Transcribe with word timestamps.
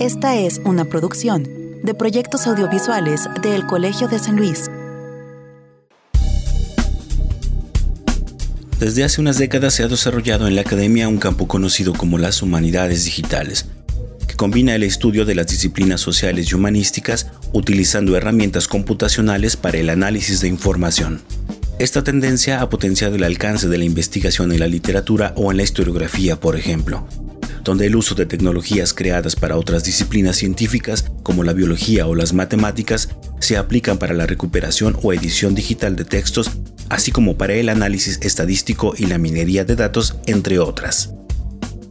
Esta 0.00 0.34
es 0.34 0.62
una 0.64 0.86
producción 0.86 1.46
de 1.82 1.92
proyectos 1.92 2.46
audiovisuales 2.46 3.28
del 3.42 3.66
Colegio 3.66 4.08
de 4.08 4.18
San 4.18 4.34
Luis. 4.34 4.70
Desde 8.78 9.04
hace 9.04 9.20
unas 9.20 9.36
décadas 9.36 9.74
se 9.74 9.82
ha 9.82 9.88
desarrollado 9.88 10.48
en 10.48 10.54
la 10.54 10.62
academia 10.62 11.06
un 11.06 11.18
campo 11.18 11.46
conocido 11.46 11.92
como 11.92 12.16
las 12.16 12.40
humanidades 12.40 13.04
digitales, 13.04 13.66
que 14.26 14.36
combina 14.36 14.74
el 14.74 14.84
estudio 14.84 15.26
de 15.26 15.34
las 15.34 15.48
disciplinas 15.48 16.00
sociales 16.00 16.50
y 16.50 16.54
humanísticas 16.54 17.26
utilizando 17.52 18.16
herramientas 18.16 18.68
computacionales 18.68 19.58
para 19.58 19.76
el 19.76 19.90
análisis 19.90 20.40
de 20.40 20.48
información. 20.48 21.20
Esta 21.78 22.02
tendencia 22.02 22.62
ha 22.62 22.70
potenciado 22.70 23.16
el 23.16 23.24
alcance 23.24 23.68
de 23.68 23.76
la 23.76 23.84
investigación 23.84 24.50
en 24.50 24.60
la 24.60 24.66
literatura 24.66 25.34
o 25.36 25.50
en 25.50 25.58
la 25.58 25.62
historiografía, 25.62 26.40
por 26.40 26.56
ejemplo, 26.56 27.06
donde 27.70 27.86
el 27.86 27.94
uso 27.94 28.16
de 28.16 28.26
tecnologías 28.26 28.92
creadas 28.92 29.36
para 29.36 29.56
otras 29.56 29.84
disciplinas 29.84 30.34
científicas, 30.34 31.04
como 31.22 31.44
la 31.44 31.52
biología 31.52 32.08
o 32.08 32.16
las 32.16 32.32
matemáticas, 32.32 33.10
se 33.38 33.56
aplican 33.56 33.96
para 33.96 34.12
la 34.12 34.26
recuperación 34.26 34.98
o 35.04 35.12
edición 35.12 35.54
digital 35.54 35.94
de 35.94 36.04
textos, 36.04 36.50
así 36.88 37.12
como 37.12 37.38
para 37.38 37.54
el 37.54 37.68
análisis 37.68 38.18
estadístico 38.22 38.94
y 38.98 39.06
la 39.06 39.18
minería 39.18 39.64
de 39.64 39.76
datos, 39.76 40.16
entre 40.26 40.58
otras. 40.58 41.14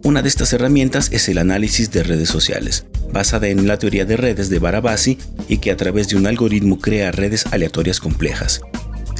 Una 0.03 0.21
de 0.21 0.27
estas 0.27 0.51
herramientas 0.51 1.07
es 1.13 1.29
el 1.29 1.37
análisis 1.37 1.91
de 1.91 2.03
redes 2.03 2.27
sociales, 2.27 2.85
basada 3.13 3.47
en 3.47 3.65
la 3.65 3.79
teoría 3.79 4.03
de 4.03 4.17
redes 4.17 4.49
de 4.49 4.59
Barabasi 4.59 5.17
y 5.47 5.59
que 5.59 5.71
a 5.71 5.77
través 5.77 6.09
de 6.09 6.17
un 6.17 6.27
algoritmo 6.27 6.79
crea 6.79 7.13
redes 7.13 7.45
aleatorias 7.51 8.01
complejas. 8.01 8.59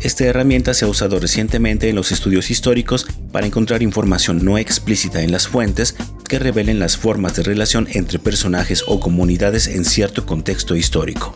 Esta 0.02 0.26
herramienta 0.26 0.74
se 0.74 0.86
ha 0.86 0.88
usado 0.88 1.20
recientemente 1.20 1.90
en 1.90 1.96
los 1.96 2.12
estudios 2.12 2.52
históricos 2.52 3.06
para 3.32 3.46
encontrar 3.46 3.84
información 3.84 4.44
no 4.44 4.58
explícita 4.58 5.22
en 5.22 5.32
las 5.32 5.48
fuentes 5.48 5.96
que 6.28 6.40
revelen 6.40 6.80
las 6.80 6.98
formas 6.98 7.36
de 7.36 7.44
relación 7.44 7.88
entre 7.92 8.20
personajes 8.20 8.84
o 8.88 9.00
comunidades 9.00 9.68
en 9.68 9.84
cierto 9.84 10.26
contexto 10.26 10.76
histórico. 10.76 11.36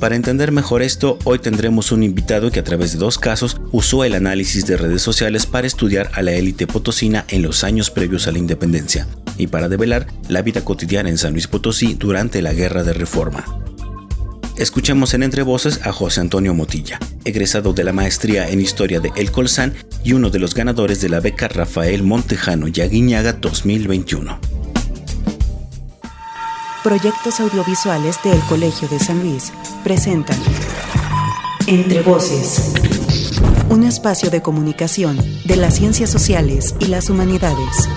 Para 0.00 0.14
entender 0.14 0.52
mejor 0.52 0.82
esto, 0.82 1.18
hoy 1.24 1.40
tendremos 1.40 1.90
un 1.90 2.04
invitado 2.04 2.52
que 2.52 2.60
a 2.60 2.64
través 2.64 2.92
de 2.92 2.98
dos 2.98 3.18
casos 3.18 3.60
usó 3.72 4.04
el 4.04 4.14
análisis 4.14 4.64
de 4.64 4.76
redes 4.76 5.02
sociales 5.02 5.44
para 5.44 5.66
estudiar 5.66 6.10
a 6.14 6.22
la 6.22 6.32
élite 6.32 6.68
potosina 6.68 7.24
en 7.28 7.42
los 7.42 7.64
años 7.64 7.90
previos 7.90 8.28
a 8.28 8.32
la 8.32 8.38
independencia 8.38 9.08
y 9.36 9.48
para 9.48 9.68
develar 9.68 10.06
la 10.28 10.42
vida 10.42 10.64
cotidiana 10.64 11.08
en 11.08 11.18
San 11.18 11.32
Luis 11.32 11.48
Potosí 11.48 11.94
durante 11.94 12.42
la 12.42 12.52
Guerra 12.52 12.84
de 12.84 12.92
Reforma. 12.92 13.44
Escuchemos 14.58 15.14
en 15.14 15.22
Entre 15.22 15.44
Voces 15.44 15.86
a 15.86 15.92
José 15.92 16.20
Antonio 16.20 16.52
Motilla, 16.52 16.98
egresado 17.24 17.72
de 17.72 17.84
la 17.84 17.92
maestría 17.92 18.48
en 18.48 18.60
Historia 18.60 18.98
de 18.98 19.12
El 19.14 19.30
Colsán 19.30 19.72
y 20.02 20.14
uno 20.14 20.30
de 20.30 20.40
los 20.40 20.52
ganadores 20.52 21.00
de 21.00 21.08
la 21.08 21.20
beca 21.20 21.46
Rafael 21.46 22.02
Montejano 22.02 22.66
Yaguiñaga 22.66 23.34
2021. 23.34 24.40
Proyectos 26.82 27.38
audiovisuales 27.38 28.16
del 28.24 28.40
Colegio 28.48 28.88
de 28.88 28.98
San 28.98 29.20
Luis 29.20 29.52
presentan 29.84 30.38
Entre 31.68 32.02
Voces, 32.02 32.72
un 33.70 33.84
espacio 33.84 34.28
de 34.28 34.42
comunicación 34.42 35.18
de 35.44 35.54
las 35.54 35.76
ciencias 35.76 36.10
sociales 36.10 36.74
y 36.80 36.86
las 36.86 37.10
humanidades. 37.10 37.88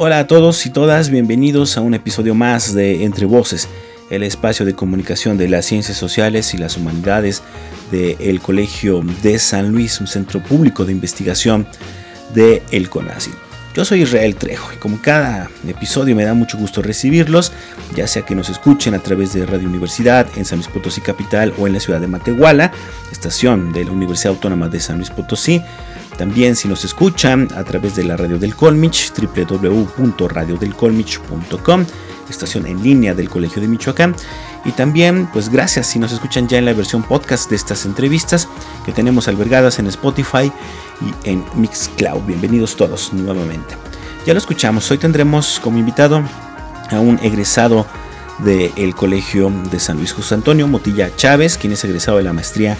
Hola 0.00 0.20
a 0.20 0.26
todos 0.28 0.64
y 0.64 0.70
todas, 0.70 1.10
bienvenidos 1.10 1.76
a 1.76 1.80
un 1.80 1.92
episodio 1.92 2.32
más 2.32 2.72
de 2.72 3.02
Entre 3.02 3.26
Voces, 3.26 3.68
el 4.10 4.22
espacio 4.22 4.64
de 4.64 4.72
comunicación 4.72 5.36
de 5.36 5.48
las 5.48 5.66
ciencias 5.66 5.96
sociales 5.96 6.54
y 6.54 6.56
las 6.56 6.76
humanidades 6.76 7.42
del 7.90 8.40
Colegio 8.40 9.02
de 9.24 9.40
San 9.40 9.72
Luis, 9.72 10.00
un 10.00 10.06
centro 10.06 10.40
público 10.40 10.84
de 10.84 10.92
investigación 10.92 11.66
de 12.32 12.62
el 12.70 12.88
CONACYT. 12.88 13.47
Yo 13.74 13.84
soy 13.84 14.02
Israel 14.02 14.34
Trejo 14.34 14.72
y 14.72 14.76
como 14.76 15.00
cada 15.00 15.50
episodio 15.66 16.16
me 16.16 16.24
da 16.24 16.34
mucho 16.34 16.58
gusto 16.58 16.82
recibirlos, 16.82 17.52
ya 17.94 18.06
sea 18.06 18.22
que 18.22 18.34
nos 18.34 18.48
escuchen 18.48 18.94
a 18.94 18.98
través 18.98 19.32
de 19.32 19.46
Radio 19.46 19.68
Universidad 19.68 20.26
en 20.36 20.44
San 20.44 20.58
Luis 20.58 20.68
Potosí 20.68 21.00
Capital 21.00 21.54
o 21.58 21.66
en 21.66 21.74
la 21.74 21.80
ciudad 21.80 22.00
de 22.00 22.08
Matehuala, 22.08 22.72
estación 23.12 23.72
de 23.72 23.84
la 23.84 23.92
Universidad 23.92 24.34
Autónoma 24.34 24.68
de 24.68 24.80
San 24.80 24.96
Luis 24.96 25.10
Potosí, 25.10 25.62
también 26.16 26.56
si 26.56 26.66
nos 26.66 26.84
escuchan 26.84 27.46
a 27.54 27.62
través 27.62 27.94
de 27.94 28.02
la 28.02 28.16
radio 28.16 28.38
del 28.38 28.56
Colmich, 28.56 29.12
www.radiodelcolmich.com, 29.14 31.86
estación 32.28 32.66
en 32.66 32.82
línea 32.82 33.14
del 33.14 33.28
Colegio 33.28 33.62
de 33.62 33.68
Michoacán. 33.68 34.16
Y 34.64 34.72
también, 34.72 35.28
pues 35.32 35.48
gracias 35.48 35.86
si 35.86 35.98
nos 35.98 36.12
escuchan 36.12 36.48
ya 36.48 36.58
en 36.58 36.64
la 36.64 36.72
versión 36.72 37.02
podcast 37.02 37.48
de 37.48 37.56
estas 37.56 37.86
entrevistas 37.86 38.48
que 38.84 38.92
tenemos 38.92 39.28
albergadas 39.28 39.78
en 39.78 39.86
Spotify 39.86 40.52
y 41.00 41.30
en 41.30 41.44
Mixcloud. 41.54 42.22
Bienvenidos 42.22 42.76
todos 42.76 43.12
nuevamente. 43.12 43.76
Ya 44.26 44.34
lo 44.34 44.38
escuchamos, 44.38 44.90
hoy 44.90 44.98
tendremos 44.98 45.60
como 45.60 45.78
invitado 45.78 46.22
a 46.90 47.00
un 47.00 47.18
egresado 47.22 47.86
del 48.40 48.94
Colegio 48.94 49.50
de 49.70 49.80
San 49.80 49.96
Luis 49.96 50.12
José 50.12 50.34
Antonio 50.34 50.68
Motilla 50.68 51.14
Chávez, 51.16 51.56
quien 51.56 51.72
es 51.72 51.82
egresado 51.84 52.18
de 52.18 52.24
la 52.24 52.32
maestría 52.32 52.76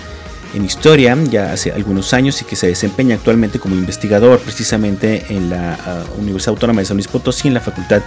en 0.55 0.65
historia 0.65 1.17
ya 1.25 1.53
hace 1.53 1.73
algunos 1.73 2.13
años 2.15 2.41
y 2.41 2.45
que 2.45 2.57
se 2.57 2.67
desempeña 2.67 3.17
actualmente 3.17 3.59
como 3.59 3.75
investigador 3.75 4.41
precisamente 4.41 5.27
en 5.29 5.51
la 5.51 5.75
ah, 5.75 6.05
Universidad 6.19 6.55
Autónoma 6.55 6.81
de 6.81 6.87
San 6.87 6.97
Luis 6.97 7.09
Potosí 7.09 7.49
en 7.49 7.55
la 7.55 7.61
Facultad 7.61 8.03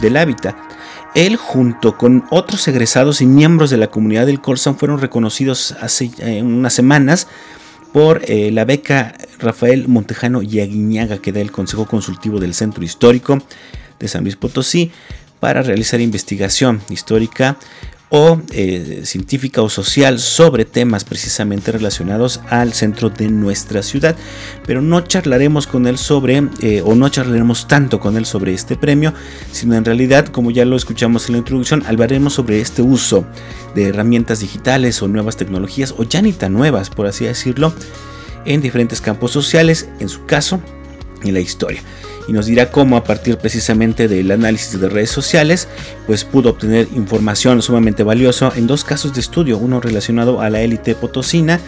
del 0.00 0.16
Hábitat. 0.16 0.69
Él 1.14 1.36
junto 1.36 1.96
con 1.98 2.24
otros 2.30 2.66
egresados 2.68 3.20
y 3.20 3.26
miembros 3.26 3.70
de 3.70 3.76
la 3.76 3.88
comunidad 3.88 4.26
del 4.26 4.40
Colsan 4.40 4.76
fueron 4.76 5.00
reconocidos 5.00 5.76
hace 5.80 6.10
eh, 6.18 6.42
unas 6.42 6.72
semanas 6.72 7.26
por 7.92 8.22
eh, 8.26 8.50
la 8.52 8.64
beca 8.64 9.14
Rafael 9.38 9.88
Montejano 9.88 10.42
y 10.42 10.60
Aguiñaga 10.60 11.18
que 11.18 11.32
da 11.32 11.40
el 11.40 11.50
Consejo 11.50 11.86
Consultivo 11.86 12.38
del 12.38 12.54
Centro 12.54 12.84
Histórico 12.84 13.38
de 13.98 14.08
San 14.08 14.22
Luis 14.22 14.36
Potosí 14.36 14.92
para 15.40 15.62
realizar 15.62 16.00
investigación 16.00 16.80
histórica 16.90 17.56
o 18.10 18.40
eh, 18.52 19.02
científica 19.04 19.62
o 19.62 19.68
social 19.68 20.18
sobre 20.18 20.64
temas 20.64 21.04
precisamente 21.04 21.72
relacionados 21.72 22.40
al 22.50 22.72
centro 22.72 23.08
de 23.08 23.28
nuestra 23.28 23.82
ciudad. 23.82 24.16
Pero 24.66 24.82
no 24.82 25.00
charlaremos 25.00 25.66
con 25.66 25.86
él 25.86 25.96
sobre, 25.96 26.42
eh, 26.60 26.82
o 26.84 26.94
no 26.94 27.08
charlaremos 27.08 27.68
tanto 27.68 28.00
con 28.00 28.16
él 28.16 28.26
sobre 28.26 28.52
este 28.52 28.76
premio, 28.76 29.14
sino 29.52 29.76
en 29.76 29.84
realidad, 29.84 30.26
como 30.26 30.50
ya 30.50 30.64
lo 30.64 30.76
escuchamos 30.76 31.26
en 31.26 31.32
la 31.32 31.38
introducción, 31.38 31.84
hablaremos 31.86 32.34
sobre 32.34 32.60
este 32.60 32.82
uso 32.82 33.24
de 33.74 33.88
herramientas 33.88 34.40
digitales 34.40 35.00
o 35.00 35.08
nuevas 35.08 35.36
tecnologías, 35.36 35.94
o 35.96 36.02
ya 36.02 36.20
ni 36.20 36.32
tan 36.32 36.52
nuevas, 36.52 36.90
por 36.90 37.06
así 37.06 37.24
decirlo, 37.24 37.72
en 38.44 38.60
diferentes 38.60 39.00
campos 39.00 39.30
sociales, 39.30 39.88
en 40.00 40.08
su 40.08 40.26
caso, 40.26 40.60
en 41.22 41.34
la 41.34 41.40
historia 41.40 41.82
y 42.30 42.32
nos 42.32 42.46
dirá 42.46 42.70
cómo 42.70 42.96
a 42.96 43.02
partir 43.02 43.38
precisamente 43.38 44.06
del 44.06 44.30
análisis 44.30 44.80
de 44.80 44.88
redes 44.88 45.10
sociales 45.10 45.66
pues 46.06 46.22
pudo 46.22 46.50
obtener 46.50 46.86
información 46.94 47.60
sumamente 47.60 48.04
valiosa 48.04 48.52
en 48.54 48.68
dos 48.68 48.84
casos 48.84 49.12
de 49.12 49.20
estudio, 49.20 49.58
uno 49.58 49.80
relacionado 49.80 50.40
a 50.40 50.48
la 50.48 50.60
élite 50.60 50.94
potosina 50.94 51.58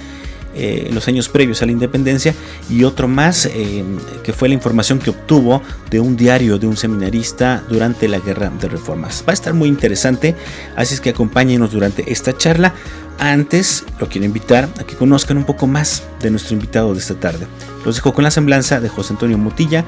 eh, 0.54 0.84
en 0.86 0.94
los 0.94 1.08
años 1.08 1.28
previos 1.28 1.62
a 1.62 1.66
la 1.66 1.72
independencia 1.72 2.32
y 2.70 2.84
otro 2.84 3.08
más 3.08 3.46
eh, 3.46 3.82
que 4.22 4.32
fue 4.32 4.48
la 4.48 4.54
información 4.54 5.00
que 5.00 5.10
obtuvo 5.10 5.62
de 5.90 5.98
un 5.98 6.16
diario 6.16 6.58
de 6.58 6.68
un 6.68 6.76
seminarista 6.76 7.64
durante 7.68 8.06
la 8.06 8.20
guerra 8.20 8.52
de 8.60 8.68
reformas. 8.68 9.24
Va 9.26 9.32
a 9.32 9.34
estar 9.34 9.54
muy 9.54 9.68
interesante, 9.68 10.36
así 10.76 10.94
es 10.94 11.00
que 11.00 11.10
acompáñenos 11.10 11.72
durante 11.72 12.12
esta 12.12 12.38
charla. 12.38 12.72
Antes, 13.18 13.84
lo 13.98 14.08
quiero 14.08 14.26
invitar 14.26 14.68
a 14.78 14.84
que 14.84 14.94
conozcan 14.94 15.38
un 15.38 15.44
poco 15.44 15.66
más 15.66 16.04
de 16.20 16.30
nuestro 16.30 16.54
invitado 16.54 16.92
de 16.92 17.00
esta 17.00 17.14
tarde. 17.14 17.48
Los 17.84 17.96
dejo 17.96 18.14
con 18.14 18.22
la 18.22 18.30
semblanza 18.30 18.78
de 18.78 18.88
José 18.88 19.14
Antonio 19.14 19.38
Motilla, 19.38 19.84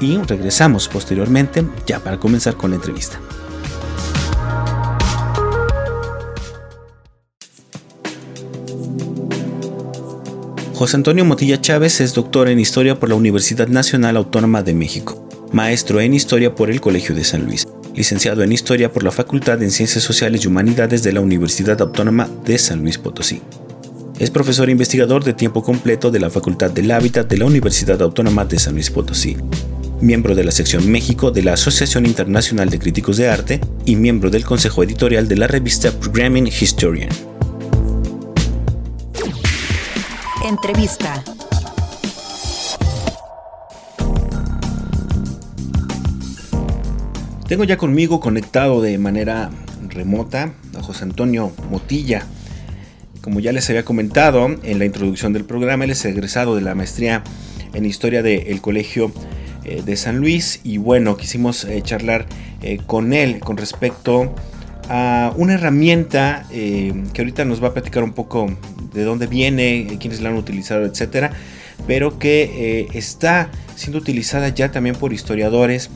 y 0.00 0.18
regresamos 0.18 0.88
posteriormente 0.88 1.64
ya 1.86 2.00
para 2.00 2.18
comenzar 2.18 2.56
con 2.56 2.70
la 2.70 2.76
entrevista. 2.76 3.20
José 10.74 10.96
Antonio 10.96 11.24
Motilla 11.24 11.58
Chávez 11.58 12.02
es 12.02 12.12
doctor 12.12 12.48
en 12.48 12.60
Historia 12.60 13.00
por 13.00 13.08
la 13.08 13.14
Universidad 13.14 13.68
Nacional 13.68 14.18
Autónoma 14.18 14.62
de 14.62 14.74
México, 14.74 15.26
maestro 15.50 16.02
en 16.02 16.12
Historia 16.12 16.54
por 16.54 16.70
el 16.70 16.82
Colegio 16.82 17.14
de 17.14 17.24
San 17.24 17.46
Luis, 17.46 17.66
licenciado 17.94 18.42
en 18.42 18.52
Historia 18.52 18.92
por 18.92 19.02
la 19.02 19.10
Facultad 19.10 19.62
en 19.62 19.70
Ciencias 19.70 20.04
Sociales 20.04 20.44
y 20.44 20.48
Humanidades 20.48 21.02
de 21.02 21.14
la 21.14 21.20
Universidad 21.20 21.80
Autónoma 21.80 22.28
de 22.44 22.58
San 22.58 22.82
Luis 22.82 22.98
Potosí. 22.98 23.40
Es 24.18 24.30
profesor 24.30 24.68
e 24.68 24.72
investigador 24.72 25.24
de 25.24 25.32
tiempo 25.32 25.62
completo 25.62 26.10
de 26.10 26.20
la 26.20 26.28
Facultad 26.28 26.70
del 26.70 26.90
Hábitat 26.90 27.26
de 27.26 27.38
la 27.38 27.46
Universidad 27.46 28.00
Autónoma 28.02 28.44
de 28.44 28.58
San 28.58 28.74
Luis 28.74 28.90
Potosí 28.90 29.38
miembro 30.00 30.34
de 30.34 30.44
la 30.44 30.52
sección 30.52 30.90
México 30.90 31.30
de 31.30 31.42
la 31.42 31.54
Asociación 31.54 32.06
Internacional 32.06 32.68
de 32.68 32.78
Críticos 32.78 33.16
de 33.16 33.28
Arte 33.28 33.60
y 33.84 33.96
miembro 33.96 34.30
del 34.30 34.44
consejo 34.44 34.82
editorial 34.82 35.26
de 35.26 35.36
la 35.36 35.46
revista 35.46 35.90
Programming 35.90 36.46
Historian. 36.46 37.08
Entrevista. 40.44 41.24
Tengo 47.48 47.64
ya 47.64 47.76
conmigo 47.76 48.20
conectado 48.20 48.82
de 48.82 48.98
manera 48.98 49.50
remota 49.88 50.52
a 50.76 50.82
José 50.82 51.04
Antonio 51.04 51.52
Motilla. 51.70 52.26
Como 53.22 53.40
ya 53.40 53.52
les 53.52 53.68
había 53.70 53.84
comentado 53.84 54.46
en 54.62 54.78
la 54.78 54.84
introducción 54.84 55.32
del 55.32 55.44
programa, 55.44 55.84
él 55.84 55.90
es 55.90 56.04
egresado 56.04 56.54
de 56.54 56.60
la 56.60 56.74
maestría 56.74 57.24
en 57.72 57.84
historia 57.84 58.22
del 58.22 58.60
colegio 58.60 59.12
eh, 59.68 59.82
de 59.84 59.96
San 59.96 60.18
Luis 60.18 60.60
y 60.62 60.78
bueno, 60.78 61.16
quisimos 61.16 61.64
eh, 61.64 61.82
charlar 61.82 62.26
eh, 62.62 62.78
con 62.86 63.12
él 63.12 63.40
con 63.40 63.56
respecto 63.56 64.32
a 64.88 65.32
una 65.36 65.54
herramienta 65.54 66.46
que 66.48 67.12
ahorita 67.18 67.44
nos 67.44 67.60
va 67.60 67.68
a 67.68 67.74
platicar 67.74 68.04
un 68.04 68.12
poco 68.12 68.46
de 68.94 69.02
dónde 69.02 69.26
viene, 69.26 69.98
quiénes 69.98 70.20
la 70.20 70.28
han 70.28 70.36
utilizado, 70.36 70.84
etcétera, 70.84 71.32
pero 71.88 72.20
que 72.20 72.86
está 72.94 73.50
siendo 73.74 73.98
utilizada 73.98 74.50
ya 74.50 74.70
también 74.70 74.94
por 74.94 75.12
historiadores 75.12 75.90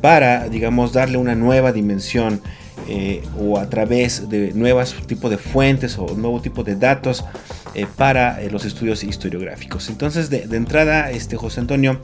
para, 0.00 0.48
digamos, 0.48 0.92
darle 0.92 1.18
una 1.18 1.36
nueva 1.36 1.70
dimensión 1.70 2.40
o 3.38 3.58
a 3.60 3.70
través 3.70 4.28
de 4.28 4.52
nuevos 4.54 4.96
tipos 5.06 5.30
de 5.30 5.38
fuentes 5.38 5.96
o 5.96 6.08
nuevo 6.16 6.42
tipo 6.42 6.64
de 6.64 6.74
datos 6.74 7.24
para 7.96 8.40
los 8.50 8.64
estudios 8.64 9.04
historiográficos. 9.04 9.88
Entonces, 9.88 10.30
de, 10.30 10.48
de 10.48 10.56
entrada, 10.56 11.12
este 11.12 11.36
José 11.36 11.60
Antonio, 11.60 12.00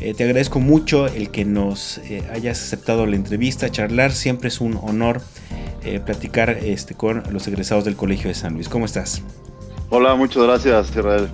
eh, 0.00 0.12
te 0.12 0.24
agradezco 0.24 0.58
mucho 0.58 1.06
el 1.06 1.30
que 1.30 1.44
nos 1.44 1.98
eh, 1.98 2.22
hayas 2.32 2.60
aceptado 2.62 3.06
la 3.06 3.16
entrevista, 3.16 3.70
charlar. 3.70 4.12
Siempre 4.12 4.48
es 4.48 4.60
un 4.60 4.78
honor 4.82 5.20
eh, 5.84 6.00
platicar 6.00 6.50
este, 6.50 6.94
con 6.94 7.22
los 7.30 7.46
egresados 7.46 7.84
del 7.84 7.94
Colegio 7.94 8.28
de 8.28 8.34
San 8.34 8.54
Luis. 8.54 8.68
¿Cómo 8.68 8.86
estás? 8.86 9.22
Hola, 9.90 10.14
muchas 10.16 10.42
gracias, 10.42 10.90
Israel. 10.90 11.28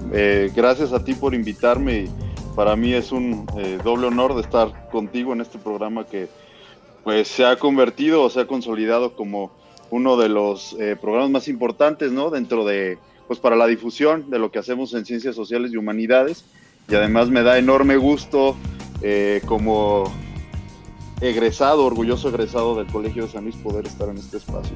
gracias 0.54 0.92
a 0.92 1.02
ti 1.02 1.14
por 1.14 1.34
invitarme. 1.34 2.08
Para 2.54 2.76
mí 2.76 2.92
es 2.92 3.10
un 3.12 3.46
doble 3.82 4.08
honor 4.08 4.34
de 4.34 4.42
estar 4.42 4.90
contigo 4.90 5.32
en 5.32 5.40
este 5.40 5.58
programa 5.58 6.04
que 6.04 6.28
pues 7.04 7.28
se 7.28 7.46
ha 7.46 7.56
convertido 7.56 8.22
o 8.22 8.28
se 8.28 8.40
ha 8.40 8.46
consolidado 8.46 9.14
como 9.14 9.50
uno 9.88 10.18
de 10.18 10.28
los 10.28 10.76
programas 11.00 11.30
más 11.30 11.48
importantes, 11.48 12.12
¿no? 12.12 12.28
Dentro 12.28 12.66
de, 12.66 12.98
pues 13.28 13.38
para 13.38 13.56
la 13.56 13.66
difusión 13.66 14.28
de 14.28 14.38
lo 14.38 14.50
que 14.50 14.58
hacemos 14.58 14.92
en 14.92 15.06
ciencias 15.06 15.36
sociales 15.36 15.72
y 15.72 15.76
humanidades 15.78 16.44
y 16.90 16.94
además 16.94 17.28
me 17.28 17.42
da 17.42 17.58
enorme 17.58 17.96
gusto 17.96 18.56
eh, 19.02 19.40
como 19.46 20.12
egresado, 21.20 21.84
orgulloso 21.84 22.28
egresado 22.28 22.76
del 22.76 22.87
Colegio 22.87 23.26
de 23.26 23.32
San 23.32 23.44
Luis 23.44 23.56
poder 23.56 23.87
estar 23.87 24.08
en 24.08 24.19
este 24.19 24.38
espacio. 24.38 24.75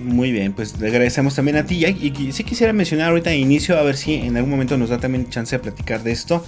Muy 0.00 0.32
bien, 0.32 0.52
pues 0.52 0.78
le 0.80 0.88
agradecemos 0.88 1.34
también 1.34 1.56
a 1.56 1.66
ti. 1.66 1.84
Y, 1.84 2.32
sí 2.32 2.44
quisiera 2.44 2.72
mencionar 2.72 3.10
ahorita 3.10 3.30
de 3.30 3.36
inicio, 3.38 3.78
a 3.78 3.82
ver 3.82 3.96
si 3.96 4.14
en 4.14 4.36
algún 4.36 4.50
momento 4.50 4.76
nos 4.76 4.90
da 4.90 4.98
también 4.98 5.28
chance 5.28 5.56
de 5.56 5.62
platicar 5.62 6.02
de 6.02 6.12
esto. 6.12 6.44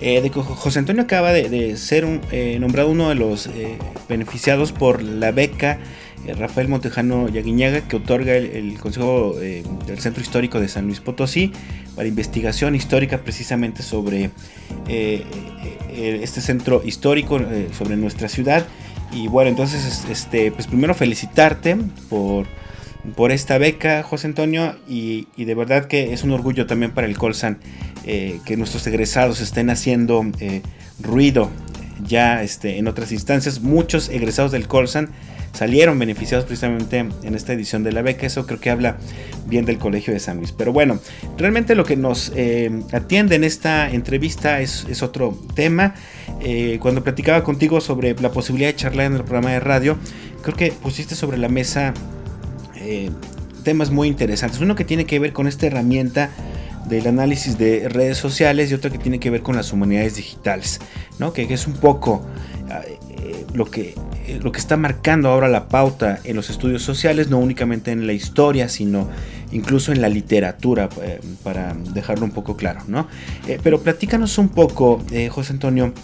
Eh, 0.00 0.20
de 0.20 0.30
José 0.30 0.78
Antonio 0.78 1.02
acaba 1.02 1.32
de, 1.32 1.76
ser 1.76 2.06
eh, 2.30 2.58
nombrado 2.60 2.90
uno 2.90 3.08
de 3.08 3.14
los 3.16 3.48
beneficiados 4.08 4.72
por 4.72 5.02
la 5.02 5.32
beca 5.32 5.78
eh, 5.78 5.80
Rafael 6.38 6.68
Montejano 6.68 7.28
Yaguiñaga, 7.28 7.82
que 7.82 7.96
otorga 7.96 8.34
el, 8.36 8.78
Consejo 8.78 9.34
eh, 9.40 9.62
del 9.86 9.98
Centro 9.98 10.22
Histórico 10.22 10.60
de 10.60 10.68
San 10.68 10.86
Luis 10.86 11.00
Potosí 11.00 11.52
para 11.94 12.08
investigación 12.08 12.74
histórica 12.74 13.18
precisamente 13.18 13.82
sobre 13.82 14.30
eh, 14.88 15.24
este 16.22 16.40
centro 16.40 16.82
histórico, 16.84 17.40
sobre 17.76 17.96
nuestra 17.96 18.28
ciudad. 18.28 18.66
Y 19.12 19.26
bueno, 19.28 19.50
entonces, 19.50 20.04
este, 20.10 20.52
pues 20.52 20.66
primero 20.66 20.94
felicitarte 20.94 21.76
por, 22.08 22.46
por 23.16 23.32
esta 23.32 23.58
beca, 23.58 24.02
José 24.02 24.26
Antonio, 24.26 24.76
y, 24.86 25.26
de 25.36 25.54
verdad 25.54 25.86
que 25.86 26.12
es 26.12 26.24
un 26.24 26.30
orgullo 26.32 26.66
también 26.66 26.92
para 26.92 27.06
el 27.06 27.16
Colsan 27.16 27.58
que 28.04 28.56
nuestros 28.56 28.86
egresados 28.86 29.40
estén 29.40 29.68
haciendo 29.68 30.24
ruido 31.00 31.50
ya 32.04 32.42
este, 32.42 32.78
en 32.78 32.88
otras 32.88 33.12
instancias. 33.12 33.60
Muchos 33.60 34.08
egresados 34.08 34.52
del 34.52 34.68
Colsan 34.68 35.10
salieron 35.52 35.98
beneficiados 35.98 36.44
precisamente 36.46 36.98
en 36.98 37.34
esta 37.34 37.52
edición 37.52 37.82
de 37.82 37.92
la 37.92 38.02
beca. 38.02 38.26
Eso 38.26 38.46
creo 38.46 38.60
que 38.60 38.70
habla 38.70 38.96
bien 39.46 39.64
del 39.64 39.78
Colegio 39.78 40.12
de 40.12 40.20
San 40.20 40.38
Luis. 40.38 40.52
Pero 40.52 40.72
bueno, 40.72 40.98
realmente 41.36 41.74
lo 41.74 41.84
que 41.84 41.96
nos 41.96 42.32
eh, 42.36 42.70
atiende 42.92 43.36
en 43.36 43.44
esta 43.44 43.90
entrevista 43.90 44.60
es, 44.60 45.02
otro 45.02 45.38
tema. 45.54 45.94
Eh, 46.40 46.78
cuando 46.80 47.02
platicaba 47.02 47.44
contigo 47.44 47.80
sobre 47.80 48.14
la 48.14 48.30
posibilidad 48.30 48.70
de 48.70 48.76
charlar 48.76 49.06
en 49.06 49.14
el 49.14 49.24
programa 49.24 49.50
de 49.50 49.60
radio, 49.60 49.96
creo 50.42 50.56
que 50.56 50.72
pusiste 50.72 51.14
sobre 51.14 51.38
la 51.38 51.48
mesa 51.48 51.94
eh, 52.76 53.10
temas 53.64 53.90
muy 53.90 54.08
interesantes. 54.08 54.60
Uno 54.60 54.74
que 54.74 54.84
tiene 54.84 55.06
que 55.06 55.18
ver 55.18 55.32
con 55.32 55.46
esta 55.46 55.66
herramienta 55.66 56.30
del 56.88 57.06
análisis 57.06 57.58
de 57.58 57.88
redes 57.88 58.16
sociales 58.16 58.70
y 58.70 58.74
otro 58.74 58.90
que 58.90 58.98
tiene 58.98 59.20
que 59.20 59.30
ver 59.30 59.42
con 59.42 59.56
las 59.56 59.72
humanidades 59.72 60.16
digitales, 60.16 60.80
¿no? 61.18 61.32
que, 61.32 61.46
que 61.46 61.54
es 61.54 61.66
un 61.66 61.74
poco 61.74 62.24
lo 63.54 63.64
que 63.66 63.94
eh, 64.28 64.38
lo 64.42 64.52
que 64.52 64.58
está 64.58 64.76
marcando 64.76 65.30
ahora 65.30 65.48
la 65.48 65.68
pauta 65.68 66.20
en 66.24 66.36
los 66.36 66.50
estudios 66.50 66.82
sociales, 66.82 67.30
no 67.30 67.38
únicamente 67.38 67.92
en 67.92 68.06
la 68.06 68.12
historia, 68.12 68.68
sino 68.68 69.08
incluso 69.52 69.90
en 69.90 70.02
la 70.02 70.10
literatura, 70.10 70.90
eh, 71.02 71.18
para 71.42 71.74
dejarlo 71.94 72.26
un 72.26 72.32
poco 72.32 72.54
claro, 72.54 72.82
¿no? 72.88 73.08
Eh, 73.46 73.58
pero 73.62 73.80
platícanos 73.80 74.36
un 74.36 74.50
poco, 74.50 75.02
José 75.30 75.54
Antonio, 75.54 75.94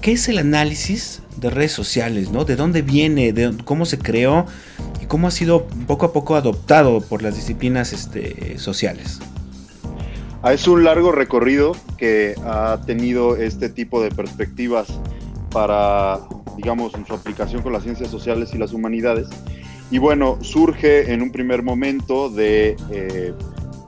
¿qué 0.00 0.12
es 0.12 0.28
el 0.28 0.38
análisis 0.38 1.20
de 1.36 1.50
redes 1.50 1.72
sociales, 1.72 2.30
¿no? 2.30 2.44
¿De 2.44 2.54
dónde 2.54 2.82
viene? 2.82 3.32
De 3.32 3.52
¿Cómo 3.64 3.86
se 3.86 3.98
creó? 3.98 4.46
¿Y 5.02 5.06
cómo 5.06 5.26
ha 5.26 5.32
sido 5.32 5.66
poco 5.88 6.06
a 6.06 6.12
poco 6.12 6.36
adoptado 6.36 7.00
por 7.00 7.22
las 7.22 7.34
disciplinas 7.34 7.92
este, 7.92 8.56
sociales? 8.60 9.18
Ah, 10.42 10.52
es 10.52 10.68
un 10.68 10.84
largo 10.84 11.10
recorrido 11.10 11.74
que 11.98 12.36
ha 12.44 12.78
tenido 12.86 13.34
este 13.34 13.68
tipo 13.68 14.00
de 14.00 14.10
perspectivas 14.10 14.86
para 15.54 16.18
digamos, 16.56 16.94
en 16.94 17.06
su 17.06 17.14
aplicación 17.14 17.62
con 17.62 17.72
las 17.72 17.82
ciencias 17.82 18.10
sociales 18.10 18.54
y 18.54 18.58
las 18.58 18.72
humanidades. 18.72 19.28
Y 19.90 19.98
bueno, 19.98 20.38
surge 20.40 21.12
en 21.12 21.22
un 21.22 21.30
primer 21.30 21.62
momento 21.62 22.28
de 22.28 22.76
eh, 22.90 23.32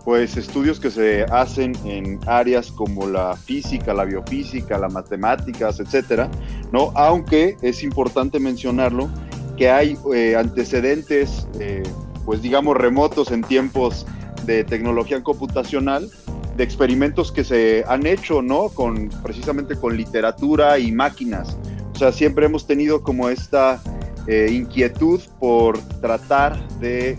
pues 0.04 0.36
estudios 0.36 0.78
que 0.78 0.90
se 0.90 1.24
hacen 1.24 1.72
en 1.84 2.20
áreas 2.26 2.70
como 2.70 3.08
la 3.08 3.34
física, 3.36 3.92
la 3.92 4.04
biofísica, 4.04 4.78
las 4.78 4.92
matemáticas, 4.92 5.80
etcétera, 5.80 6.30
¿no? 6.72 6.92
Aunque 6.94 7.56
es 7.62 7.82
importante 7.82 8.38
mencionarlo 8.38 9.08
que 9.56 9.70
hay 9.70 9.98
eh, 10.14 10.36
antecedentes, 10.36 11.48
eh, 11.58 11.82
pues 12.24 12.42
digamos, 12.42 12.76
remotos 12.76 13.32
en 13.32 13.42
tiempos 13.42 14.06
de 14.44 14.62
tecnología 14.64 15.22
computacional, 15.22 16.08
de 16.56 16.64
experimentos 16.64 17.30
que 17.32 17.44
se 17.44 17.84
han 17.86 18.06
hecho, 18.06 18.42
¿no? 18.42 18.68
Con, 18.68 19.10
precisamente 19.22 19.76
con 19.76 19.96
literatura 19.96 20.78
y 20.78 20.92
máquinas, 20.92 21.56
o 21.96 21.98
sea, 21.98 22.12
siempre 22.12 22.44
hemos 22.44 22.66
tenido 22.66 23.02
como 23.02 23.30
esta 23.30 23.80
eh, 24.26 24.50
inquietud 24.52 25.18
por 25.40 25.78
tratar 26.02 26.68
de 26.78 27.18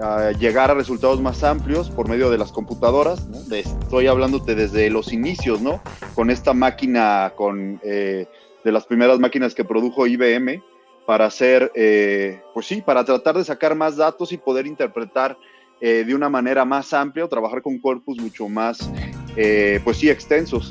ah, 0.00 0.32
llegar 0.36 0.72
a 0.72 0.74
resultados 0.74 1.20
más 1.20 1.44
amplios 1.44 1.88
por 1.88 2.08
medio 2.08 2.28
de 2.28 2.36
las 2.36 2.50
computadoras. 2.50 3.28
¿no? 3.28 3.38
estoy 3.54 4.08
hablándote 4.08 4.56
desde 4.56 4.90
los 4.90 5.12
inicios, 5.12 5.60
¿no? 5.60 5.80
Con 6.16 6.30
esta 6.30 6.52
máquina, 6.52 7.32
con 7.36 7.80
eh, 7.84 8.26
de 8.64 8.72
las 8.72 8.86
primeras 8.86 9.20
máquinas 9.20 9.54
que 9.54 9.64
produjo 9.64 10.08
IBM 10.08 10.64
para 11.06 11.26
hacer, 11.26 11.70
eh, 11.76 12.42
pues 12.54 12.66
sí, 12.66 12.82
para 12.82 13.04
tratar 13.04 13.36
de 13.36 13.44
sacar 13.44 13.76
más 13.76 13.96
datos 13.96 14.32
y 14.32 14.36
poder 14.36 14.66
interpretar 14.66 15.38
de 15.80 16.14
una 16.14 16.28
manera 16.28 16.64
más 16.64 16.92
amplia 16.92 17.24
o 17.24 17.28
trabajar 17.28 17.62
con 17.62 17.78
corpus 17.78 18.18
mucho 18.20 18.48
más, 18.48 18.90
pues 19.84 19.96
sí, 19.96 20.10
extensos. 20.10 20.70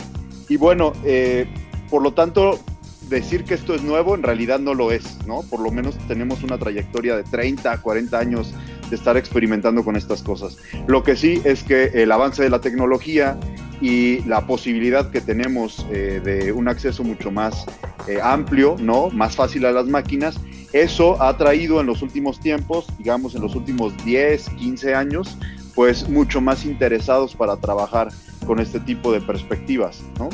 Y 0.49 0.57
bueno, 0.57 0.93
por 1.89 2.01
lo 2.01 2.13
tanto, 2.13 2.59
decir 3.09 3.43
que 3.43 3.53
esto 3.53 3.73
es 3.73 3.83
nuevo 3.83 4.15
en 4.15 4.23
realidad 4.23 4.59
no 4.59 4.73
lo 4.73 4.91
es, 4.91 5.17
¿no? 5.25 5.41
Por 5.41 5.59
lo 5.59 5.71
menos 5.71 5.97
tenemos 6.07 6.43
una 6.43 6.57
trayectoria 6.57 7.15
de 7.15 7.23
30, 7.23 7.77
40 7.81 8.17
años 8.17 8.53
de 8.89 8.95
estar 8.95 9.17
experimentando 9.17 9.83
con 9.83 9.95
estas 9.95 10.21
cosas. 10.21 10.57
Lo 10.87 11.03
que 11.03 11.15
sí 11.15 11.41
es 11.43 11.63
que 11.63 11.85
el 11.93 12.11
avance 12.11 12.43
de 12.43 12.49
la 12.49 12.61
tecnología 12.61 13.37
y 13.81 14.23
la 14.23 14.47
posibilidad 14.47 15.11
que 15.11 15.21
tenemos 15.21 15.85
eh, 15.91 16.21
de 16.23 16.51
un 16.51 16.67
acceso 16.67 17.03
mucho 17.03 17.31
más 17.31 17.65
eh, 18.07 18.19
amplio, 18.21 18.75
¿no? 18.79 19.09
Más 19.09 19.35
fácil 19.35 19.65
a 19.65 19.71
las 19.71 19.85
máquinas, 19.85 20.39
eso 20.73 21.21
ha 21.21 21.37
traído 21.37 21.79
en 21.79 21.85
los 21.85 22.01
últimos 22.01 22.39
tiempos, 22.39 22.87
digamos 22.97 23.35
en 23.35 23.41
los 23.41 23.55
últimos 23.55 23.93
10, 24.03 24.49
15 24.49 24.95
años, 24.95 25.37
pues 25.75 26.09
mucho 26.09 26.41
más 26.41 26.65
interesados 26.65 27.35
para 27.35 27.57
trabajar 27.57 28.09
con 28.45 28.59
este 28.59 28.79
tipo 28.79 29.11
de 29.11 29.21
perspectivas, 29.21 30.01
¿no? 30.17 30.29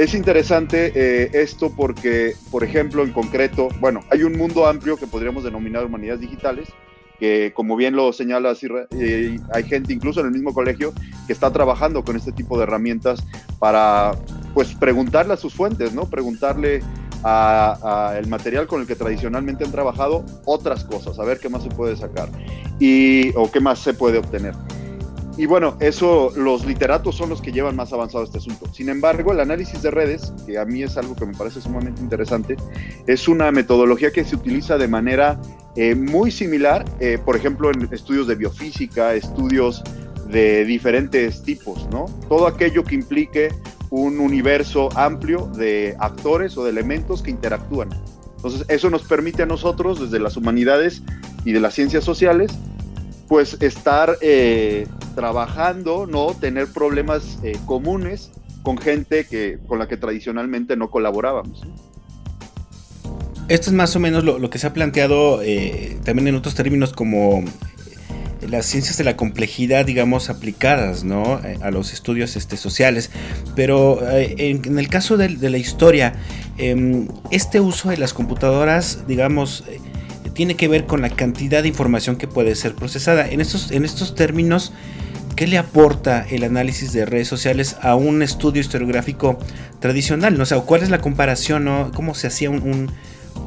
Es 0.00 0.14
interesante 0.14 0.92
eh, 0.94 1.30
esto 1.34 1.70
porque, 1.76 2.32
por 2.50 2.64
ejemplo, 2.64 3.04
en 3.04 3.12
concreto, 3.12 3.68
bueno, 3.80 4.00
hay 4.10 4.22
un 4.22 4.32
mundo 4.32 4.66
amplio 4.66 4.96
que 4.96 5.06
podríamos 5.06 5.44
denominar 5.44 5.84
humanidades 5.84 6.22
digitales, 6.22 6.70
que 7.18 7.52
como 7.54 7.76
bien 7.76 7.94
lo 7.94 8.10
señala, 8.14 8.54
eh, 8.92 9.38
hay 9.52 9.62
gente 9.64 9.92
incluso 9.92 10.20
en 10.20 10.26
el 10.28 10.32
mismo 10.32 10.54
colegio 10.54 10.94
que 11.26 11.34
está 11.34 11.52
trabajando 11.52 12.02
con 12.02 12.16
este 12.16 12.32
tipo 12.32 12.56
de 12.56 12.62
herramientas 12.62 13.22
para, 13.58 14.12
pues, 14.54 14.74
preguntarle 14.74 15.34
a 15.34 15.36
sus 15.36 15.52
fuentes, 15.52 15.92
¿no? 15.92 16.08
Preguntarle 16.08 16.80
a, 17.22 18.14
el 18.16 18.26
material 18.26 18.66
con 18.66 18.80
el 18.80 18.86
que 18.86 18.96
tradicionalmente 18.96 19.64
han 19.64 19.70
trabajado 19.70 20.24
otras 20.46 20.82
cosas, 20.84 21.18
a 21.18 21.24
ver 21.24 21.40
qué 21.40 21.50
más 21.50 21.62
se 21.62 21.68
puede 21.68 21.94
sacar 21.94 22.30
y, 22.78 23.36
o 23.36 23.52
qué 23.52 23.60
más 23.60 23.80
se 23.80 23.92
puede 23.92 24.16
obtener. 24.16 24.54
Y 25.40 25.46
bueno, 25.46 25.78
eso, 25.80 26.32
los 26.36 26.66
literatos 26.66 27.16
son 27.16 27.30
los 27.30 27.40
que 27.40 27.50
llevan 27.50 27.74
más 27.74 27.94
avanzado 27.94 28.24
este 28.24 28.36
asunto. 28.36 28.66
Sin 28.74 28.90
embargo, 28.90 29.32
el 29.32 29.40
análisis 29.40 29.80
de 29.80 29.90
redes, 29.90 30.34
que 30.44 30.58
a 30.58 30.66
mí 30.66 30.82
es 30.82 30.98
algo 30.98 31.16
que 31.16 31.24
me 31.24 31.32
parece 31.32 31.62
sumamente 31.62 32.02
interesante, 32.02 32.58
es 33.06 33.26
una 33.26 33.50
metodología 33.50 34.10
que 34.10 34.22
se 34.22 34.36
utiliza 34.36 34.76
de 34.76 34.86
manera 34.86 35.40
eh, 35.76 35.94
muy 35.94 36.30
similar, 36.30 36.84
eh, 37.00 37.16
por 37.24 37.36
ejemplo, 37.36 37.70
en 37.70 37.88
estudios 37.90 38.26
de 38.26 38.34
biofísica, 38.34 39.14
estudios 39.14 39.82
de 40.28 40.66
diferentes 40.66 41.42
tipos, 41.42 41.88
¿no? 41.90 42.04
Todo 42.28 42.46
aquello 42.46 42.84
que 42.84 42.96
implique 42.96 43.48
un 43.88 44.20
universo 44.20 44.90
amplio 44.94 45.46
de 45.56 45.96
actores 46.00 46.54
o 46.58 46.64
de 46.64 46.70
elementos 46.70 47.22
que 47.22 47.30
interactúan. 47.30 47.88
Entonces, 48.36 48.66
eso 48.68 48.90
nos 48.90 49.04
permite 49.04 49.44
a 49.44 49.46
nosotros, 49.46 50.02
desde 50.02 50.18
las 50.18 50.36
humanidades 50.36 51.02
y 51.46 51.52
de 51.52 51.60
las 51.60 51.72
ciencias 51.72 52.04
sociales, 52.04 52.52
pues 53.30 53.56
estar 53.60 54.18
eh, 54.22 54.88
trabajando, 55.14 56.04
¿no? 56.04 56.34
Tener 56.34 56.66
problemas 56.66 57.38
eh, 57.44 57.56
comunes 57.64 58.32
con 58.64 58.76
gente 58.76 59.24
que, 59.24 59.60
con 59.68 59.78
la 59.78 59.86
que 59.86 59.96
tradicionalmente 59.96 60.76
no 60.76 60.90
colaborábamos. 60.90 61.62
Esto 63.46 63.70
es 63.70 63.72
más 63.72 63.94
o 63.94 64.00
menos 64.00 64.24
lo, 64.24 64.50
que 64.50 64.58
se 64.58 64.66
ha 64.66 64.72
planteado 64.72 65.42
eh, 65.42 65.96
también 66.04 66.26
en 66.26 66.34
otros 66.34 66.56
términos 66.56 66.92
como 66.92 67.44
las 68.48 68.66
ciencias 68.66 68.98
de 68.98 69.04
la 69.04 69.16
complejidad, 69.16 69.84
digamos, 69.84 70.28
aplicadas 70.28 71.04
¿no? 71.04 71.40
A 71.62 71.70
los 71.70 71.92
estudios 71.92 72.34
este, 72.34 72.56
sociales. 72.56 73.12
Pero 73.54 74.00
en, 74.10 74.76
el 74.76 74.88
caso 74.88 75.16
de, 75.16 75.28
la 75.28 75.58
historia, 75.58 76.14
em, 76.58 77.06
este 77.30 77.60
uso 77.60 77.90
de 77.90 77.96
las 77.96 78.12
computadoras, 78.12 79.06
digamos, 79.06 79.62
tiene 80.34 80.56
que 80.56 80.68
ver 80.68 80.86
con 80.86 81.02
la 81.02 81.10
cantidad 81.10 81.62
de 81.62 81.68
información 81.68 82.16
que 82.16 82.28
puede 82.28 82.54
ser 82.54 82.74
procesada. 82.74 83.28
En 83.28 83.40
estos, 83.40 83.70
en 83.70 83.84
estos 83.84 84.14
términos, 84.14 84.72
¿qué 85.36 85.46
le 85.46 85.58
aporta 85.58 86.26
el 86.28 86.44
análisis 86.44 86.92
de 86.92 87.06
redes 87.06 87.28
sociales 87.28 87.76
a 87.82 87.94
un 87.94 88.22
estudio 88.22 88.60
historiográfico 88.60 89.38
tradicional? 89.80 90.38
¿no? 90.38 90.44
O 90.44 90.66
¿cuál 90.66 90.82
es 90.82 90.90
la 90.90 91.00
comparación? 91.00 91.64
¿no? 91.64 91.90
¿Cómo 91.94 92.14
se 92.14 92.26
hacía 92.26 92.50
un, 92.50 92.90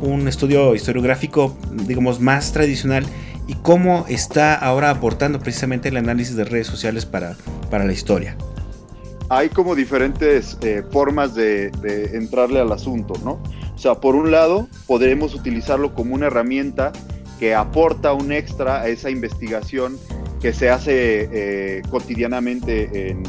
un 0.01 0.27
estudio 0.27 0.75
historiográfico, 0.75 1.57
digamos, 1.71 2.19
más 2.19 2.51
tradicional? 2.51 3.05
y 3.47 3.55
cómo 3.55 4.05
está 4.07 4.55
ahora 4.55 4.89
aportando 4.89 5.39
precisamente 5.39 5.89
el 5.89 5.97
análisis 5.97 6.35
de 6.35 6.45
redes 6.45 6.67
sociales 6.67 7.05
para, 7.05 7.35
para 7.69 7.85
la 7.85 7.93
historia. 7.93 8.37
Hay 9.29 9.49
como 9.49 9.75
diferentes 9.75 10.57
eh, 10.61 10.83
formas 10.91 11.33
de, 11.33 11.71
entrarle 12.13 12.59
al 12.59 12.71
asunto, 12.71 13.13
¿no? 13.23 13.41
Sea, 13.83 13.95
por 13.95 14.15
un 14.15 14.31
lado, 14.31 14.69
podremos 14.87 15.35
utilizarlo 15.35 15.93
como 15.93 16.15
una 16.15 16.27
herramienta 16.27 16.93
que 17.37 17.53
aporta 17.53 18.13
un 18.13 18.31
extra 18.31 18.79
a 18.79 18.87
esa 18.87 19.09
investigación 19.09 19.99
que 20.41 20.53
se 20.53 20.69
hace 20.69 21.27
eh, 21.33 21.81
cotidianamente 21.89 23.09
en, 23.09 23.23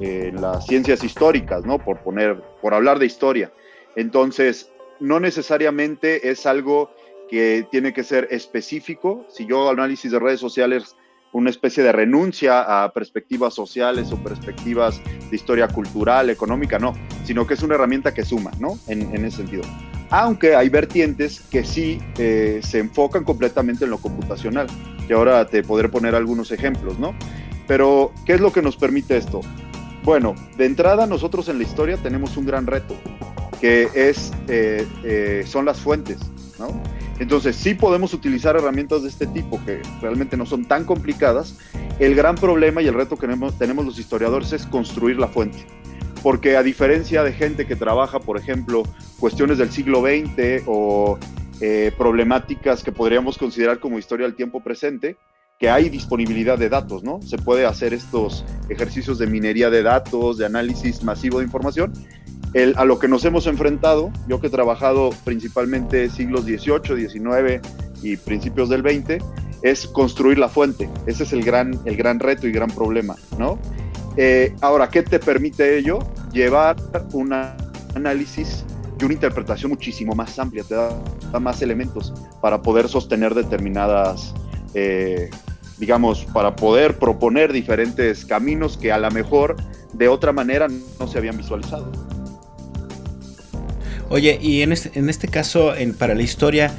en, 0.00 0.40
las 0.40 0.64
ciencias 0.64 1.04
históricas, 1.04 1.66
¿no? 1.66 1.76
Por 1.78 1.98
poner, 1.98 2.40
por 2.62 2.72
hablar 2.72 2.98
de 2.98 3.04
historia. 3.04 3.52
Entonces, 3.94 4.72
no 5.00 5.20
necesariamente 5.20 6.30
es 6.30 6.46
algo 6.46 6.94
que 7.28 7.66
tiene 7.70 7.92
que 7.92 8.02
ser 8.02 8.26
específico. 8.30 9.26
Si 9.28 9.44
yo 9.44 9.68
análisis 9.68 10.12
de 10.12 10.18
redes 10.18 10.40
sociales, 10.40 10.96
una 11.32 11.50
especie 11.50 11.82
de 11.82 11.92
renuncia 11.92 12.84
a 12.84 12.92
perspectivas 12.92 13.54
sociales 13.54 14.10
o 14.12 14.16
perspectivas 14.16 15.00
de 15.30 15.36
historia 15.36 15.68
cultural, 15.68 16.30
económica, 16.30 16.78
no, 16.78 16.92
sino 17.24 17.46
que 17.46 17.54
es 17.54 17.62
una 17.62 17.76
herramienta 17.76 18.12
que 18.12 18.24
suma, 18.24 18.50
¿no? 18.58 18.78
En, 18.88 19.24
ese 19.24 19.38
sentido. 19.38 19.62
Aunque 20.10 20.56
hay 20.56 20.68
vertientes 20.68 21.40
que 21.50 21.64
sí 21.64 22.00
eh, 22.18 22.60
se 22.62 22.80
enfocan 22.80 23.24
completamente 23.24 23.84
en 23.84 23.90
lo 23.90 23.98
computacional, 23.98 24.66
que 25.06 25.14
ahora 25.14 25.46
te 25.46 25.62
podré 25.62 25.88
poner 25.88 26.14
algunos 26.14 26.50
ejemplos, 26.50 26.98
¿no? 26.98 27.14
Pero, 27.68 28.12
¿qué 28.26 28.32
es 28.32 28.40
lo 28.40 28.52
que 28.52 28.62
nos 28.62 28.76
permite 28.76 29.16
esto? 29.16 29.42
Bueno, 30.02 30.34
de 30.56 30.66
entrada 30.66 31.06
nosotros 31.06 31.48
en 31.48 31.58
la 31.58 31.64
historia 31.64 31.96
tenemos 31.96 32.36
un 32.36 32.46
gran 32.46 32.66
reto, 32.66 32.96
que 33.60 33.88
es, 33.94 34.32
eh, 34.48 34.86
eh, 35.04 35.44
son 35.46 35.66
las 35.66 35.78
fuentes, 35.78 36.18
¿no? 36.58 36.82
Entonces, 37.20 37.54
sí 37.54 37.74
podemos 37.74 38.14
utilizar 38.14 38.56
herramientas 38.56 39.02
de 39.02 39.10
este 39.10 39.26
tipo 39.26 39.62
que 39.66 39.82
realmente 40.00 40.38
no 40.38 40.46
son 40.46 40.64
tan 40.64 40.84
complicadas. 40.84 41.58
El 41.98 42.14
gran 42.14 42.34
problema 42.34 42.80
y 42.80 42.86
el 42.86 42.94
reto 42.94 43.16
que 43.16 43.28
tenemos, 43.58 43.84
los 43.84 43.98
historiadores 43.98 44.54
es 44.54 44.64
construir 44.64 45.18
la 45.18 45.28
fuente. 45.28 45.66
Porque 46.22 46.56
a 46.56 46.62
diferencia 46.62 47.22
de 47.22 47.34
gente 47.34 47.66
que 47.66 47.76
trabaja, 47.76 48.20
por 48.20 48.38
ejemplo, 48.38 48.84
cuestiones 49.18 49.58
del 49.58 49.70
siglo 49.70 50.00
XX 50.00 50.64
o 50.66 51.18
eh, 51.60 51.92
problemáticas 51.96 52.82
que 52.82 52.90
podríamos 52.90 53.36
considerar 53.36 53.80
como 53.80 53.98
historia 53.98 54.26
del 54.26 54.34
tiempo 54.34 54.62
presente, 54.62 55.18
que 55.58 55.68
hay 55.68 55.90
disponibilidad 55.90 56.56
de 56.56 56.70
datos, 56.70 57.04
¿no? 57.04 57.20
Se 57.20 57.36
puede 57.36 57.66
hacer 57.66 57.92
estos 57.92 58.46
ejercicios 58.70 59.18
de 59.18 59.26
minería 59.26 59.68
de 59.68 59.82
datos, 59.82 60.38
de 60.38 60.46
análisis 60.46 61.02
masivo 61.04 61.40
de 61.40 61.44
información, 61.44 61.92
a 62.76 62.84
lo 62.84 62.98
que 62.98 63.08
nos 63.08 63.24
hemos 63.24 63.46
enfrentado, 63.46 64.10
yo 64.26 64.40
que 64.40 64.48
he 64.48 64.50
trabajado 64.50 65.10
principalmente 65.24 66.10
siglos 66.10 66.44
XVIII, 66.44 67.08
XIX 67.08 67.60
y 68.02 68.16
principios 68.16 68.68
del 68.68 68.82
XX, 68.82 69.22
es 69.62 69.86
construir 69.86 70.38
la 70.38 70.48
fuente. 70.48 70.88
Ese 71.06 71.24
es 71.24 71.32
el 71.32 71.44
gran, 71.44 71.78
el 71.84 71.96
gran 71.96 72.18
reto 72.18 72.48
y 72.48 72.52
gran 72.52 72.70
problema, 72.70 73.16
¿no? 73.38 73.58
Eh, 74.16 74.54
ahora, 74.60 74.88
¿qué 74.88 75.02
te 75.02 75.18
permite 75.18 75.78
ello? 75.78 76.00
Llevar 76.32 76.76
un 77.12 77.32
análisis 77.94 78.64
y 79.00 79.04
una 79.04 79.14
interpretación 79.14 79.70
muchísimo 79.70 80.14
más 80.14 80.38
amplia, 80.38 80.64
te 80.64 80.74
da, 80.74 80.90
más 81.40 81.62
elementos 81.62 82.12
para 82.40 82.60
poder 82.60 82.88
sostener 82.88 83.34
determinadas, 83.34 84.34
eh, 84.74 85.30
digamos, 85.78 86.24
para 86.32 86.56
poder 86.56 86.98
proponer 86.98 87.52
diferentes 87.52 88.24
caminos 88.24 88.76
que 88.76 88.92
a 88.92 88.98
lo 88.98 89.10
mejor 89.10 89.56
de 89.92 90.08
otra 90.08 90.32
manera 90.32 90.66
no 90.68 91.06
se 91.06 91.18
habían 91.18 91.36
visualizado. 91.36 91.90
Oye, 94.10 94.40
y 94.42 94.62
en 94.62 94.72
este, 94.72 94.98
en 94.98 95.08
este 95.08 95.28
caso, 95.28 95.74
en, 95.76 95.94
para 95.94 96.16
la 96.16 96.22
historia, 96.22 96.72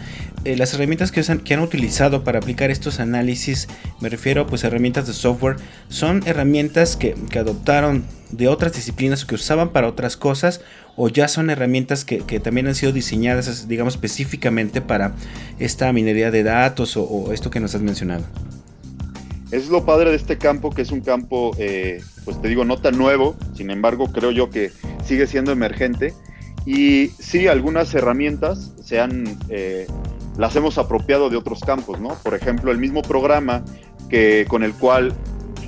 eh, 0.43 0.57
las 0.57 0.73
herramientas 0.73 1.13
que, 1.13 1.53
han 1.53 1.59
utilizado 1.61 2.25
para 2.25 2.39
aplicar 2.39 2.71
estos 2.71 2.99
análisis, 2.99 3.69
me 4.01 4.09
refiero 4.09 4.47
pues 4.47 4.65
a 4.65 4.67
herramientas 4.67 5.07
de 5.07 5.13
software, 5.13 5.55
son 5.87 6.23
herramientas 6.25 6.97
que, 6.97 7.15
adoptaron 7.39 8.03
de 8.31 8.49
otras 8.49 8.73
disciplinas 8.73 9.23
o 9.23 9.27
que 9.27 9.35
usaban 9.35 9.69
para 9.69 9.87
otras 9.87 10.17
cosas 10.17 10.59
o 10.97 11.07
ya 11.07 11.29
son 11.29 11.49
herramientas 11.49 12.03
que, 12.03 12.19
también 12.41 12.67
han 12.67 12.75
sido 12.75 12.91
diseñadas, 12.91 13.65
digamos, 13.69 13.93
específicamente 13.93 14.81
para 14.81 15.13
esta 15.57 15.93
minería 15.93 16.31
de 16.31 16.43
datos 16.43 16.97
o, 16.97 17.31
esto 17.31 17.49
que 17.49 17.61
nos 17.61 17.75
has 17.75 17.81
mencionado. 17.81 18.25
Es 19.51 19.69
lo 19.69 19.85
padre 19.85 20.09
de 20.09 20.17
este 20.17 20.37
campo, 20.37 20.71
que 20.71 20.81
es 20.81 20.91
un 20.91 20.99
campo, 20.99 21.55
eh, 21.59 22.01
pues 22.25 22.41
te 22.41 22.49
digo, 22.49 22.65
no 22.65 22.77
tan 22.77 22.97
nuevo, 22.97 23.37
sin 23.55 23.69
embargo 23.69 24.11
creo 24.11 24.31
yo 24.31 24.49
que 24.49 24.71
sigue 25.05 25.27
siendo 25.27 25.53
emergente 25.53 26.13
y 26.65 27.07
sí, 27.19 27.47
algunas 27.47 27.93
herramientas 27.93 28.73
se 28.83 28.99
han, 28.99 29.37
eh, 29.49 29.87
las 30.37 30.55
hemos 30.55 30.77
apropiado 30.77 31.29
de 31.29 31.37
otros 31.37 31.61
campos, 31.61 31.99
¿no? 31.99 32.09
Por 32.23 32.35
ejemplo, 32.35 32.71
el 32.71 32.77
mismo 32.77 33.01
programa 33.01 33.63
que, 34.09 34.45
con 34.47 34.63
el 34.63 34.73
cual 34.73 35.13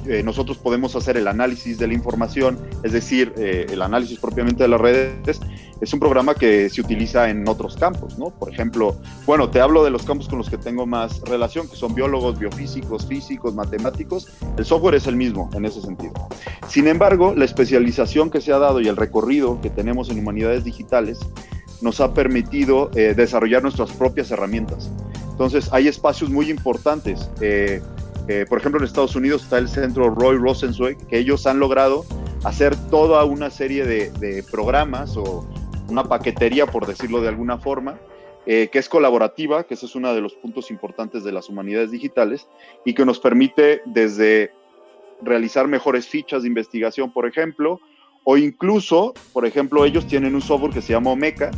eh, 0.05 0.21
nosotros 0.21 0.57
podemos 0.57 0.95
hacer 0.95 1.17
el 1.17 1.27
análisis 1.27 1.77
de 1.77 1.87
la 1.87 1.93
información, 1.93 2.59
es 2.83 2.91
decir, 2.91 3.33
eh, 3.37 3.65
el 3.69 3.81
análisis 3.81 4.19
propiamente 4.19 4.63
de 4.63 4.69
las 4.69 4.81
redes, 4.81 5.39
es 5.81 5.93
un 5.93 5.99
programa 5.99 6.35
que 6.35 6.69
se 6.69 6.81
utiliza 6.81 7.29
en 7.29 7.47
otros 7.47 7.75
campos, 7.75 8.17
¿no? 8.17 8.29
Por 8.29 8.51
ejemplo, 8.51 8.95
bueno, 9.25 9.49
te 9.49 9.61
hablo 9.61 9.83
de 9.83 9.89
los 9.89 10.03
campos 10.03 10.27
con 10.27 10.37
los 10.37 10.49
que 10.49 10.57
tengo 10.57 10.85
más 10.85 11.21
relación, 11.21 11.67
que 11.67 11.75
son 11.75 11.93
biólogos, 11.93 12.39
biofísicos, 12.39 13.05
físicos, 13.05 13.53
matemáticos. 13.53 14.27
El 14.57 14.65
software 14.65 14.95
es 14.95 15.07
el 15.07 15.15
mismo 15.15 15.49
en 15.53 15.65
ese 15.65 15.81
sentido. 15.81 16.13
Sin 16.67 16.87
embargo, 16.87 17.33
la 17.35 17.45
especialización 17.45 18.29
que 18.29 18.41
se 18.41 18.53
ha 18.53 18.59
dado 18.59 18.81
y 18.81 18.87
el 18.87 18.95
recorrido 18.95 19.59
que 19.61 19.69
tenemos 19.69 20.09
en 20.09 20.19
humanidades 20.19 20.63
digitales 20.63 21.19
nos 21.81 21.99
ha 21.99 22.13
permitido 22.13 22.89
eh, 22.95 23.13
desarrollar 23.15 23.61
nuestras 23.61 23.91
propias 23.91 24.31
herramientas. 24.31 24.89
Entonces, 25.31 25.69
hay 25.73 25.87
espacios 25.87 26.29
muy 26.29 26.49
importantes. 26.49 27.29
Eh, 27.41 27.81
por 28.47 28.57
ejemplo, 28.57 28.79
en 28.79 28.85
Estados 28.85 29.15
Unidos 29.15 29.43
está 29.43 29.57
el 29.57 29.67
centro 29.67 30.09
Roy 30.09 30.37
Rosenzweig, 30.37 30.97
que 31.07 31.17
ellos 31.17 31.45
han 31.45 31.59
logrado 31.59 32.05
hacer 32.43 32.75
toda 32.89 33.23
una 33.25 33.49
serie 33.49 33.85
de, 33.85 34.43
programas 34.49 35.17
o 35.17 35.45
una 35.93 36.03
paquetería, 36.03 36.65
por 36.65 36.85
decirlo 36.85 37.21
de 37.21 37.29
alguna 37.29 37.57
forma, 37.57 37.99
eh, 38.45 38.69
que 38.71 38.79
es 38.79 38.89
colaborativa, 38.89 39.63
que 39.63 39.75
ese 39.75 39.85
es 39.85 39.95
uno 39.95 40.13
de 40.13 40.19
los 40.19 40.33
puntos 40.33 40.69
importantes 40.69 41.23
de 41.23 41.31
las 41.31 41.47
humanidades 41.47 41.91
digitales 41.91 42.47
y 42.83 42.93
que 42.93 43.05
nos 43.05 43.19
permite 43.19 43.81
desde 43.85 44.51
realizar 45.21 45.67
mejores 45.67 46.07
fichas 46.07 46.41
de 46.41 46.49
investigación, 46.49 47.13
por 47.13 47.25
ejemplo, 47.25 47.79
o 48.25 48.35
incluso, 48.35 49.13
por 49.31 49.45
ejemplo, 49.45 49.85
ellos 49.85 50.07
tienen 50.07 50.35
un 50.35 50.41
software 50.41 50.73
que 50.73 50.81
se 50.81 50.93
llama 50.93 51.11
Omeka, 51.11 51.51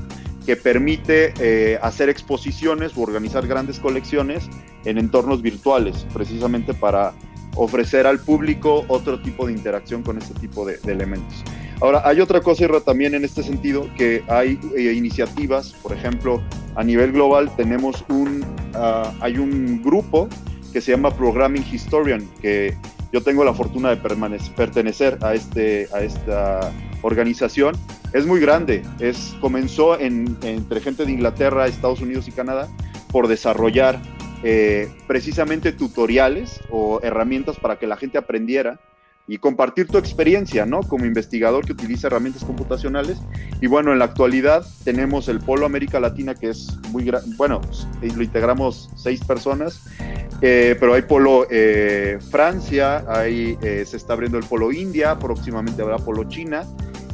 que 0.45 0.55
permite 0.55 1.33
eh, 1.39 1.79
hacer 1.81 2.09
exposiciones 2.09 2.95
o 2.95 3.01
organizar 3.01 3.47
grandes 3.47 3.79
colecciones 3.79 4.47
en 4.83 4.97
entornos 4.99 5.41
virtuales, 5.41 6.05
precisamente 6.13 6.73
para 6.73 7.13
ofrecer 7.55 8.05
al 8.05 8.19
público 8.19 8.85
otro 8.87 9.21
tipo 9.21 9.47
de 9.47 9.53
interacción 9.53 10.03
con 10.03 10.17
este 10.17 10.33
tipo 10.35 10.65
de, 10.65 10.77
elementos. 10.85 11.43
Ahora, 11.81 12.01
hay 12.05 12.21
otra 12.21 12.41
cosa 12.41 12.67
también 12.81 13.15
en 13.15 13.25
este 13.25 13.43
sentido, 13.43 13.89
que 13.97 14.23
hay 14.27 14.59
eh, 14.77 14.93
iniciativas, 14.93 15.73
por 15.81 15.93
ejemplo, 15.93 16.41
a 16.75 16.83
nivel 16.83 17.11
global 17.11 17.53
tenemos 17.55 18.03
un, 18.09 18.45
ah, 18.73 19.13
hay 19.19 19.37
un 19.37 19.81
grupo 19.83 20.29
que 20.71 20.81
se 20.81 20.91
llama 20.91 21.11
Programming 21.11 21.65
Historian, 21.71 22.27
que 22.41 22.75
yo 23.11 23.21
tengo 23.21 23.43
la 23.43 23.53
fortuna 23.53 23.89
de 23.89 23.97
pertenecer 23.97 25.17
a, 25.21 25.33
este, 25.33 25.87
a 25.93 26.01
esta 26.01 26.71
organización 27.01 27.75
es 28.15 28.25
muy 28.25 28.39
grande. 28.39 28.81
Es, 28.99 29.35
comenzó 29.41 29.99
entre 29.99 30.79
gente 30.79 31.05
de 31.05 31.11
Inglaterra, 31.11 31.67
Estados 31.67 31.99
Unidos 31.99 32.29
y 32.29 32.31
Canadá 32.31 32.69
por 33.11 33.27
desarrollar 33.27 34.01
eh, 34.41 34.89
precisamente 35.05 35.73
tutoriales 35.73 36.61
o 36.69 37.01
herramientas 37.03 37.57
para 37.59 37.77
que 37.77 37.87
la 37.87 37.97
gente 37.97 38.17
aprendiera 38.17 38.79
y 39.27 39.39
compartir 39.39 39.87
tu 39.87 39.97
experiencia, 39.97 40.65
¿no? 40.65 40.81
Como 40.81 41.05
investigador 41.05 41.65
que 41.65 41.73
utiliza 41.73 42.07
herramientas 42.07 42.43
computacionales. 42.43 43.17
Y 43.59 43.67
bueno, 43.67 43.91
en 43.91 43.99
la 43.99 44.05
actualidad 44.05 44.65
tenemos 44.83 45.27
el 45.27 45.39
Polo 45.39 45.65
América 45.65 45.99
Latina, 45.99 46.35
que 46.35 46.49
es 46.49 46.77
muy 46.91 47.11
bueno, 47.37 47.61
lo 48.01 48.23
integramos 48.23 48.89
seis 48.95 49.23
personas, 49.23 49.81
eh, 50.41 50.75
pero 50.79 50.93
hay 50.93 51.01
Polo 51.03 51.47
eh, 51.49 52.19
Francia, 52.29 53.03
ahí 53.07 53.57
eh, 53.61 53.83
se 53.85 53.97
está 53.97 54.13
abriendo 54.13 54.37
el 54.37 54.45
Polo 54.45 54.71
India, 54.71 55.17
próximamente 55.17 55.81
habrá 55.81 55.97
Polo 55.97 56.25
China, 56.25 56.63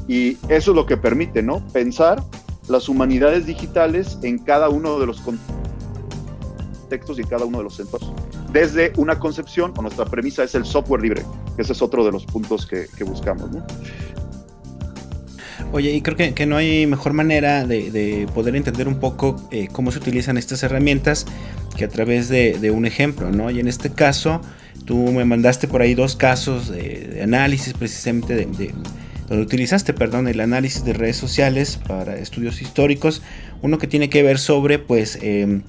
y 0.07 0.37
eso 0.49 0.71
es 0.71 0.75
lo 0.75 0.85
que 0.85 0.97
permite, 0.97 1.41
¿no? 1.41 1.65
Pensar 1.67 2.21
las 2.67 2.89
humanidades 2.89 3.45
digitales 3.45 4.17
en 4.23 4.37
cada 4.37 4.67
uno 4.69 4.99
de 4.99 5.05
los 5.05 5.21
contextos 5.21 7.17
y 7.19 7.21
en 7.21 7.27
cada 7.27 7.45
uno 7.45 7.59
de 7.59 7.63
los 7.63 7.75
centros 7.75 8.11
desde 8.51 8.91
una 8.97 9.19
concepción, 9.19 9.73
o 9.77 9.81
nuestra 9.81 10.05
premisa 10.05 10.43
es 10.43 10.55
el 10.55 10.65
software 10.65 11.01
libre, 11.01 11.23
ese 11.57 11.73
es 11.73 11.81
otro 11.81 12.03
de 12.03 12.11
los 12.11 12.25
puntos 12.25 12.65
que, 12.65 12.87
buscamos. 13.03 13.49
Oye, 15.71 15.91
y 15.91 16.01
creo 16.01 16.33
que, 16.33 16.45
no 16.45 16.57
hay 16.57 16.85
mejor 16.85 17.13
manera 17.13 17.65
de, 17.65 18.27
poder 18.33 18.55
entender 18.55 18.87
un 18.87 18.99
poco 18.99 19.35
eh, 19.51 19.69
cómo 19.71 19.91
se 19.91 19.99
utilizan 19.99 20.37
estas 20.37 20.63
herramientas 20.63 21.25
que 21.77 21.85
a 21.85 21.89
través 21.89 22.27
de, 22.29 22.71
un 22.71 22.85
ejemplo, 22.85 23.31
¿no? 23.31 23.49
Y 23.51 23.59
en 23.59 23.67
este 23.67 23.89
caso, 23.89 24.41
tú 24.85 24.97
me 24.97 25.23
mandaste 25.23 25.67
por 25.67 25.81
ahí 25.81 25.93
dos 25.93 26.15
casos 26.15 26.69
de, 26.69 27.21
análisis 27.23 27.73
precisamente 27.73 28.35
de, 28.35 28.73
donde 29.29 29.45
utilizaste, 29.45 29.93
perdón, 29.93 30.27
el 30.27 30.41
análisis 30.41 30.83
de 30.83 30.91
redes 30.91 31.15
sociales 31.15 31.79
para 31.87 32.17
estudios 32.17 32.61
históricos, 32.61 33.21
uno 33.61 33.77
que 33.77 33.87
tiene 33.87 34.09
que 34.09 34.23
ver 34.23 34.37
sobre, 34.39 34.77
pues, 34.77 35.19
em, 35.21 35.61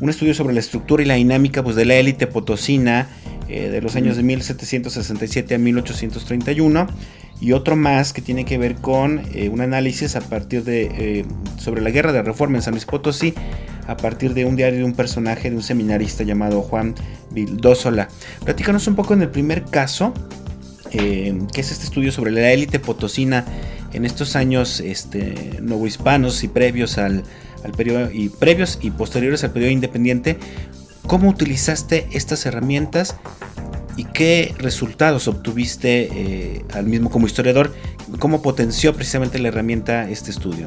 un 0.00 0.10
estudio 0.10 0.34
sobre 0.34 0.54
la 0.54 0.60
estructura 0.60 1.02
y 1.02 1.06
la 1.06 1.14
dinámica 1.14 1.62
pues, 1.62 1.76
de 1.76 1.84
la 1.84 1.94
élite 1.94 2.26
potosina 2.26 3.08
eh, 3.48 3.68
de 3.68 3.80
los 3.80 3.94
años 3.96 4.16
de 4.16 4.22
1767 4.22 5.54
a 5.54 5.58
1831 5.58 6.86
y 7.40 7.52
otro 7.52 7.76
más 7.76 8.12
que 8.12 8.22
tiene 8.22 8.44
que 8.44 8.58
ver 8.58 8.76
con 8.76 9.22
eh, 9.34 9.48
un 9.48 9.60
análisis 9.60 10.16
a 10.16 10.20
partir 10.20 10.64
de 10.64 10.84
eh, 10.84 11.24
sobre 11.58 11.82
la 11.82 11.90
guerra 11.90 12.12
de 12.12 12.22
reforma 12.22 12.56
en 12.56 12.62
San 12.62 12.72
Luis 12.72 12.86
Potosí 12.86 13.34
a 13.86 13.96
partir 13.96 14.32
de 14.34 14.46
un 14.46 14.56
diario 14.56 14.78
de 14.78 14.84
un 14.84 14.94
personaje 14.94 15.50
de 15.50 15.56
un 15.56 15.62
seminarista 15.62 16.24
llamado 16.24 16.62
Juan 16.62 16.94
Vildósola. 17.32 18.08
Platícanos 18.44 18.86
un 18.86 18.94
poco 18.94 19.12
en 19.12 19.22
el 19.22 19.28
primer 19.28 19.64
caso, 19.64 20.14
que 20.90 21.34
es 21.56 21.72
este 21.72 21.84
estudio 21.84 22.12
sobre 22.12 22.30
la 22.30 22.50
élite 22.50 22.78
potosina 22.78 23.44
en 23.92 24.06
estos 24.06 24.36
años 24.36 24.80
este, 24.80 25.58
novohispanos 25.60 26.44
y 26.44 26.48
previos 26.48 26.96
al, 26.96 27.24
al 27.64 27.72
periodo 27.72 28.10
y 28.12 28.28
previos 28.28 28.78
y 28.80 28.90
posteriores 28.90 29.42
al 29.42 29.52
periodo 29.52 29.72
independiente, 29.72 30.38
¿cómo 31.06 31.30
utilizaste 31.30 32.06
estas 32.12 32.46
herramientas 32.46 33.16
y 33.96 34.04
qué 34.04 34.54
resultados 34.58 35.28
obtuviste 35.28 36.08
eh, 36.12 36.64
al 36.74 36.86
mismo 36.86 37.10
como 37.10 37.26
historiador? 37.26 37.72
¿Cómo 38.18 38.42
potenció 38.42 38.94
precisamente 38.94 39.38
la 39.38 39.48
herramienta 39.48 40.08
este 40.08 40.30
estudio? 40.30 40.66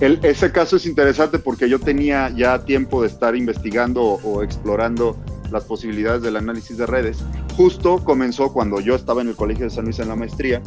El, 0.00 0.20
ese 0.22 0.52
caso 0.52 0.76
es 0.76 0.86
interesante 0.86 1.38
porque 1.38 1.68
yo 1.68 1.80
tenía 1.80 2.30
ya 2.30 2.64
tiempo 2.64 3.02
de 3.02 3.08
estar 3.08 3.34
investigando 3.34 4.02
o, 4.02 4.42
explorando 4.42 5.16
las 5.50 5.64
posibilidades 5.64 6.22
del 6.22 6.36
análisis 6.36 6.76
de 6.76 6.86
redes. 6.86 7.18
Justo 7.56 8.04
comenzó 8.04 8.52
cuando 8.52 8.80
yo 8.80 8.94
estaba 8.94 9.22
en 9.22 9.28
el 9.28 9.36
Colegio 9.36 9.64
de 9.64 9.70
San 9.70 9.84
Luis 9.84 9.98
en 9.98 10.08
la 10.08 10.14
maestría, 10.14 10.62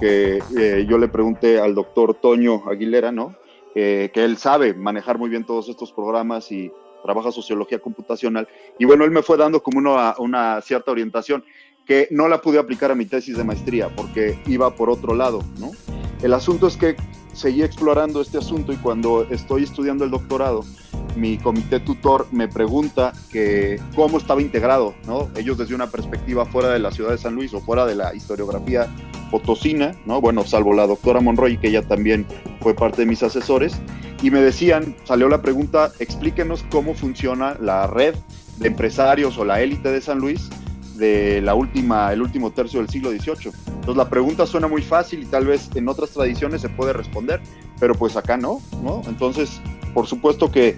que 0.00 0.38
eh, 0.56 0.86
yo 0.88 0.98
le 0.98 1.08
pregunté 1.08 1.58
al 1.58 1.74
doctor 1.74 2.14
Toño 2.14 2.68
Aguilera, 2.70 3.10
¿no? 3.10 3.34
Que 3.74 4.10
él 4.14 4.36
sabe 4.38 4.74
manejar 4.74 5.18
muy 5.18 5.30
bien 5.30 5.44
todos 5.44 5.68
estos 5.68 5.92
programas 5.92 6.50
y 6.50 6.72
trabaja 7.02 7.32
sociología 7.32 7.78
computacional. 7.78 8.48
Y 8.78 8.84
bueno, 8.84 9.04
él 9.04 9.10
me 9.10 9.22
fue 9.22 9.36
dando 9.36 9.62
como 9.62 9.78
una, 9.78 10.14
una 10.18 10.60
cierta 10.60 10.90
orientación 10.90 11.44
que 11.86 12.06
no 12.10 12.28
la 12.28 12.42
pude 12.42 12.58
aplicar 12.58 12.90
a 12.90 12.94
mi 12.94 13.06
tesis 13.06 13.36
de 13.36 13.44
maestría 13.44 13.88
porque 13.94 14.38
iba 14.46 14.74
por 14.74 14.90
otro 14.90 15.14
lado, 15.14 15.42
¿no? 15.58 15.70
El 16.22 16.34
asunto 16.34 16.66
es 16.66 16.76
que 16.76 16.96
seguí 17.32 17.62
explorando 17.62 18.20
este 18.20 18.38
asunto 18.38 18.72
y 18.72 18.76
cuando 18.76 19.22
estoy 19.30 19.62
estudiando 19.62 20.04
el 20.04 20.10
doctorado, 20.10 20.64
mi 21.16 21.38
comité 21.38 21.80
tutor 21.80 22.26
me 22.30 22.46
pregunta 22.48 23.12
que 23.32 23.80
cómo 23.94 24.18
estaba 24.18 24.42
integrado, 24.42 24.94
¿no? 25.06 25.30
Ellos 25.36 25.56
desde 25.56 25.74
una 25.74 25.88
perspectiva 25.88 26.44
fuera 26.44 26.68
de 26.70 26.78
la 26.78 26.90
ciudad 26.90 27.12
de 27.12 27.18
San 27.18 27.34
Luis 27.34 27.54
o 27.54 27.60
fuera 27.60 27.86
de 27.86 27.94
la 27.94 28.14
historiografía 28.14 28.86
potosina, 29.30 29.94
¿no? 30.04 30.20
Bueno, 30.20 30.44
salvo 30.44 30.74
la 30.74 30.86
doctora 30.86 31.20
Monroy, 31.20 31.58
que 31.58 31.68
ella 31.68 31.86
también 31.86 32.26
fue 32.60 32.74
parte 32.74 33.02
de 33.02 33.06
mis 33.06 33.22
asesores, 33.22 33.80
y 34.22 34.30
me 34.30 34.40
decían, 34.40 34.96
salió 35.04 35.28
la 35.28 35.42
pregunta, 35.42 35.92
explíquenos 35.98 36.64
cómo 36.70 36.94
funciona 36.94 37.56
la 37.60 37.86
red 37.86 38.14
de 38.58 38.68
empresarios 38.68 39.38
o 39.38 39.44
la 39.44 39.60
élite 39.60 39.90
de 39.90 40.00
San 40.00 40.18
Luis 40.18 40.48
de 40.96 41.40
la 41.40 41.54
última, 41.54 42.12
el 42.12 42.20
último 42.20 42.50
tercio 42.50 42.80
del 42.80 42.88
siglo 42.88 43.10
XVIII. 43.10 43.52
Entonces 43.66 43.96
la 43.96 44.10
pregunta 44.10 44.46
suena 44.46 44.66
muy 44.66 44.82
fácil 44.82 45.22
y 45.22 45.26
tal 45.26 45.46
vez 45.46 45.70
en 45.76 45.88
otras 45.88 46.10
tradiciones 46.10 46.60
se 46.60 46.68
puede 46.68 46.92
responder, 46.92 47.40
pero 47.78 47.94
pues 47.94 48.16
acá 48.16 48.36
no, 48.36 48.60
¿no? 48.82 49.02
Entonces, 49.06 49.60
por 49.94 50.06
supuesto 50.06 50.50
que 50.50 50.74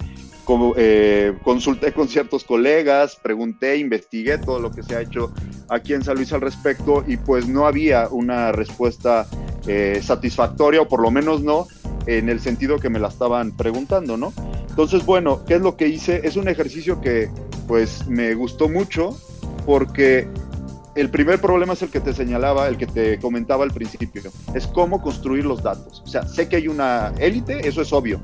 eh, 0.77 1.33
consulté 1.43 1.93
con 1.93 2.07
ciertos 2.07 2.43
colegas, 2.43 3.15
pregunté, 3.15 3.77
investigué 3.77 4.37
todo 4.37 4.59
lo 4.59 4.71
que 4.71 4.83
se 4.83 4.95
ha 4.95 5.01
hecho 5.01 5.31
aquí 5.69 5.93
en 5.93 6.03
San 6.03 6.15
Luis 6.15 6.33
al 6.33 6.41
respecto 6.41 7.03
y 7.07 7.17
pues 7.17 7.47
no 7.47 7.65
había 7.65 8.07
una 8.09 8.51
respuesta 8.51 9.27
eh, 9.67 9.99
satisfactoria 10.01 10.81
o 10.81 10.87
por 10.87 11.01
lo 11.01 11.11
menos 11.11 11.41
no 11.41 11.67
en 12.05 12.29
el 12.29 12.39
sentido 12.39 12.79
que 12.79 12.89
me 12.89 12.99
la 12.99 13.09
estaban 13.09 13.55
preguntando, 13.55 14.17
¿no? 14.17 14.33
Entonces, 14.69 15.05
bueno, 15.05 15.43
¿qué 15.45 15.55
es 15.55 15.61
lo 15.61 15.77
que 15.77 15.87
hice? 15.87 16.21
Es 16.23 16.35
un 16.35 16.47
ejercicio 16.47 17.01
que 17.01 17.29
pues 17.67 18.07
me 18.07 18.33
gustó 18.33 18.67
mucho 18.69 19.17
porque 19.65 20.27
el 20.95 21.09
primer 21.09 21.39
problema 21.39 21.73
es 21.73 21.81
el 21.81 21.89
que 21.89 21.99
te 21.99 22.13
señalaba, 22.13 22.67
el 22.67 22.77
que 22.77 22.87
te 22.87 23.19
comentaba 23.19 23.63
al 23.63 23.71
principio, 23.71 24.23
es 24.53 24.67
cómo 24.67 25.01
construir 25.01 25.45
los 25.45 25.63
datos. 25.63 26.01
O 26.03 26.07
sea, 26.07 26.27
sé 26.27 26.49
que 26.49 26.57
hay 26.57 26.67
una 26.67 27.13
élite, 27.19 27.67
eso 27.67 27.81
es 27.81 27.93
obvio, 27.93 28.19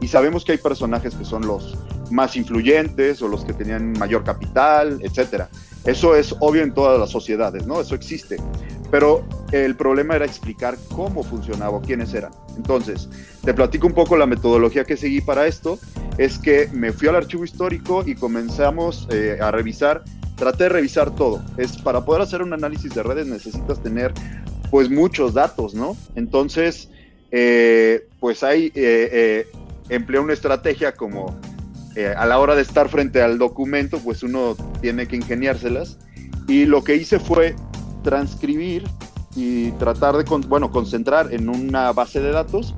y 0.00 0.08
sabemos 0.08 0.44
que 0.44 0.52
hay 0.52 0.58
personajes 0.58 1.14
que 1.14 1.24
son 1.24 1.46
los 1.46 1.76
más 2.10 2.36
influyentes 2.36 3.20
o 3.22 3.28
los 3.28 3.44
que 3.44 3.52
tenían 3.52 3.92
mayor 3.92 4.24
capital, 4.24 4.98
etcétera. 5.02 5.48
Eso 5.84 6.14
es 6.14 6.34
obvio 6.40 6.62
en 6.62 6.74
todas 6.74 6.98
las 6.98 7.10
sociedades, 7.10 7.66
¿no? 7.66 7.80
Eso 7.80 7.94
existe. 7.94 8.36
Pero 8.90 9.24
el 9.52 9.76
problema 9.76 10.16
era 10.16 10.24
explicar 10.24 10.76
cómo 10.94 11.22
funcionaba, 11.22 11.80
quiénes 11.80 12.12
eran. 12.14 12.32
Entonces, 12.56 13.08
te 13.44 13.54
platico 13.54 13.86
un 13.86 13.92
poco 13.92 14.16
la 14.16 14.26
metodología 14.26 14.84
que 14.84 14.96
seguí 14.96 15.20
para 15.20 15.46
esto. 15.46 15.78
Es 16.16 16.38
que 16.38 16.68
me 16.72 16.92
fui 16.92 17.08
al 17.08 17.16
archivo 17.16 17.44
histórico 17.44 18.02
y 18.04 18.14
comenzamos 18.14 19.06
eh, 19.10 19.38
a 19.40 19.50
revisar, 19.50 20.04
traté 20.36 20.64
de 20.64 20.68
revisar 20.70 21.14
todo. 21.14 21.42
Es 21.56 21.76
para 21.76 22.04
poder 22.04 22.22
hacer 22.22 22.42
un 22.42 22.52
análisis 22.52 22.94
de 22.94 23.02
redes 23.02 23.26
necesitas 23.26 23.82
tener 23.82 24.12
pues 24.70 24.90
muchos 24.90 25.34
datos, 25.34 25.74
¿no? 25.74 25.96
Entonces, 26.14 26.90
eh, 27.30 28.06
pues 28.20 28.42
hay 28.42 28.72
eh, 28.74 29.46
empleé 29.88 30.20
una 30.20 30.32
estrategia 30.32 30.92
como 30.92 31.38
eh, 31.96 32.14
a 32.16 32.26
la 32.26 32.38
hora 32.38 32.54
de 32.54 32.62
estar 32.62 32.88
frente 32.88 33.22
al 33.22 33.38
documento, 33.38 33.98
pues 33.98 34.22
uno 34.22 34.56
tiene 34.80 35.06
que 35.08 35.16
ingeniárselas. 35.16 35.98
Y 36.46 36.64
lo 36.64 36.84
que 36.84 36.96
hice 36.96 37.18
fue 37.18 37.56
transcribir 38.02 38.84
y 39.34 39.70
tratar 39.72 40.16
de, 40.16 40.24
bueno, 40.46 40.70
concentrar 40.70 41.32
en 41.32 41.48
una 41.48 41.92
base 41.92 42.20
de 42.20 42.30
datos 42.30 42.74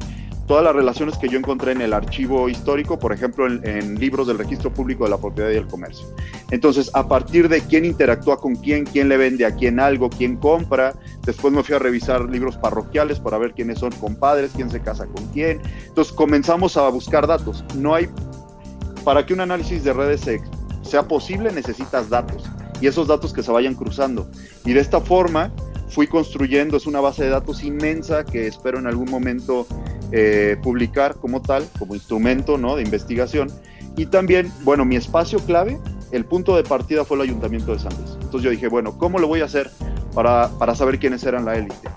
todas 0.50 0.64
las 0.64 0.74
relaciones 0.74 1.16
que 1.16 1.28
yo 1.28 1.38
encontré 1.38 1.70
en 1.70 1.80
el 1.80 1.92
archivo 1.92 2.48
histórico, 2.48 2.98
por 2.98 3.12
ejemplo, 3.12 3.46
en, 3.46 4.00
libros 4.00 4.26
del 4.26 4.36
registro 4.36 4.74
público 4.74 5.04
de 5.04 5.10
la 5.10 5.16
propiedad 5.16 5.48
y 5.50 5.54
el 5.54 5.68
comercio. 5.68 6.04
Entonces, 6.50 6.90
a 6.92 7.06
partir 7.06 7.48
de 7.48 7.60
quién 7.60 7.84
interactúa 7.84 8.40
con 8.40 8.56
quién, 8.56 8.84
quién 8.84 9.08
le 9.08 9.16
vende 9.16 9.46
a 9.46 9.54
quién 9.54 9.78
algo, 9.78 10.10
quién 10.10 10.34
compra, 10.38 10.92
después 11.24 11.54
me 11.54 11.62
fui 11.62 11.76
a 11.76 11.78
revisar 11.78 12.28
libros 12.28 12.56
parroquiales 12.56 13.20
para 13.20 13.38
ver 13.38 13.52
quiénes 13.52 13.78
son 13.78 13.92
compadres, 13.92 14.50
quién 14.52 14.68
se 14.72 14.80
casa 14.80 15.06
con 15.06 15.24
quién. 15.26 15.62
Entonces, 15.86 16.12
comenzamos 16.12 16.76
a 16.76 16.88
buscar 16.88 17.28
datos. 17.28 17.64
No 17.76 17.94
hay, 17.94 18.08
para 19.04 19.24
que 19.24 19.34
un 19.34 19.42
análisis 19.42 19.84
de 19.84 19.92
redes 19.92 20.22
sea 20.82 21.06
posible, 21.06 21.52
necesitas 21.52 22.10
datos 22.10 22.42
y 22.80 22.88
esos 22.88 23.06
datos 23.06 23.32
que 23.32 23.44
se 23.44 23.52
vayan 23.52 23.76
cruzando. 23.76 24.28
Y 24.64 24.72
de 24.72 24.80
esta 24.80 25.00
forma, 25.00 25.52
fui 25.90 26.08
construyendo, 26.08 26.76
es 26.76 26.86
una 26.88 27.00
base 27.00 27.22
de 27.22 27.30
datos 27.30 27.62
inmensa 27.62 28.24
que 28.24 28.48
espero 28.48 28.80
en 28.80 28.88
algún 28.88 29.08
momento 29.08 29.68
eh, 30.12 30.56
publicar 30.62 31.16
como 31.16 31.42
tal, 31.42 31.66
como 31.78 31.94
instrumento 31.94 32.58
¿no? 32.58 32.76
de 32.76 32.82
investigación. 32.82 33.48
Y 33.96 34.06
también, 34.06 34.50
bueno, 34.62 34.84
mi 34.84 34.96
espacio 34.96 35.38
clave, 35.40 35.78
el 36.12 36.24
punto 36.24 36.56
de 36.56 36.64
partida 36.64 37.04
fue 37.04 37.16
el 37.16 37.22
Ayuntamiento 37.22 37.72
de 37.72 37.78
San 37.78 37.92
Luis. 37.96 38.12
Entonces 38.14 38.42
yo 38.42 38.50
dije, 38.50 38.68
bueno, 38.68 38.96
¿cómo 38.98 39.18
lo 39.18 39.28
voy 39.28 39.40
a 39.40 39.44
hacer 39.44 39.70
para, 40.14 40.48
para 40.58 40.74
saber 40.74 40.98
quiénes 40.98 41.24
eran 41.24 41.44
la 41.44 41.56
élite? 41.56 41.88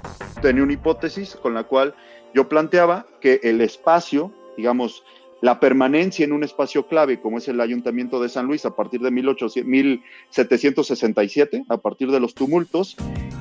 Tenía 0.41 0.63
una 0.63 0.73
hipótesis 0.73 1.35
con 1.35 1.53
la 1.53 1.63
cual 1.63 1.95
yo 2.33 2.49
planteaba 2.49 3.05
que 3.21 3.39
el 3.43 3.61
espacio, 3.61 4.31
digamos, 4.57 5.03
la 5.43 5.59
permanencia 5.59 6.23
en 6.23 6.31
un 6.31 6.43
espacio 6.45 6.87
clave 6.87 7.19
como 7.19 7.37
es 7.37 7.49
el 7.49 7.59
Ayuntamiento 7.59 8.21
de 8.21 8.29
San 8.29 8.45
Luis 8.45 8.65
a 8.65 8.77
partir 8.77 9.01
de 9.01 9.11
1767, 9.11 11.65
a 11.67 11.77
partir 11.77 12.11
de 12.11 12.21
los 12.21 12.33
tumultos 12.33 12.95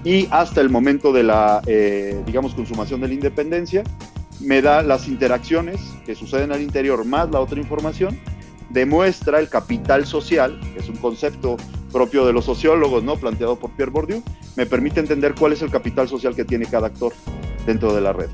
y 0.05 0.27
hasta 0.33 0.61
el 0.61 0.69
momento 0.69 1.13
de 1.13 1.23
la, 1.23 1.63
eh, 1.67 2.21
digamos, 2.27 2.55
consumación 2.55 3.03
de 3.03 3.09
la 3.09 3.15
independencia, 3.15 3.85
me 4.41 4.63
da 4.63 4.83
las 4.83 5.09
interacciones 5.09 5.81
que 6.05 6.15
suceden 6.15 6.53
al 6.53 6.61
interior 6.61 7.05
más 7.05 7.31
la 7.31 7.41
otra 7.41 7.59
información, 7.61 8.19
demuestra 8.71 9.39
el 9.39 9.49
capital 9.49 10.07
social, 10.07 10.59
que 10.73 10.81
es 10.81 10.89
un 10.89 10.97
concepto 10.97 11.57
propio 11.93 12.27
de 12.27 12.33
los 12.33 12.47
sociólogos, 12.47 13.05
¿no? 13.05 13.17
Planteado 13.17 13.59
por 13.59 13.71
Pierre 13.73 13.91
Bourdieu, 13.91 14.23
me 14.57 14.67
permite 14.67 15.01
entender 15.01 15.35
cuál 15.39 15.53
es 15.53 15.63
el 15.63 15.71
capital 15.71 16.09
social 16.09 16.35
que 16.35 16.45
tiene 16.45 16.67
cada 16.67 16.87
actor 16.87 17.13
dentro 17.67 17.95
de 17.95 18.01
la 18.01 18.13
red. 18.13 18.31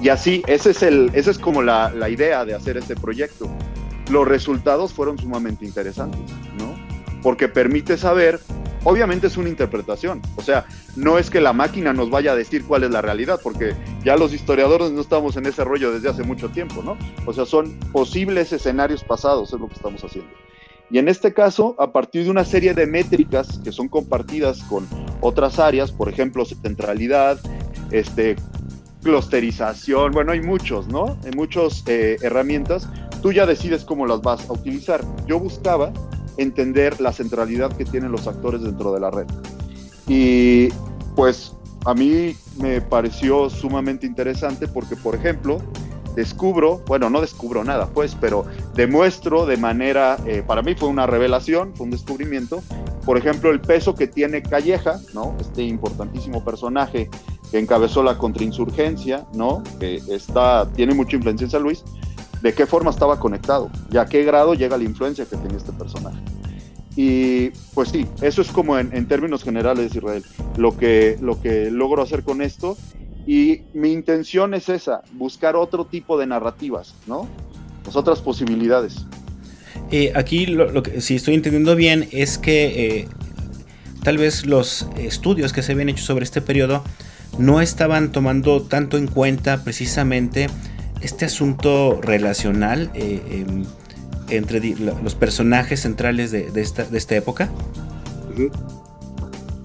Y 0.00 0.08
así, 0.08 0.42
ese 0.46 0.70
es 0.70 0.82
el, 0.82 1.10
esa 1.14 1.30
es 1.30 1.38
como 1.38 1.62
la, 1.62 1.90
la 1.90 2.08
idea 2.08 2.44
de 2.44 2.54
hacer 2.54 2.76
este 2.76 2.96
proyecto. 2.96 3.48
Los 4.10 4.26
resultados 4.26 4.92
fueron 4.92 5.18
sumamente 5.18 5.64
interesantes, 5.64 6.20
¿no? 6.58 6.74
Porque 7.22 7.48
permite 7.48 7.96
saber 7.96 8.40
obviamente 8.84 9.26
es 9.26 9.36
una 9.36 9.48
interpretación, 9.48 10.22
o 10.36 10.42
sea, 10.42 10.66
no 10.96 11.18
es 11.18 11.30
que 11.30 11.40
la 11.40 11.52
máquina 11.52 11.92
nos 11.92 12.10
vaya 12.10 12.32
a 12.32 12.36
decir 12.36 12.64
cuál 12.64 12.84
es 12.84 12.90
la 12.90 13.02
realidad, 13.02 13.40
porque 13.42 13.74
ya 14.04 14.16
los 14.16 14.32
historiadores 14.32 14.92
no 14.92 15.00
estamos 15.00 15.36
en 15.36 15.46
ese 15.46 15.64
rollo 15.64 15.92
desde 15.92 16.08
hace 16.08 16.22
mucho 16.22 16.50
tiempo, 16.50 16.82
¿no? 16.82 16.96
O 17.26 17.32
sea, 17.32 17.46
son 17.46 17.78
posibles 17.92 18.52
escenarios 18.52 19.02
pasados, 19.02 19.52
es 19.52 19.60
lo 19.60 19.68
que 19.68 19.74
estamos 19.74 20.04
haciendo. 20.04 20.30
Y 20.90 20.98
en 20.98 21.08
este 21.08 21.32
caso, 21.32 21.74
a 21.78 21.92
partir 21.92 22.24
de 22.24 22.30
una 22.30 22.44
serie 22.44 22.74
de 22.74 22.86
métricas 22.86 23.58
que 23.64 23.72
son 23.72 23.88
compartidas 23.88 24.62
con 24.64 24.86
otras 25.20 25.58
áreas, 25.58 25.90
por 25.90 26.08
ejemplo, 26.08 26.44
centralidad, 26.44 27.40
este, 27.90 28.36
clusterización, 29.02 30.12
bueno, 30.12 30.32
hay 30.32 30.40
muchos, 30.40 30.86
¿no? 30.88 31.18
Hay 31.24 31.32
muchas 31.34 31.84
eh, 31.86 32.16
herramientas, 32.22 32.88
tú 33.22 33.32
ya 33.32 33.46
decides 33.46 33.84
cómo 33.84 34.06
las 34.06 34.20
vas 34.20 34.48
a 34.48 34.52
utilizar. 34.52 35.02
Yo 35.26 35.38
buscaba 35.38 35.92
entender 36.36 37.00
la 37.00 37.12
centralidad 37.12 37.72
que 37.76 37.84
tienen 37.84 38.12
los 38.12 38.26
actores 38.26 38.62
dentro 38.62 38.92
de 38.92 39.00
la 39.00 39.10
red. 39.10 39.26
Y 40.06 40.68
pues 41.14 41.54
a 41.84 41.94
mí 41.94 42.36
me 42.58 42.80
pareció 42.80 43.50
sumamente 43.50 44.06
interesante 44.06 44.68
porque, 44.68 44.96
por 44.96 45.14
ejemplo, 45.14 45.58
descubro, 46.14 46.82
bueno, 46.86 47.10
no 47.10 47.20
descubro 47.20 47.64
nada, 47.64 47.88
pues, 47.92 48.16
pero 48.20 48.44
demuestro 48.74 49.46
de 49.46 49.56
manera, 49.56 50.16
eh, 50.26 50.42
para 50.46 50.62
mí 50.62 50.74
fue 50.74 50.88
una 50.88 51.06
revelación, 51.06 51.72
fue 51.74 51.84
un 51.84 51.90
descubrimiento, 51.90 52.62
por 53.04 53.18
ejemplo, 53.18 53.50
el 53.50 53.60
peso 53.60 53.94
que 53.94 54.06
tiene 54.06 54.42
Calleja, 54.42 55.00
¿no? 55.12 55.34
Este 55.40 55.62
importantísimo 55.62 56.44
personaje 56.44 57.10
que 57.50 57.58
encabezó 57.58 58.02
la 58.02 58.16
contrainsurgencia, 58.16 59.26
¿no? 59.34 59.62
Que 59.78 60.00
está, 60.08 60.70
tiene 60.72 60.94
mucha 60.94 61.16
influencia 61.16 61.44
en 61.44 61.50
San 61.50 61.62
Luis, 61.62 61.84
de 62.44 62.52
qué 62.52 62.66
forma 62.66 62.90
estaba 62.90 63.18
conectado 63.18 63.70
y 63.90 63.96
a 63.96 64.04
qué 64.04 64.22
grado 64.22 64.52
llega 64.52 64.76
la 64.76 64.84
influencia 64.84 65.24
que 65.24 65.34
tenía 65.34 65.56
este 65.56 65.72
personaje. 65.72 66.18
Y 66.94 67.48
pues 67.72 67.88
sí, 67.88 68.06
eso 68.20 68.42
es 68.42 68.48
como 68.48 68.78
en, 68.78 69.08
términos 69.08 69.42
generales, 69.42 69.96
Israel, 69.96 70.22
lo 70.58 70.76
que, 70.76 71.16
lo 71.22 71.40
que 71.40 71.70
logro 71.70 72.02
hacer 72.02 72.22
con 72.22 72.42
esto 72.42 72.76
y 73.26 73.62
mi 73.72 73.92
intención 73.92 74.52
es 74.52 74.68
esa, 74.68 75.00
buscar 75.14 75.56
otro 75.56 75.86
tipo 75.86 76.18
de 76.18 76.26
narrativas, 76.26 76.94
¿no? 77.06 77.26
Las 77.86 77.96
otras 77.96 78.20
posibilidades. 78.20 79.06
Eh, 79.90 80.12
aquí, 80.14 80.44
lo, 80.44 80.82
que, 80.82 81.00
si 81.00 81.14
estoy 81.14 81.32
entendiendo 81.32 81.74
bien, 81.74 82.08
es 82.12 82.36
que 82.36 82.98
eh, 82.98 83.08
tal 84.02 84.18
vez 84.18 84.44
los 84.44 84.86
estudios 84.98 85.54
que 85.54 85.62
se 85.62 85.72
habían 85.72 85.88
hecho 85.88 86.04
sobre 86.04 86.24
este 86.24 86.42
periodo 86.42 86.84
no 87.38 87.62
estaban 87.62 88.12
tomando 88.12 88.60
tanto 88.60 88.98
en 88.98 89.06
cuenta 89.06 89.64
precisamente 89.64 90.48
este 91.00 91.24
asunto 91.24 92.00
relacional 92.00 92.90
eh, 92.94 93.44
em, 93.46 93.64
entre 94.28 94.60
los 94.76 95.14
personajes 95.14 95.80
centrales 95.80 96.30
de, 96.30 96.50
esta, 96.56 96.84
de 96.84 96.96
esta, 96.96 97.14
época. 97.14 97.50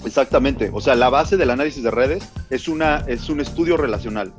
Exactamente, 0.06 0.70
o 0.74 0.82
sea, 0.82 0.96
la 0.96 1.10
base 1.10 1.38
del 1.38 1.50
análisis 1.50 1.84
de 1.84 1.92
redes 1.92 2.24
es, 2.50 2.68
una, 2.68 3.04
es 3.08 3.30
un 3.30 3.40
estudio 3.40 3.78
relacional. 3.78 4.34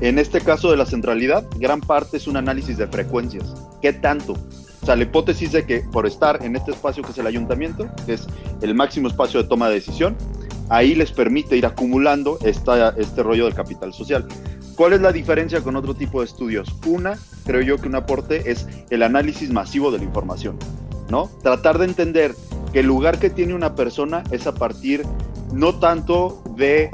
En 0.00 0.18
este 0.18 0.40
caso 0.40 0.70
de 0.70 0.76
la 0.76 0.86
centralidad, 0.86 1.44
gran 1.56 1.80
parte 1.80 2.16
es 2.16 2.26
un 2.26 2.36
análisis 2.36 2.78
de 2.78 2.86
frecuencias. 2.86 3.54
¿Qué 3.82 3.92
tanto? 3.92 4.34
O 4.82 4.86
sea, 4.86 4.96
la 4.96 5.02
hipótesis 5.02 5.52
de 5.52 5.66
que 5.66 5.80
por 5.80 6.06
estar 6.06 6.42
en 6.42 6.56
este 6.56 6.70
espacio 6.70 7.02
que 7.02 7.12
es 7.12 7.18
el 7.18 7.26
ayuntamiento, 7.26 7.88
que 8.06 8.14
es 8.14 8.26
el 8.62 8.74
máximo 8.74 9.08
espacio 9.08 9.42
de 9.42 9.48
toma 9.48 9.68
de 9.68 9.74
decisión, 9.74 10.16
ahí 10.70 10.94
les 10.94 11.12
permite 11.12 11.56
ir 11.56 11.66
acumulando 11.66 12.38
esta, 12.42 12.90
este 12.96 13.22
rollo 13.22 13.44
del 13.44 13.54
capital 13.54 13.92
social. 13.92 14.26
¿Cuál 14.80 14.94
es 14.94 15.02
la 15.02 15.12
diferencia 15.12 15.60
con 15.60 15.76
otro 15.76 15.92
tipo 15.92 16.20
de 16.20 16.24
estudios? 16.24 16.74
Una, 16.86 17.18
creo 17.44 17.60
yo 17.60 17.76
que 17.76 17.86
un 17.86 17.96
aporte 17.96 18.50
es 18.50 18.66
el 18.88 19.02
análisis 19.02 19.50
masivo 19.50 19.90
de 19.90 19.98
la 19.98 20.04
información, 20.04 20.58
¿no? 21.10 21.28
Tratar 21.42 21.76
de 21.76 21.84
entender 21.84 22.34
que 22.72 22.80
el 22.80 22.86
lugar 22.86 23.18
que 23.18 23.28
tiene 23.28 23.52
una 23.52 23.74
persona 23.74 24.22
es 24.30 24.46
a 24.46 24.54
partir 24.54 25.02
no 25.52 25.78
tanto 25.78 26.42
de 26.56 26.90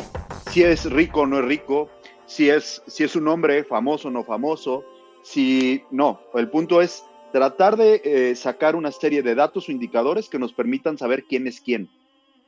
si 0.50 0.64
es 0.64 0.90
rico 0.90 1.20
o 1.20 1.26
no 1.28 1.38
es 1.38 1.44
rico, 1.44 1.88
si 2.26 2.50
es, 2.50 2.82
si 2.88 3.04
es 3.04 3.14
un 3.14 3.28
hombre 3.28 3.62
famoso 3.62 4.08
o 4.08 4.10
no 4.10 4.24
famoso, 4.24 4.82
si 5.22 5.84
no, 5.92 6.22
el 6.34 6.50
punto 6.50 6.82
es 6.82 7.04
tratar 7.30 7.76
de 7.76 8.02
eh, 8.04 8.34
sacar 8.34 8.74
una 8.74 8.90
serie 8.90 9.22
de 9.22 9.36
datos 9.36 9.68
o 9.68 9.70
indicadores 9.70 10.28
que 10.28 10.40
nos 10.40 10.52
permitan 10.52 10.98
saber 10.98 11.22
quién 11.22 11.46
es 11.46 11.60
quién. 11.60 11.88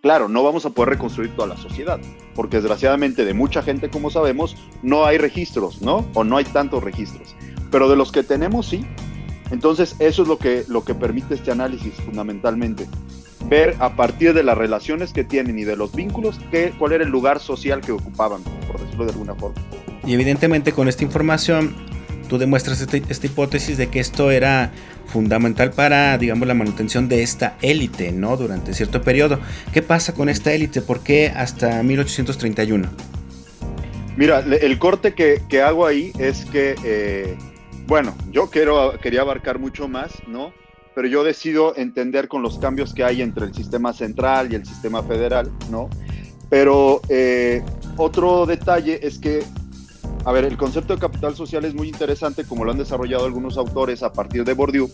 Claro, 0.00 0.28
no 0.28 0.44
vamos 0.44 0.64
a 0.64 0.70
poder 0.70 0.90
reconstruir 0.90 1.34
toda 1.34 1.48
la 1.48 1.56
sociedad, 1.56 1.98
porque 2.34 2.58
desgraciadamente 2.58 3.24
de 3.24 3.34
mucha 3.34 3.62
gente, 3.62 3.90
como 3.90 4.10
sabemos, 4.10 4.56
no 4.82 5.04
hay 5.04 5.18
registros, 5.18 5.82
¿no? 5.82 6.06
O 6.14 6.22
no 6.22 6.36
hay 6.36 6.44
tantos 6.44 6.84
registros. 6.84 7.34
Pero 7.70 7.88
de 7.88 7.96
los 7.96 8.12
que 8.12 8.22
tenemos, 8.22 8.66
sí. 8.66 8.86
Entonces, 9.50 9.96
eso 9.98 10.22
es 10.22 10.28
lo 10.28 10.38
que, 10.38 10.64
lo 10.68 10.84
que 10.84 10.94
permite 10.94 11.34
este 11.34 11.50
análisis 11.50 11.94
fundamentalmente 11.94 12.86
ver 13.48 13.76
a 13.78 13.96
partir 13.96 14.34
de 14.34 14.42
las 14.42 14.58
relaciones 14.58 15.12
que 15.12 15.24
tienen 15.24 15.58
y 15.58 15.64
de 15.64 15.76
los 15.76 15.94
vínculos 15.94 16.38
qué, 16.50 16.72
cuál 16.78 16.92
era 16.92 17.04
el 17.04 17.10
lugar 17.10 17.40
social 17.40 17.80
que 17.80 17.92
ocupaban, 17.92 18.42
por 18.66 18.80
decirlo 18.80 19.04
de 19.04 19.12
alguna 19.12 19.34
forma. 19.34 19.60
Y 20.04 20.14
evidentemente 20.14 20.72
con 20.72 20.88
esta 20.88 21.04
información 21.04 21.74
tú 22.28 22.38
demuestras 22.38 22.80
esta, 22.80 23.26
hipótesis 23.26 23.78
de 23.78 23.88
que 23.88 24.00
esto 24.00 24.30
era 24.30 24.72
fundamental 25.08 25.72
para, 25.72 26.16
digamos, 26.18 26.46
la 26.46 26.54
manutención 26.54 27.08
de 27.08 27.22
esta 27.22 27.56
élite, 27.62 28.12
¿no? 28.12 28.36
Durante 28.36 28.74
cierto 28.74 29.02
periodo. 29.02 29.40
¿Qué 29.72 29.82
pasa 29.82 30.14
con 30.14 30.28
esta 30.28 30.52
élite? 30.52 30.82
¿Por 30.82 31.00
qué 31.00 31.32
hasta 31.34 31.82
1831? 31.82 32.88
Mira, 34.16 34.40
el 34.40 34.78
corte 34.78 35.14
que, 35.14 35.42
que 35.48 35.62
hago 35.62 35.86
ahí 35.86 36.12
es 36.18 36.44
que, 36.46 36.74
eh, 36.84 37.36
bueno, 37.86 38.16
yo 38.30 38.50
quería 38.50 39.20
abarcar 39.20 39.58
mucho 39.58 39.88
más, 39.88 40.12
¿no? 40.26 40.52
pero 40.98 41.06
yo 41.06 41.22
decido 41.22 41.76
entender 41.76 42.26
con 42.26 42.42
los 42.42 42.58
cambios 42.58 42.92
que 42.92 43.04
hay 43.04 43.22
entre 43.22 43.44
el 43.44 43.54
sistema 43.54 43.92
central 43.92 44.50
y 44.50 44.56
el 44.56 44.66
sistema 44.66 45.00
federal, 45.04 45.48
¿no? 45.70 45.88
Pero 46.50 47.00
eh, 47.08 47.62
otro 47.96 48.46
detalle 48.46 48.98
es 49.06 49.20
que, 49.20 49.44
a 50.28 50.32
ver, 50.32 50.44
el 50.44 50.58
concepto 50.58 50.94
de 50.94 51.00
capital 51.00 51.34
social 51.34 51.64
es 51.64 51.72
muy 51.72 51.88
interesante, 51.88 52.44
como 52.44 52.62
lo 52.62 52.72
han 52.72 52.76
desarrollado 52.76 53.24
algunos 53.24 53.56
autores 53.56 54.02
a 54.02 54.12
partir 54.12 54.44
de 54.44 54.52
Bourdieu, 54.52 54.90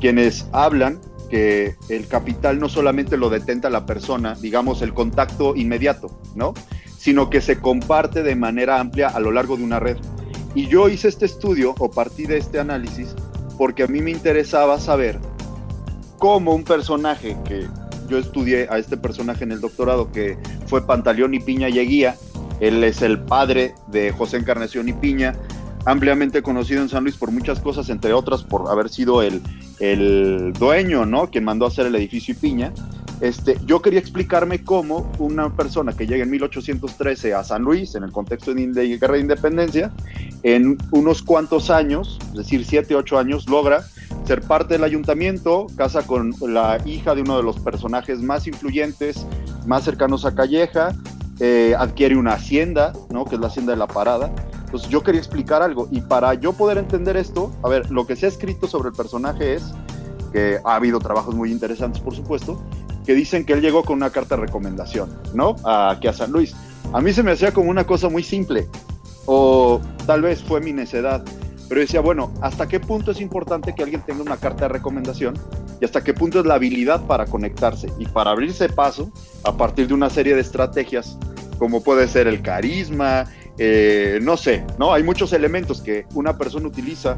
quienes 0.00 0.46
hablan 0.52 1.02
que 1.28 1.76
el 1.90 2.08
capital 2.08 2.58
no 2.58 2.70
solamente 2.70 3.18
lo 3.18 3.28
detenta 3.28 3.68
la 3.68 3.84
persona, 3.84 4.34
digamos, 4.40 4.80
el 4.80 4.94
contacto 4.94 5.54
inmediato, 5.54 6.18
¿no? 6.34 6.54
Sino 6.96 7.28
que 7.28 7.42
se 7.42 7.58
comparte 7.58 8.22
de 8.22 8.34
manera 8.36 8.80
amplia 8.80 9.08
a 9.08 9.20
lo 9.20 9.32
largo 9.32 9.58
de 9.58 9.64
una 9.64 9.80
red. 9.80 9.98
Y 10.54 10.66
yo 10.66 10.88
hice 10.88 11.08
este 11.08 11.26
estudio 11.26 11.74
o 11.78 11.90
partí 11.90 12.24
de 12.24 12.38
este 12.38 12.58
análisis 12.58 13.14
porque 13.58 13.82
a 13.82 13.86
mí 13.86 14.00
me 14.00 14.12
interesaba 14.12 14.80
saber 14.80 15.18
como 16.16 16.54
un 16.54 16.64
personaje 16.64 17.36
que 17.44 17.68
yo 18.08 18.16
estudié 18.16 18.66
a 18.70 18.78
este 18.78 18.96
personaje 18.96 19.44
en 19.44 19.52
el 19.52 19.60
doctorado 19.60 20.10
que 20.10 20.38
fue 20.64 20.86
Pantaleón 20.86 21.34
y 21.34 21.40
Piña 21.40 21.68
Yeguía. 21.68 22.16
Él 22.60 22.84
es 22.84 23.02
el 23.02 23.18
padre 23.18 23.74
de 23.88 24.12
José 24.12 24.36
Encarnación 24.36 24.88
y 24.88 24.92
Piña, 24.92 25.34
ampliamente 25.86 26.42
conocido 26.42 26.82
en 26.82 26.88
San 26.88 27.04
Luis 27.04 27.16
por 27.16 27.32
muchas 27.32 27.58
cosas, 27.60 27.88
entre 27.88 28.12
otras 28.12 28.42
por 28.42 28.70
haber 28.70 28.88
sido 28.88 29.22
el, 29.22 29.42
el 29.80 30.52
dueño, 30.52 31.06
¿no? 31.06 31.30
Quien 31.30 31.44
mandó 31.44 31.64
a 31.64 31.68
hacer 31.68 31.86
el 31.86 31.94
edificio 31.96 32.32
y 32.32 32.36
Piña. 32.36 32.72
Este, 33.20 33.58
yo 33.66 33.82
quería 33.82 34.00
explicarme 34.00 34.64
cómo 34.64 35.10
una 35.18 35.54
persona 35.54 35.92
que 35.92 36.06
llega 36.06 36.22
en 36.22 36.30
1813 36.30 37.34
a 37.34 37.44
San 37.44 37.62
Luis, 37.62 37.94
en 37.94 38.02
el 38.02 38.12
contexto 38.12 38.54
de, 38.54 38.66
de 38.68 38.96
guerra 38.96 39.14
de 39.14 39.20
independencia, 39.20 39.92
en 40.42 40.78
unos 40.90 41.22
cuantos 41.22 41.68
años, 41.68 42.18
es 42.30 42.38
decir, 42.38 42.64
siete, 42.64 42.94
ocho 42.94 43.18
años, 43.18 43.46
logra 43.48 43.84
ser 44.24 44.40
parte 44.40 44.74
del 44.74 44.84
ayuntamiento, 44.84 45.66
casa 45.76 46.06
con 46.06 46.34
la 46.40 46.78
hija 46.86 47.14
de 47.14 47.22
uno 47.22 47.36
de 47.36 47.42
los 47.42 47.58
personajes 47.58 48.22
más 48.22 48.46
influyentes, 48.46 49.26
más 49.66 49.84
cercanos 49.84 50.24
a 50.24 50.34
Calleja, 50.34 50.94
eh, 51.40 51.74
adquiere 51.78 52.16
una 52.16 52.34
hacienda, 52.34 52.92
¿no? 53.10 53.24
que 53.24 53.34
es 53.34 53.40
la 53.40 53.48
hacienda 53.48 53.72
de 53.72 53.78
la 53.78 53.86
parada. 53.86 54.30
Entonces 54.64 54.88
yo 54.88 55.02
quería 55.02 55.20
explicar 55.20 55.62
algo 55.62 55.88
y 55.90 56.00
para 56.00 56.34
yo 56.34 56.52
poder 56.52 56.78
entender 56.78 57.16
esto, 57.16 57.50
a 57.62 57.68
ver, 57.68 57.90
lo 57.90 58.06
que 58.06 58.14
se 58.14 58.26
ha 58.26 58.28
escrito 58.28 58.68
sobre 58.68 58.90
el 58.90 58.94
personaje 58.94 59.54
es 59.54 59.64
que 60.32 60.60
ha 60.64 60.76
habido 60.76 61.00
trabajos 61.00 61.34
muy 61.34 61.50
interesantes, 61.50 62.00
por 62.00 62.14
supuesto, 62.14 62.62
que 63.04 63.14
dicen 63.14 63.44
que 63.44 63.54
él 63.54 63.62
llegó 63.62 63.82
con 63.82 63.96
una 63.96 64.10
carta 64.10 64.36
de 64.36 64.42
recomendación, 64.42 65.18
¿no? 65.34 65.56
Aquí 65.64 66.06
a 66.06 66.12
San 66.12 66.30
Luis. 66.30 66.54
A 66.92 67.00
mí 67.00 67.12
se 67.12 67.22
me 67.22 67.32
hacía 67.32 67.52
como 67.52 67.70
una 67.70 67.84
cosa 67.84 68.08
muy 68.08 68.22
simple, 68.22 68.68
o 69.26 69.80
tal 70.06 70.22
vez 70.22 70.42
fue 70.42 70.60
mi 70.60 70.72
necedad, 70.72 71.24
pero 71.70 71.82
decía, 71.82 72.00
bueno, 72.00 72.34
¿hasta 72.40 72.66
qué 72.66 72.80
punto 72.80 73.12
es 73.12 73.20
importante 73.20 73.76
que 73.76 73.84
alguien 73.84 74.02
tenga 74.02 74.22
una 74.22 74.36
carta 74.36 74.62
de 74.62 74.70
recomendación? 74.70 75.38
Y 75.80 75.84
hasta 75.84 76.02
qué 76.02 76.12
punto 76.12 76.40
es 76.40 76.44
la 76.44 76.54
habilidad 76.54 77.06
para 77.06 77.26
conectarse 77.26 77.88
y 77.96 78.06
para 78.06 78.32
abrirse 78.32 78.68
paso 78.68 79.12
a 79.44 79.56
partir 79.56 79.86
de 79.86 79.94
una 79.94 80.10
serie 80.10 80.34
de 80.34 80.40
estrategias, 80.40 81.16
como 81.60 81.80
puede 81.80 82.08
ser 82.08 82.26
el 82.26 82.42
carisma, 82.42 83.26
eh, 83.56 84.18
no 84.20 84.36
sé, 84.36 84.64
¿no? 84.80 84.92
Hay 84.92 85.04
muchos 85.04 85.32
elementos 85.32 85.80
que 85.80 86.06
una 86.14 86.36
persona 86.36 86.66
utiliza 86.66 87.16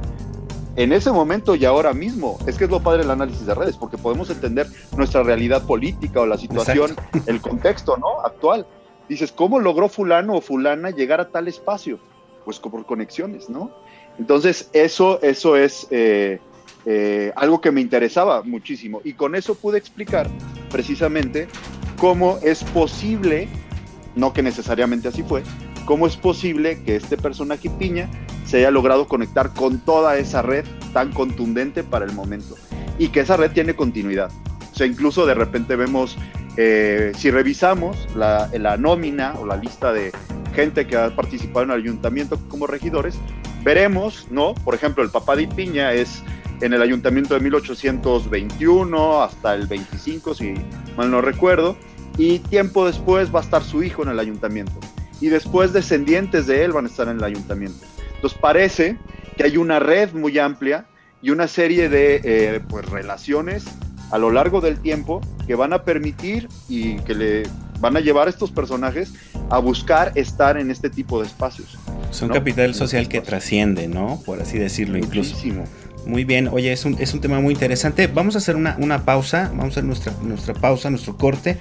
en 0.77 0.93
ese 0.93 1.11
momento 1.13 1.55
y 1.55 1.65
ahora 1.65 1.95
mismo. 1.95 2.37
Es 2.47 2.59
que 2.59 2.65
es 2.65 2.71
lo 2.71 2.83
padre 2.83 3.05
del 3.05 3.11
análisis 3.11 3.47
de 3.47 3.55
redes, 3.55 3.79
porque 3.79 3.97
podemos 3.97 4.29
entender 4.29 4.67
nuestra 4.99 5.23
realidad 5.23 5.63
política 5.63 6.21
o 6.21 6.27
la 6.27 6.37
situación, 6.37 6.95
el 7.25 7.41
contexto 7.41 7.97
¿no? 7.97 8.21
actual. 8.23 8.67
Dices, 9.09 9.33
¿cómo 9.33 9.61
logró 9.61 9.89
fulano 9.89 10.35
o 10.35 10.43
fulana 10.43 10.91
llegar 10.91 11.23
a 11.23 11.31
tal 11.31 11.49
espacio? 11.49 11.99
Pues 12.45 12.59
por 12.59 12.85
conexiones, 12.87 13.49
¿no? 13.49 13.71
Entonces, 14.19 14.69
eso, 14.73 15.21
eso 15.23 15.57
es 15.57 15.87
eh, 15.91 16.39
eh, 16.85 17.33
algo 17.37 17.61
que 17.61 17.71
me 17.71 17.81
interesaba 17.81 18.43
muchísimo. 18.43 19.01
Y 19.05 19.15
con 19.15 19.35
eso 19.35 19.55
pude 19.55 19.79
explicar 19.79 20.29
precisamente 20.71 21.49
cómo 21.99 22.39
es 22.43 22.65
posible, 22.65 23.49
no 24.17 24.33
que 24.33 24.43
necesariamente 24.43 25.09
así 25.09 25.23
fue, 25.23 25.43
cómo 25.85 26.07
es 26.07 26.17
posible 26.17 26.83
que 26.83 26.97
este 26.97 27.17
personaje 27.17 27.71
Piña 27.71 28.09
se 28.45 28.59
haya 28.59 28.71
logrado 28.71 29.07
conectar 29.07 29.53
con 29.55 29.79
toda 29.79 30.17
esa 30.19 30.43
red 30.43 30.65
tan 30.93 31.13
contundente 31.13 31.85
para 31.85 32.05
el 32.05 32.13
momento 32.13 32.57
y 32.99 33.09
que 33.09 33.21
esa 33.21 33.37
red 33.37 33.53
tiene 33.53 33.75
continuidad. 33.75 34.31
O 34.73 34.75
sea, 34.75 34.87
incluso 34.87 35.27
de 35.27 35.35
repente 35.35 35.77
vemos, 35.77 36.17
eh, 36.57 37.13
si 37.17 37.31
revisamos 37.31 38.09
la, 38.17 38.51
la, 38.53 38.77
nómina 38.77 39.35
o 39.39 39.47
la 39.47 39.57
lista 39.57 39.93
de 39.93 40.13
gente 40.53 40.87
que 40.87 40.97
ha 40.97 41.15
participado 41.15 41.65
en 41.65 41.71
el 41.71 41.79
ayuntamiento 41.79 42.39
como 42.49 42.67
regidores, 42.67 43.19
veremos, 43.63 44.27
¿no? 44.31 44.55
Por 44.55 44.75
ejemplo, 44.75 45.03
el 45.03 45.11
papá 45.11 45.37
de 45.37 45.49
Piña 45.49 45.93
es 45.93 46.23
en 46.61 46.73
el 46.73 46.83
ayuntamiento 46.83 47.35
de 47.35 47.41
1821 47.41 49.23
hasta 49.23 49.55
el 49.55 49.67
25, 49.67 50.35
si 50.35 50.55
mal 50.97 51.11
no 51.11 51.21
recuerdo, 51.21 51.77
y 52.17 52.39
tiempo 52.39 52.87
después 52.87 53.35
va 53.35 53.41
a 53.41 53.43
estar 53.43 53.63
su 53.63 53.83
hijo 53.83 54.03
en 54.03 54.11
el 54.11 54.19
ayuntamiento. 54.19 54.79
Y 55.21 55.29
después 55.29 55.73
descendientes 55.73 56.47
de 56.47 56.65
él 56.65 56.73
van 56.73 56.87
a 56.87 56.89
estar 56.89 57.09
en 57.09 57.17
el 57.17 57.25
ayuntamiento. 57.25 57.85
Entonces 58.15 58.39
parece 58.41 58.99
que 59.37 59.45
hay 59.45 59.57
una 59.57 59.79
red 59.79 60.13
muy 60.13 60.39
amplia 60.39 60.87
y 61.21 61.31
una 61.31 61.49
serie 61.49 61.89
de 61.89 62.21
eh, 62.25 62.61
pues, 62.69 62.89
relaciones 62.89 63.65
a 64.11 64.19
lo 64.19 64.31
largo 64.31 64.61
del 64.61 64.79
tiempo 64.81 65.21
que 65.47 65.55
van 65.55 65.73
a 65.73 65.85
permitir 65.85 66.49
y 66.69 66.97
que 66.99 67.15
le 67.15 67.43
van 67.83 67.97
a 67.97 68.01
llevar 68.01 68.29
a 68.29 68.31
estos 68.31 68.53
personajes 68.53 69.13
a 69.51 69.59
buscar 69.59 70.13
estar 70.15 70.57
en 70.57 70.71
este 70.71 70.89
tipo 70.89 71.21
de 71.21 71.27
espacios. 71.27 71.77
Es 72.11 72.23
un 72.23 72.29
capital 72.29 72.75
social 72.75 73.09
que 73.09 73.21
trasciende, 73.21 73.89
¿no? 73.89 74.23
Por 74.25 74.41
así 74.41 74.57
decirlo, 74.57 74.97
incluso. 74.97 75.37
Muy 76.07 76.25
bien, 76.25 76.49
oye, 76.49 76.73
es 76.73 76.85
un, 76.85 76.97
es 76.99 77.13
un 77.13 77.21
tema 77.21 77.41
muy 77.41 77.53
interesante. 77.53 78.07
Vamos 78.07 78.37
a 78.37 78.39
hacer 78.39 78.57
una, 78.57 78.77
una, 78.79 79.05
pausa, 79.05 79.49
vamos 79.49 79.65
a 79.65 79.69
hacer 79.69 79.85
nuestra, 79.85 80.13
nuestra 80.23 80.55
pausa, 80.55 80.91
nuestro 80.91 81.17
corte. 81.17 81.59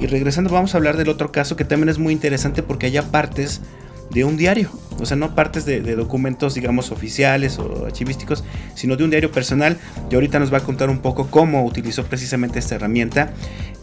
Y 0.00 0.06
regresando 0.06 0.50
vamos 0.50 0.74
a 0.74 0.78
hablar 0.78 0.96
del 0.96 1.08
otro 1.08 1.32
caso 1.32 1.56
que 1.56 1.64
también 1.64 1.88
es 1.88 1.98
muy 1.98 2.12
interesante 2.12 2.62
porque 2.62 2.86
hay 2.86 3.00
partes 3.00 3.60
de 4.10 4.24
un 4.24 4.36
diario, 4.36 4.70
o 5.00 5.06
sea, 5.06 5.16
no 5.16 5.34
partes 5.34 5.64
de, 5.64 5.80
documentos, 5.96 6.54
digamos, 6.54 6.90
oficiales 6.90 7.58
o 7.58 7.86
archivísticos, 7.86 8.44
sino 8.74 8.96
de 8.96 9.04
un 9.04 9.10
diario 9.10 9.30
personal. 9.30 9.78
Y 10.10 10.14
ahorita 10.14 10.38
nos 10.38 10.52
va 10.52 10.58
a 10.58 10.62
contar 10.62 10.90
un 10.90 10.98
poco 10.98 11.28
cómo 11.30 11.64
utilizó 11.64 12.04
precisamente 12.04 12.58
esta 12.58 12.74
herramienta 12.74 13.32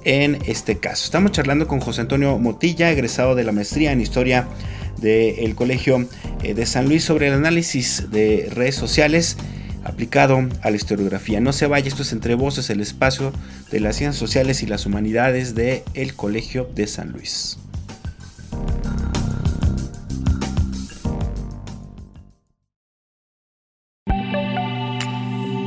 en 0.03 0.37
este 0.45 0.77
caso. 0.77 1.05
Estamos 1.05 1.31
charlando 1.31 1.67
con 1.67 1.79
José 1.79 2.01
Antonio 2.01 2.37
Motilla, 2.37 2.91
egresado 2.91 3.35
de 3.35 3.43
la 3.43 3.51
maestría 3.51 3.91
en 3.91 4.01
historia 4.01 4.47
del 5.01 5.55
Colegio 5.55 6.07
eh, 6.43 6.53
de 6.53 6.65
San 6.65 6.87
Luis 6.87 7.03
sobre 7.03 7.27
el 7.27 7.33
análisis 7.33 8.09
de 8.11 8.49
redes 8.53 8.75
sociales 8.75 9.37
aplicado 9.83 10.47
a 10.61 10.69
la 10.69 10.75
historiografía. 10.75 11.39
No 11.39 11.53
se 11.53 11.65
vaya, 11.65 11.87
esto 11.87 12.01
es 12.01 12.11
Entre 12.11 12.35
Voces, 12.35 12.69
el 12.69 12.81
espacio 12.81 13.31
de 13.71 13.79
las 13.79 13.95
ciencias 13.95 14.17
sociales 14.17 14.61
y 14.61 14.67
las 14.67 14.85
humanidades 14.85 15.55
del 15.55 15.83
el 15.93 16.13
Colegio 16.13 16.69
de 16.75 16.87
San 16.87 17.11
Luis. 17.11 17.57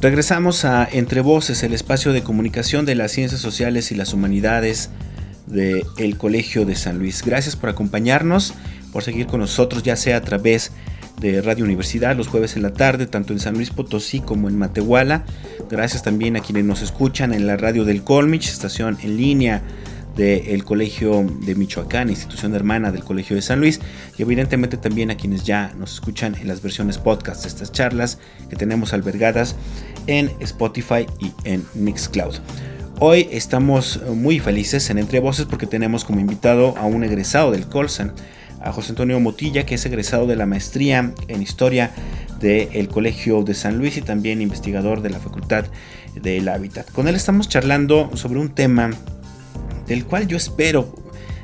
Regresamos 0.00 0.64
a 0.64 0.88
Entre 0.92 1.20
Voces, 1.22 1.64
el 1.64 1.72
espacio 1.72 2.12
de 2.12 2.22
comunicación 2.22 2.86
de 2.86 2.94
las 2.94 3.10
ciencias 3.10 3.40
sociales 3.40 3.90
y 3.90 3.96
las 3.96 4.12
humanidades 4.12 4.90
del 5.48 6.16
Colegio 6.16 6.64
de 6.64 6.76
San 6.76 7.00
Luis. 7.00 7.24
Gracias 7.24 7.56
por 7.56 7.68
acompañarnos, 7.68 8.54
por 8.92 9.02
seguir 9.02 9.26
con 9.26 9.40
nosotros, 9.40 9.82
ya 9.82 9.96
sea 9.96 10.18
a 10.18 10.20
través 10.20 10.70
de 11.20 11.42
Radio 11.42 11.64
Universidad 11.64 12.16
los 12.16 12.28
jueves 12.28 12.54
en 12.54 12.62
la 12.62 12.72
tarde, 12.72 13.08
tanto 13.08 13.32
en 13.32 13.40
San 13.40 13.54
Luis 13.54 13.70
Potosí 13.70 14.20
como 14.20 14.48
en 14.48 14.56
Matehuala. 14.56 15.24
Gracias 15.68 16.04
también 16.04 16.36
a 16.36 16.42
quienes 16.42 16.64
nos 16.64 16.80
escuchan 16.80 17.34
en 17.34 17.48
la 17.48 17.56
radio 17.56 17.84
del 17.84 18.04
Colmich, 18.04 18.46
estación 18.46 18.98
en 19.02 19.16
línea 19.16 19.62
del 20.18 20.64
Colegio 20.64 21.24
de 21.42 21.54
Michoacán, 21.54 22.10
institución 22.10 22.52
hermana 22.56 22.90
del 22.90 23.04
Colegio 23.04 23.36
de 23.36 23.42
San 23.42 23.60
Luis, 23.60 23.80
y 24.18 24.22
evidentemente 24.22 24.76
también 24.76 25.12
a 25.12 25.16
quienes 25.16 25.44
ya 25.44 25.72
nos 25.78 25.94
escuchan 25.94 26.34
en 26.34 26.48
las 26.48 26.60
versiones 26.60 26.98
podcast 26.98 27.42
de 27.42 27.48
estas 27.48 27.70
charlas 27.70 28.18
que 28.50 28.56
tenemos 28.56 28.92
albergadas 28.92 29.54
en 30.08 30.32
Spotify 30.40 31.06
y 31.20 31.32
en 31.44 31.64
Mixcloud. 31.74 32.34
Hoy 32.98 33.28
estamos 33.30 34.00
muy 34.12 34.40
felices 34.40 34.90
en 34.90 34.98
Entre 34.98 35.20
Voces 35.20 35.46
porque 35.46 35.68
tenemos 35.68 36.04
como 36.04 36.18
invitado 36.18 36.76
a 36.76 36.84
un 36.84 37.04
egresado 37.04 37.52
del 37.52 37.68
Colsan, 37.68 38.12
a 38.60 38.72
José 38.72 38.90
Antonio 38.90 39.20
Motilla, 39.20 39.64
que 39.66 39.76
es 39.76 39.86
egresado 39.86 40.26
de 40.26 40.34
la 40.34 40.46
maestría 40.46 41.14
en 41.28 41.42
historia 41.42 41.92
del 42.40 42.88
Colegio 42.88 43.44
de 43.44 43.54
San 43.54 43.78
Luis 43.78 43.96
y 43.96 44.02
también 44.02 44.42
investigador 44.42 45.00
de 45.00 45.10
la 45.10 45.20
Facultad 45.20 45.66
del 46.20 46.48
Hábitat. 46.48 46.90
Con 46.90 47.06
él 47.06 47.14
estamos 47.14 47.48
charlando 47.48 48.10
sobre 48.16 48.40
un 48.40 48.48
tema 48.48 48.90
del 49.88 50.04
cual 50.04 50.28
yo 50.28 50.36
espero 50.36 50.94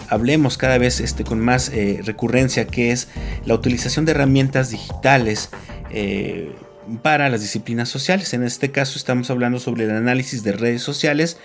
hablemos 0.08 0.58
cada 0.58 0.78
vez 0.78 1.00
este, 1.00 1.24
con 1.24 1.40
más 1.40 1.70
eh, 1.70 2.00
recurrencia, 2.04 2.66
que 2.66 2.90
es 2.90 3.08
la 3.44 3.54
utilización 3.54 4.04
de 4.04 4.12
herramientas 4.12 4.70
digitales 4.70 5.50
eh, 5.90 6.52
para 7.02 7.28
las 7.28 7.40
disciplinas 7.40 7.88
sociales. 7.88 8.34
En 8.34 8.42
este 8.42 8.70
caso 8.70 8.98
estamos 8.98 9.30
hablando 9.30 9.58
sobre 9.58 9.84
el 9.84 9.90
análisis 9.90 10.42
de 10.42 10.52
redes 10.52 10.82
sociales 10.82 11.38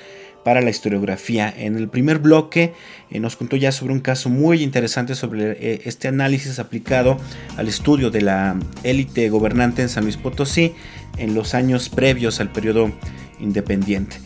para 0.44 0.62
la 0.62 0.70
historiografía. 0.70 1.54
En 1.56 1.78
el 1.78 1.90
primer 1.90 2.20
bloque 2.20 2.74
eh, 3.10 3.20
nos 3.20 3.36
contó 3.36 3.56
ya 3.56 3.72
sobre 3.72 3.94
un 3.94 4.00
caso 4.00 4.30
muy 4.30 4.64
interesante 4.64 5.16
sobre 5.16 5.88
este 5.88 6.08
análisis 6.08 6.60
aplicado 6.60 7.18
al 7.58 7.68
estudio 7.68 8.10
de 8.10 8.22
la 8.22 8.58
élite 8.84 9.30
gobernante 9.30 9.82
en 9.82 9.90
San 9.90 10.04
Luis 10.04 10.18
Potosí 10.18 10.74
en 11.18 11.34
los 11.34 11.54
años 11.54 11.90
previos 11.90 12.40
al 12.40 12.52
periodo 12.52 12.92
independiente. 13.40 14.18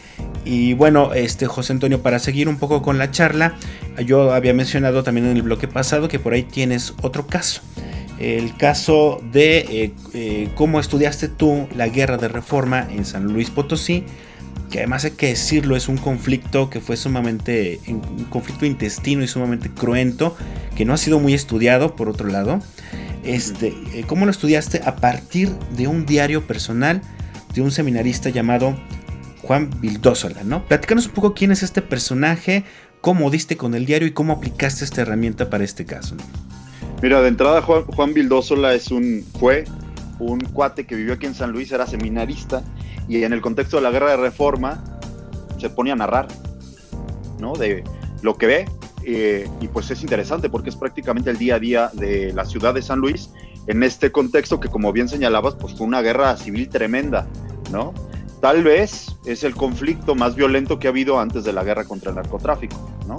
Y 0.45 0.73
bueno, 0.73 1.13
este 1.13 1.47
José 1.47 1.73
Antonio, 1.73 2.01
para 2.01 2.19
seguir 2.19 2.49
un 2.49 2.57
poco 2.57 2.81
con 2.81 2.97
la 2.97 3.11
charla, 3.11 3.55
yo 4.05 4.33
había 4.33 4.53
mencionado 4.53 5.03
también 5.03 5.27
en 5.27 5.37
el 5.37 5.41
bloque 5.41 5.67
pasado 5.67 6.07
que 6.07 6.19
por 6.19 6.33
ahí 6.33 6.43
tienes 6.43 6.93
otro 7.01 7.27
caso. 7.27 7.61
El 8.19 8.55
caso 8.55 9.21
de 9.31 9.57
eh, 9.57 9.93
eh, 10.13 10.49
cómo 10.55 10.79
estudiaste 10.79 11.27
tú 11.29 11.67
la 11.75 11.87
guerra 11.87 12.17
de 12.17 12.27
reforma 12.27 12.87
en 12.91 13.05
San 13.05 13.25
Luis 13.25 13.49
Potosí, 13.49 14.03
que 14.69 14.79
además 14.79 15.05
hay 15.05 15.11
que 15.11 15.27
decirlo, 15.27 15.75
es 15.75 15.87
un 15.87 15.97
conflicto 15.97 16.69
que 16.69 16.79
fue 16.79 16.97
sumamente, 16.97 17.79
un 17.87 18.25
conflicto 18.29 18.65
intestino 18.65 19.23
y 19.23 19.27
sumamente 19.27 19.69
cruento, 19.69 20.35
que 20.75 20.85
no 20.85 20.93
ha 20.93 20.97
sido 20.97 21.19
muy 21.19 21.33
estudiado 21.33 21.95
por 21.95 22.09
otro 22.09 22.27
lado. 22.27 22.59
Este, 23.23 23.73
eh, 23.93 24.03
¿Cómo 24.07 24.25
lo 24.25 24.31
estudiaste? 24.31 24.81
A 24.85 24.97
partir 24.97 25.49
de 25.75 25.87
un 25.87 26.05
diario 26.05 26.45
personal 26.45 27.01
de 27.53 27.61
un 27.61 27.71
seminarista 27.71 28.29
llamado 28.29 28.75
Juan 29.43 29.69
Vildósola, 29.79 30.43
¿no? 30.43 30.65
Platícanos 30.65 31.07
un 31.07 31.13
poco 31.13 31.33
quién 31.33 31.51
es 31.51 31.63
este 31.63 31.81
personaje, 31.81 32.63
cómo 33.01 33.29
diste 33.29 33.57
con 33.57 33.75
el 33.75 33.85
diario 33.85 34.07
y 34.07 34.11
cómo 34.11 34.33
aplicaste 34.33 34.85
esta 34.85 35.01
herramienta 35.01 35.49
para 35.49 35.63
este 35.63 35.85
caso. 35.85 36.15
Mira, 37.01 37.21
de 37.21 37.27
entrada 37.27 37.61
Juan, 37.61 37.83
Juan 37.83 38.13
Vildósola 38.13 38.73
es 38.73 38.89
un, 38.89 39.25
fue 39.37 39.65
un 40.19 40.39
cuate 40.39 40.85
que 40.85 40.95
vivió 40.95 41.13
aquí 41.13 41.25
en 41.25 41.35
San 41.35 41.51
Luis, 41.51 41.71
era 41.71 41.85
seminarista 41.85 42.63
y 43.09 43.21
en 43.23 43.33
el 43.33 43.41
contexto 43.41 43.77
de 43.77 43.83
la 43.83 43.91
guerra 43.91 44.11
de 44.11 44.17
reforma 44.17 44.81
se 45.59 45.69
pone 45.69 45.91
a 45.91 45.95
narrar, 45.95 46.27
¿no? 47.39 47.53
De 47.53 47.83
lo 48.21 48.37
que 48.37 48.45
ve 48.45 48.65
eh, 49.03 49.49
y 49.59 49.67
pues 49.67 49.91
es 49.91 50.01
interesante 50.01 50.49
porque 50.49 50.69
es 50.69 50.77
prácticamente 50.77 51.29
el 51.29 51.37
día 51.37 51.55
a 51.55 51.59
día 51.59 51.91
de 51.93 52.31
la 52.31 52.45
ciudad 52.45 52.73
de 52.73 52.81
San 52.81 52.99
Luis 52.99 53.29
en 53.67 53.83
este 53.83 54.11
contexto 54.11 54.61
que 54.61 54.69
como 54.69 54.93
bien 54.93 55.09
señalabas 55.09 55.55
pues 55.55 55.73
fue 55.73 55.85
una 55.85 56.01
guerra 56.01 56.37
civil 56.37 56.69
tremenda, 56.69 57.27
¿no? 57.69 57.93
Tal 58.43 58.61
vez 58.61 59.15
es 59.23 59.45
el 59.45 59.55
conflicto 59.55 60.15
más 60.15 60.35
violento 60.35 60.77
que 60.77 60.87
ha 60.87 60.89
habido 60.89 61.17
antes 61.17 61.45
de 61.45 61.53
la 61.53 61.63
guerra 61.63 61.85
contra 61.85 62.09
el 62.09 62.17
narcotráfico, 62.17 62.91
¿no? 63.07 63.15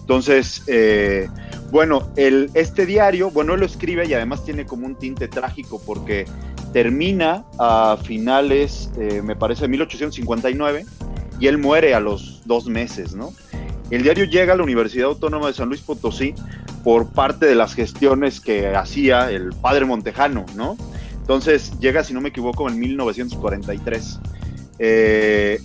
Entonces, 0.00 0.62
eh, 0.66 1.28
bueno, 1.70 2.08
el, 2.16 2.50
este 2.54 2.86
diario, 2.86 3.30
bueno, 3.30 3.52
él 3.52 3.60
lo 3.60 3.66
escribe 3.66 4.06
y 4.06 4.14
además 4.14 4.46
tiene 4.46 4.64
como 4.64 4.86
un 4.86 4.94
tinte 4.94 5.28
trágico 5.28 5.78
porque 5.84 6.24
termina 6.72 7.44
a 7.58 7.98
finales, 8.02 8.90
eh, 8.96 9.20
me 9.22 9.36
parece, 9.36 9.64
de 9.64 9.68
1859 9.68 10.86
y 11.38 11.48
él 11.48 11.58
muere 11.58 11.94
a 11.94 12.00
los 12.00 12.40
dos 12.46 12.64
meses, 12.64 13.14
¿no? 13.14 13.34
El 13.90 14.02
diario 14.02 14.24
llega 14.24 14.54
a 14.54 14.56
la 14.56 14.62
Universidad 14.62 15.08
Autónoma 15.08 15.48
de 15.48 15.52
San 15.52 15.68
Luis 15.68 15.82
Potosí 15.82 16.34
por 16.82 17.10
parte 17.10 17.44
de 17.44 17.56
las 17.56 17.74
gestiones 17.74 18.40
que 18.40 18.74
hacía 18.74 19.30
el 19.30 19.50
padre 19.50 19.84
Montejano, 19.84 20.46
¿no? 20.56 20.78
Entonces 21.20 21.78
llega, 21.78 22.02
si 22.04 22.14
no 22.14 22.22
me 22.22 22.30
equivoco, 22.30 22.70
en 22.70 22.78
1943. 22.80 24.18
Eh, 24.84 25.62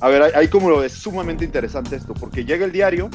a 0.00 0.08
ver, 0.08 0.34
hay, 0.34 0.48
como 0.48 0.82
es 0.82 0.94
sumamente 0.94 1.44
interesante 1.44 1.96
esto, 1.96 2.14
porque 2.14 2.46
llega 2.46 2.64
el 2.64 2.72
diario 2.72 3.10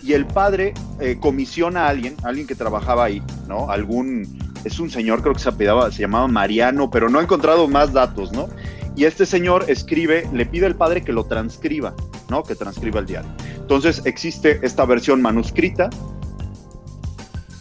y 0.00 0.12
el 0.12 0.26
padre 0.26 0.74
eh, 1.00 1.18
comisiona 1.20 1.86
a 1.86 1.88
alguien, 1.88 2.14
alguien 2.22 2.46
que 2.46 2.54
trabajaba 2.54 3.04
ahí, 3.04 3.20
¿no? 3.48 3.68
Algún, 3.68 4.38
es 4.62 4.78
un 4.78 4.90
señor, 4.90 5.22
creo 5.22 5.34
que 5.34 5.40
se, 5.40 5.48
apedaba, 5.48 5.90
se 5.90 6.02
llamaba 6.02 6.28
Mariano, 6.28 6.88
pero 6.88 7.08
no 7.08 7.18
ha 7.18 7.22
encontrado 7.22 7.66
más 7.66 7.92
datos, 7.92 8.30
¿no? 8.30 8.48
Y 8.94 9.06
este 9.06 9.26
señor 9.26 9.64
escribe, 9.66 10.28
le 10.32 10.46
pide 10.46 10.66
al 10.66 10.76
padre 10.76 11.02
que 11.02 11.12
lo 11.12 11.24
transcriba, 11.24 11.96
¿no? 12.30 12.44
Que 12.44 12.54
transcriba 12.54 13.00
el 13.00 13.06
diario. 13.06 13.30
Entonces 13.56 14.02
existe 14.04 14.60
esta 14.62 14.84
versión 14.84 15.20
manuscrita, 15.20 15.90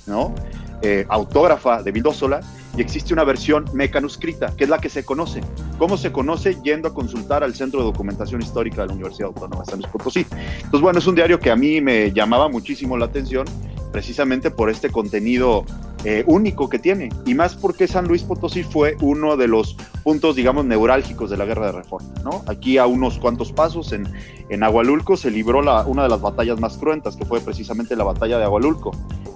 ¿no? 0.06 0.36
Eh, 0.84 1.08
autógrafa 1.10 1.82
de 1.82 1.92
Vildósola, 1.92 2.42
y 2.78 2.82
existe 2.82 3.14
una 3.14 3.24
versión 3.24 3.66
mecanuscrita, 3.74 4.56
que 4.56 4.66
es 4.66 4.70
la 4.70 4.80
que 4.80 4.90
se 4.90 5.06
conoce. 5.06 5.42
¿Cómo 5.78 5.98
se 5.98 6.12
conoce? 6.12 6.58
Yendo 6.64 6.90
a 6.90 6.94
consultar 6.94 7.44
al 7.44 7.56
Centro 7.56 7.80
de 7.80 7.86
Documentación 7.86 8.42
Histórica 8.42 8.82
de 8.82 8.88
la 8.88 8.94
Universidad 8.94 9.28
Autónoma 9.30 9.64
de 9.64 9.72
San 9.72 9.80
Luis 9.80 9.92
Potosí. 9.92 10.26
Entonces, 10.30 10.82
bueno, 10.82 11.00
es 11.00 11.08
un 11.08 11.16
diario 11.16 11.40
que 11.40 11.52
a 11.52 11.56
mí 11.56 11.82
me 11.82 12.12
llamaba 12.12 12.50
muchísimo 12.50 12.98
la 12.98 13.06
atención, 13.06 13.46
precisamente 13.92 14.52
por 14.52 14.70
este 14.70 14.90
contenido 14.90 15.64
eh, 16.04 16.24
único 16.28 16.70
que 16.70 16.78
tiene, 16.80 17.10
y 17.26 17.34
más 17.34 17.56
porque 17.56 17.88
San 17.88 18.08
Luis 18.08 18.24
Potosí 18.24 18.64
fue 18.64 18.98
uno 19.02 19.38
de 19.38 19.48
los 19.48 19.76
puntos, 20.04 20.36
digamos, 20.36 20.66
neurálgicos 20.66 21.30
de 21.30 21.38
la 21.38 21.46
guerra 21.46 21.68
de 21.68 21.72
reforma. 21.72 22.10
¿no? 22.24 22.44
Aquí 22.48 22.78
a 22.78 22.86
unos 22.86 23.18
cuantos 23.18 23.54
pasos, 23.54 23.94
en, 23.94 24.08
en 24.50 24.64
Agualulco, 24.64 25.18
se 25.18 25.32
libró 25.32 25.62
la, 25.62 25.84
una 25.86 26.04
de 26.04 26.10
las 26.10 26.22
batallas 26.22 26.60
más 26.60 26.78
cruentas, 26.78 27.16
que 27.16 27.26
fue 27.26 27.40
precisamente 27.40 27.96
la 27.96 28.04
batalla 28.04 28.38
de 28.38 28.44
Agualulco, 28.44 28.92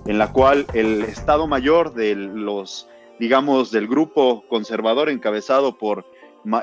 en 0.06 0.20
la 0.20 0.32
cual 0.32 0.66
el 0.74 1.04
Estado 1.04 1.48
Mayor 1.48 1.94
de 1.94 2.16
los 2.16 2.88
digamos, 3.20 3.72
del 3.72 3.88
grupo 3.88 4.44
conservador 4.48 5.10
encabezado 5.10 5.78
por 5.78 6.06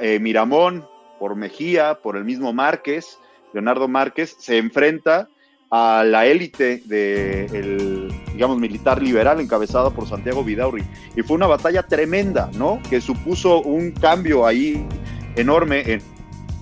eh, 0.01 0.19
Miramón, 0.21 0.87
por 1.19 1.37
Mejía, 1.37 1.99
por 2.03 2.17
el 2.17 2.25
mismo 2.25 2.53
Márquez, 2.53 3.19
Leonardo 3.53 3.89
Márquez, 3.89 4.37
se 4.39 4.59
enfrenta 4.59 5.29
a 5.71 6.05
la 6.05 6.27
élite 6.27 6.83
del, 6.85 8.13
digamos, 8.33 8.59
militar 8.59 9.03
liberal 9.03 9.41
encabezada 9.41 9.91
por 9.91 10.09
Santiago 10.09 10.45
Vidaurri. 10.45 10.85
Y 11.17 11.23
fue 11.23 11.37
una 11.37 11.47
batalla 11.47 11.83
tremenda, 11.83 12.51
¿no? 12.55 12.81
Que 12.89 13.01
supuso 13.01 13.63
un 13.63 13.91
cambio 13.91 14.47
ahí 14.47 14.87
enorme 15.35 15.93
en, 15.93 16.03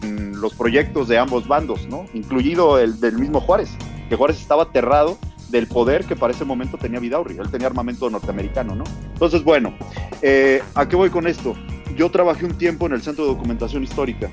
en 0.02 0.40
los 0.40 0.54
proyectos 0.54 1.08
de 1.08 1.18
ambos 1.18 1.46
bandos, 1.46 1.86
¿no? 1.86 2.06
Incluido 2.14 2.78
el 2.78 2.98
del 3.00 3.18
mismo 3.18 3.40
Juárez, 3.40 3.70
que 4.08 4.16
Juárez 4.16 4.40
estaba 4.40 4.64
aterrado 4.64 5.18
del 5.54 5.68
poder 5.68 6.04
que 6.04 6.16
para 6.16 6.32
ese 6.32 6.44
momento 6.44 6.76
tenía 6.76 6.98
Vidaurri. 6.98 7.36
Él 7.38 7.48
tenía 7.48 7.68
armamento 7.68 8.10
norteamericano, 8.10 8.74
¿no? 8.74 8.82
Entonces, 9.12 9.44
bueno, 9.44 9.72
eh, 10.20 10.60
¿a 10.74 10.88
qué 10.88 10.96
voy 10.96 11.10
con 11.10 11.28
esto? 11.28 11.54
Yo 11.96 12.10
trabajé 12.10 12.44
un 12.44 12.58
tiempo 12.58 12.86
en 12.86 12.92
el 12.94 13.02
Centro 13.02 13.24
de 13.24 13.30
Documentación 13.30 13.84
Histórica 13.84 14.30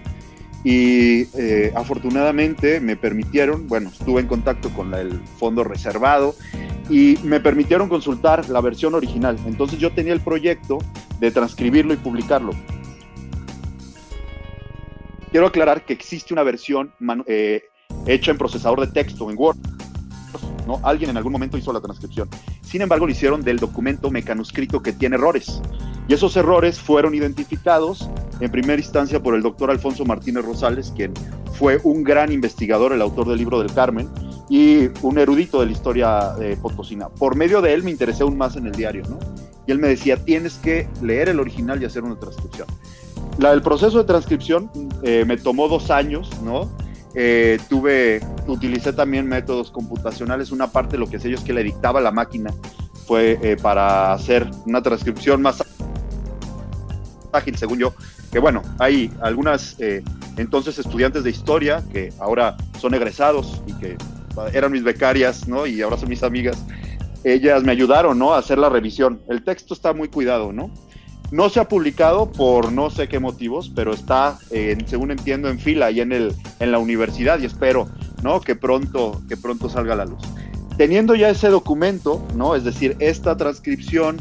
y 0.63 1.27
eh, 1.37 1.71
afortunadamente 1.75 2.79
me 2.79 2.95
permitieron, 2.95 3.67
bueno, 3.67 3.89
estuve 3.89 4.21
en 4.21 4.27
contacto 4.27 4.71
con 4.71 4.95
el 4.95 5.21
fondo 5.37 5.63
reservado 5.63 6.33
y 6.89 7.19
me 7.23 7.39
permitieron 7.39 7.87
consultar 7.87 8.49
la 8.49 8.59
versión 8.59 8.95
original. 8.95 9.37
Entonces 9.45 9.77
yo 9.77 9.91
tenía 9.91 10.13
el 10.13 10.21
proyecto 10.21 10.79
de 11.19 11.29
transcribirlo 11.29 11.93
y 11.93 11.97
publicarlo. 11.97 12.53
Quiero 15.29 15.45
aclarar 15.45 15.85
que 15.85 15.93
existe 15.93 16.33
una 16.33 16.41
versión 16.41 16.91
eh, 17.27 17.61
hecha 18.07 18.31
en 18.31 18.39
procesador 18.39 18.81
de 18.81 18.87
texto, 18.87 19.29
en 19.29 19.37
Word 19.37 19.59
Alguien 20.83 21.09
en 21.09 21.17
algún 21.17 21.33
momento 21.33 21.57
hizo 21.57 21.73
la 21.73 21.81
transcripción. 21.81 22.29
Sin 22.61 22.81
embargo, 22.81 23.05
lo 23.05 23.11
hicieron 23.11 23.41
del 23.41 23.57
documento 23.57 24.11
mecanuscrito 24.11 24.81
que 24.81 24.93
tiene 24.93 25.15
errores. 25.15 25.61
Y 26.07 26.13
esos 26.13 26.35
errores 26.37 26.79
fueron 26.79 27.15
identificados 27.15 28.09
en 28.39 28.51
primera 28.51 28.79
instancia 28.81 29.21
por 29.21 29.35
el 29.35 29.41
doctor 29.41 29.71
Alfonso 29.71 30.05
Martínez 30.05 30.45
Rosales, 30.45 30.93
quien 30.95 31.13
fue 31.53 31.79
un 31.83 32.03
gran 32.03 32.31
investigador, 32.31 32.93
el 32.93 33.01
autor 33.01 33.27
del 33.27 33.37
libro 33.37 33.59
del 33.59 33.73
Carmen, 33.73 34.09
y 34.49 34.89
un 35.01 35.17
erudito 35.17 35.59
de 35.59 35.67
la 35.67 35.71
historia 35.71 36.33
de 36.37 36.57
potosina. 36.57 37.07
Por 37.07 37.35
medio 37.35 37.61
de 37.61 37.73
él 37.73 37.83
me 37.83 37.91
interesé 37.91 38.23
aún 38.23 38.37
más 38.37 38.55
en 38.57 38.65
el 38.65 38.73
diario, 38.73 39.03
¿no? 39.07 39.17
Y 39.65 39.71
él 39.71 39.79
me 39.79 39.87
decía, 39.87 40.17
tienes 40.17 40.55
que 40.55 40.89
leer 41.01 41.29
el 41.29 41.39
original 41.39 41.81
y 41.81 41.85
hacer 41.85 42.03
una 42.03 42.19
transcripción. 42.19 42.67
La, 43.37 43.53
el 43.53 43.61
proceso 43.61 43.99
de 43.99 44.03
transcripción 44.03 44.69
eh, 45.03 45.23
me 45.25 45.37
tomó 45.37 45.69
dos 45.69 45.89
años, 45.89 46.29
¿no? 46.43 46.69
Eh, 47.13 47.59
tuve, 47.67 48.21
utilicé 48.47 48.93
también 48.93 49.27
métodos 49.27 49.71
computacionales. 49.71 50.51
Una 50.51 50.71
parte 50.71 50.93
de 50.93 50.99
lo 50.99 51.09
que 51.09 51.19
sé 51.19 51.29
yo 51.29 51.35
es 51.35 51.43
que 51.43 51.53
le 51.53 51.63
dictaba 51.63 51.99
la 52.01 52.11
máquina 52.11 52.53
fue 53.05 53.37
eh, 53.41 53.57
para 53.61 54.13
hacer 54.13 54.49
una 54.65 54.81
transcripción 54.81 55.41
más 55.41 55.63
ágil, 57.33 57.57
según 57.57 57.79
yo. 57.79 57.93
Que 58.31 58.39
bueno, 58.39 58.61
hay 58.79 59.11
algunas 59.21 59.75
eh, 59.79 60.03
entonces 60.37 60.79
estudiantes 60.79 61.23
de 61.23 61.29
historia 61.29 61.83
que 61.91 62.13
ahora 62.19 62.55
son 62.79 62.93
egresados 62.93 63.61
y 63.67 63.73
que 63.73 63.97
eran 64.53 64.71
mis 64.71 64.83
becarias, 64.83 65.47
¿no? 65.47 65.67
Y 65.67 65.81
ahora 65.81 65.97
son 65.97 66.09
mis 66.09 66.23
amigas. 66.23 66.57
Ellas 67.23 67.63
me 67.63 67.73
ayudaron, 67.73 68.17
¿no? 68.17 68.33
A 68.33 68.37
hacer 68.37 68.57
la 68.57 68.69
revisión. 68.69 69.21
El 69.29 69.43
texto 69.43 69.73
está 69.73 69.93
muy 69.93 70.07
cuidado, 70.07 70.53
¿no? 70.53 70.71
No 71.31 71.49
se 71.49 71.61
ha 71.61 71.67
publicado 71.67 72.29
por 72.29 72.71
no 72.71 72.89
sé 72.89 73.07
qué 73.07 73.19
motivos, 73.19 73.71
pero 73.73 73.93
está, 73.93 74.37
según 74.85 75.11
entiendo, 75.11 75.49
en 75.49 75.59
fila 75.59 75.89
y 75.89 76.01
en, 76.01 76.11
el, 76.11 76.35
en 76.59 76.71
la 76.71 76.79
universidad 76.79 77.39
y 77.39 77.45
espero 77.45 77.87
¿no? 78.21 78.41
que, 78.41 78.55
pronto, 78.55 79.21
que 79.29 79.37
pronto 79.37 79.69
salga 79.69 79.93
a 79.93 79.97
la 79.97 80.05
luz. 80.05 80.21
Teniendo 80.77 81.15
ya 81.15 81.29
ese 81.29 81.49
documento, 81.49 82.21
¿no? 82.35 82.55
es 82.55 82.63
decir, 82.63 82.97
esta 82.99 83.37
transcripción 83.37 84.17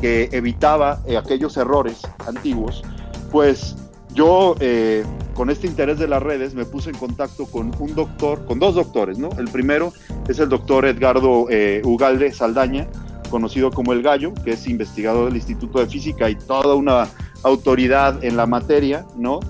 que 0.00 0.28
evitaba 0.32 1.00
eh, 1.06 1.16
aquellos 1.16 1.56
errores 1.56 2.00
antiguos, 2.26 2.82
pues 3.30 3.76
yo 4.14 4.54
eh, 4.60 5.04
con 5.34 5.50
este 5.50 5.66
interés 5.66 5.98
de 5.98 6.06
las 6.06 6.22
redes 6.22 6.54
me 6.54 6.64
puse 6.64 6.90
en 6.90 6.96
contacto 6.96 7.46
con 7.46 7.72
un 7.78 7.94
doctor, 7.94 8.44
con 8.46 8.58
dos 8.58 8.76
doctores, 8.76 9.18
¿no? 9.18 9.28
El 9.38 9.48
primero 9.48 9.92
es 10.28 10.38
el 10.38 10.48
doctor 10.48 10.86
Edgardo 10.86 11.46
eh, 11.50 11.82
Ugalde 11.84 12.32
Saldaña, 12.32 12.86
conocido 13.34 13.72
como 13.72 13.92
el 13.92 14.00
Gallo, 14.00 14.32
que 14.44 14.52
es 14.52 14.68
investigador 14.68 15.24
del 15.24 15.34
Instituto 15.34 15.80
de 15.80 15.88
Física 15.88 16.30
y 16.30 16.36
toda 16.36 16.76
una 16.76 17.08
autoridad 17.42 18.22
en 18.24 18.36
la 18.36 18.46
materia, 18.46 19.04
¿no? 19.16 19.40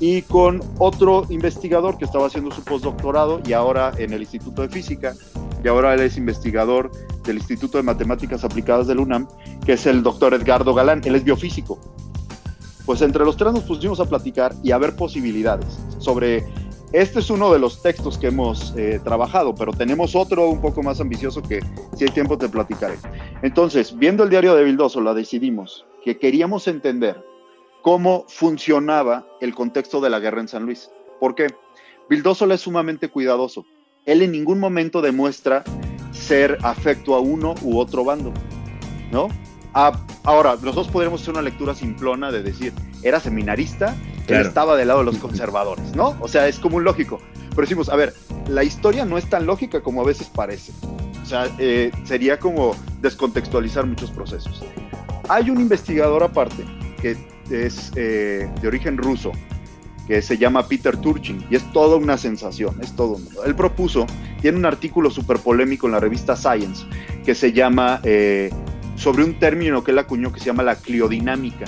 Y 0.00 0.22
con 0.22 0.62
otro 0.78 1.26
investigador 1.28 1.98
que 1.98 2.06
estaba 2.06 2.28
haciendo 2.28 2.50
su 2.52 2.64
postdoctorado 2.64 3.42
y 3.46 3.52
ahora 3.52 3.92
en 3.98 4.14
el 4.14 4.22
Instituto 4.22 4.62
de 4.62 4.70
Física, 4.70 5.12
y 5.62 5.68
ahora 5.68 5.92
él 5.92 6.00
es 6.00 6.16
investigador 6.16 6.90
del 7.22 7.36
Instituto 7.36 7.76
de 7.76 7.82
Matemáticas 7.82 8.44
Aplicadas 8.44 8.86
del 8.86 8.98
UNAM, 8.98 9.28
que 9.66 9.74
es 9.74 9.84
el 9.84 10.02
doctor 10.02 10.32
Edgardo 10.32 10.72
Galán, 10.72 11.02
él 11.04 11.14
es 11.14 11.22
biofísico. 11.22 11.78
Pues 12.86 13.02
entre 13.02 13.26
los 13.26 13.36
tres 13.36 13.52
nos 13.52 13.64
pusimos 13.64 14.00
a 14.00 14.06
platicar 14.06 14.54
y 14.62 14.70
a 14.70 14.78
ver 14.78 14.96
posibilidades 14.96 15.78
sobre 15.98 16.46
este 16.94 17.18
es 17.18 17.28
uno 17.28 17.52
de 17.52 17.58
los 17.58 17.82
textos 17.82 18.16
que 18.16 18.28
hemos 18.28 18.72
eh, 18.76 19.00
trabajado, 19.02 19.52
pero 19.52 19.72
tenemos 19.72 20.14
otro 20.14 20.48
un 20.48 20.60
poco 20.60 20.80
más 20.80 21.00
ambicioso 21.00 21.42
que 21.42 21.60
si 21.96 22.04
hay 22.04 22.10
tiempo 22.10 22.38
te 22.38 22.48
platicaré. 22.48 22.94
Entonces, 23.42 23.98
viendo 23.98 24.22
el 24.22 24.30
diario 24.30 24.54
de 24.54 24.62
Vildósola, 24.62 25.12
decidimos 25.12 25.84
que 26.04 26.20
queríamos 26.20 26.68
entender 26.68 27.20
cómo 27.82 28.24
funcionaba 28.28 29.26
el 29.40 29.56
contexto 29.56 30.00
de 30.00 30.08
la 30.08 30.20
guerra 30.20 30.40
en 30.40 30.46
San 30.46 30.66
Luis. 30.66 30.88
¿Por 31.18 31.34
qué? 31.34 31.48
Vildósola 32.08 32.54
es 32.54 32.60
sumamente 32.60 33.08
cuidadoso. 33.08 33.66
Él 34.06 34.22
en 34.22 34.30
ningún 34.30 34.60
momento 34.60 35.02
demuestra 35.02 35.64
ser 36.12 36.58
afecto 36.62 37.16
a 37.16 37.18
uno 37.18 37.56
u 37.62 37.76
otro 37.80 38.04
bando, 38.04 38.32
¿no? 39.10 39.26
Ah, 39.72 40.00
ahora, 40.22 40.54
nosotros 40.62 40.86
podríamos 40.86 41.22
hacer 41.22 41.34
una 41.34 41.42
lectura 41.42 41.74
simplona 41.74 42.30
de 42.30 42.44
decir, 42.44 42.72
era 43.02 43.18
seminarista 43.18 43.96
él 44.26 44.40
estaba 44.40 44.76
del 44.76 44.88
lado 44.88 45.00
de 45.00 45.06
los 45.06 45.18
conservadores, 45.18 45.94
¿no? 45.94 46.16
O 46.20 46.28
sea, 46.28 46.48
es 46.48 46.58
como 46.58 46.76
un 46.76 46.84
lógico. 46.84 47.20
Pero 47.50 47.62
decimos, 47.62 47.88
a 47.88 47.96
ver, 47.96 48.14
la 48.48 48.64
historia 48.64 49.04
no 49.04 49.18
es 49.18 49.28
tan 49.28 49.46
lógica 49.46 49.80
como 49.80 50.02
a 50.02 50.04
veces 50.04 50.28
parece. 50.28 50.72
O 51.22 51.26
sea, 51.26 51.48
eh, 51.58 51.90
sería 52.04 52.38
como 52.38 52.76
descontextualizar 53.00 53.86
muchos 53.86 54.10
procesos. 54.10 54.62
Hay 55.28 55.50
un 55.50 55.60
investigador 55.60 56.22
aparte 56.22 56.64
que 57.00 57.16
es 57.50 57.92
eh, 57.96 58.50
de 58.60 58.68
origen 58.68 58.96
ruso, 58.96 59.32
que 60.06 60.20
se 60.20 60.36
llama 60.36 60.66
Peter 60.68 60.96
Turchin, 60.96 61.44
y 61.50 61.56
es 61.56 61.72
toda 61.72 61.96
una 61.96 62.18
sensación, 62.18 62.78
es 62.82 62.94
todo. 62.94 63.18
Él 63.46 63.54
propuso, 63.54 64.06
tiene 64.40 64.58
un 64.58 64.66
artículo 64.66 65.10
súper 65.10 65.38
polémico 65.38 65.86
en 65.86 65.92
la 65.92 66.00
revista 66.00 66.36
Science, 66.36 66.84
que 67.24 67.34
se 67.34 67.52
llama, 67.52 68.00
eh, 68.04 68.50
sobre 68.96 69.24
un 69.24 69.38
término 69.38 69.82
que 69.82 69.92
él 69.92 69.98
acuñó 69.98 70.32
que 70.32 70.40
se 70.40 70.46
llama 70.46 70.62
la 70.62 70.76
cliodinámica, 70.76 71.64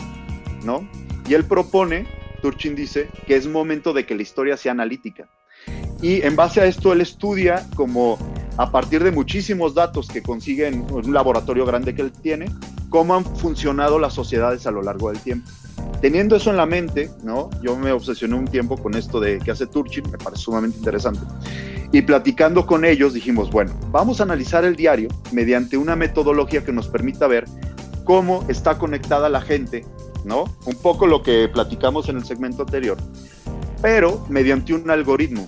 ¿no? 0.65 0.87
Y 1.29 1.35
él 1.35 1.45
propone 1.45 2.07
Turchin 2.41 2.75
dice 2.75 3.09
que 3.27 3.37
es 3.37 3.47
momento 3.47 3.93
de 3.93 4.07
que 4.07 4.15
la 4.15 4.23
historia 4.23 4.57
sea 4.57 4.73
analítica. 4.73 5.29
Y 6.03 6.23
en 6.23 6.37
base 6.37 6.61
a 6.61 6.67
esto 6.67 6.93
él 6.93 7.01
estudia 7.01 7.67
como 7.75 8.19
a 8.57 8.71
partir 8.71 9.03
de 9.05 9.11
muchísimos 9.11 9.75
datos 9.75 10.09
que 10.09 10.23
consigue 10.23 10.67
en 10.67 10.87
un 10.91 11.13
laboratorio 11.13 11.67
grande 11.67 11.95
que 11.95 12.03
él 12.03 12.13
tiene, 12.13 12.47
cómo 12.89 13.15
han 13.15 13.25
funcionado 13.37 13.99
las 13.99 14.15
sociedades 14.15 14.67
a 14.67 14.71
lo 14.71 14.83
largo 14.83 15.11
del 15.11 15.21
tiempo. 15.21 15.51
teniendo 16.01 16.37
eso 16.37 16.51
en 16.51 16.57
la 16.57 16.67
mente, 16.67 17.11
¿no? 17.23 17.49
Yo 17.63 17.77
me 17.77 17.91
obsesioné 17.91 18.35
un 18.35 18.47
tiempo 18.47 18.77
con 18.77 18.95
esto 18.95 19.19
de 19.19 19.39
que 19.39 19.51
hace 19.51 19.67
Turchin, 19.67 20.05
me 20.11 20.19
parece 20.19 20.43
sumamente 20.43 20.79
interesante. 20.79 21.21
Y 21.93 22.03
platicando 22.03 22.67
con 22.67 22.85
ellos 22.85 23.15
dijimos, 23.15 23.51
bueno, 23.51 23.73
vamos 23.91 24.21
a 24.21 24.25
analizar 24.25 24.65
el 24.65 24.77
diario 24.77 25.09
mediante 25.33 25.77
una 25.77 25.97
metodología 25.97 26.65
que 26.65 26.73
nos 26.73 26.89
permita 26.89 27.27
ver 27.27 27.45
cómo 28.05 28.45
está 28.49 28.79
conectada 28.79 29.29
la 29.29 29.41
gente, 29.41 29.85
¿no? 30.27 30.45
Un 30.67 30.75
poco 30.75 31.07
lo 31.07 31.23
que 31.23 31.49
platicamos 31.49 32.09
en 32.09 32.17
el 32.17 32.25
segmento 32.25 32.63
anterior, 32.63 32.99
pero 33.81 34.27
mediante 34.29 34.75
un 34.75 34.91
algoritmo 34.91 35.47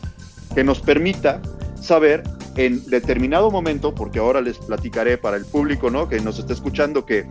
que 0.55 0.65
nos 0.65 0.81
permita 0.81 1.43
saber 1.83 2.23
en 2.57 2.85
determinado 2.87 3.51
momento, 3.51 3.95
porque 3.95 4.19
ahora 4.19 4.41
les 4.41 4.59
platicaré 4.59 5.19
para 5.19 5.37
el 5.37 5.45
público, 5.45 5.91
¿no? 5.91 6.09
Que 6.09 6.21
nos 6.21 6.39
está 6.39 6.53
escuchando 6.53 7.05
que 7.05 7.27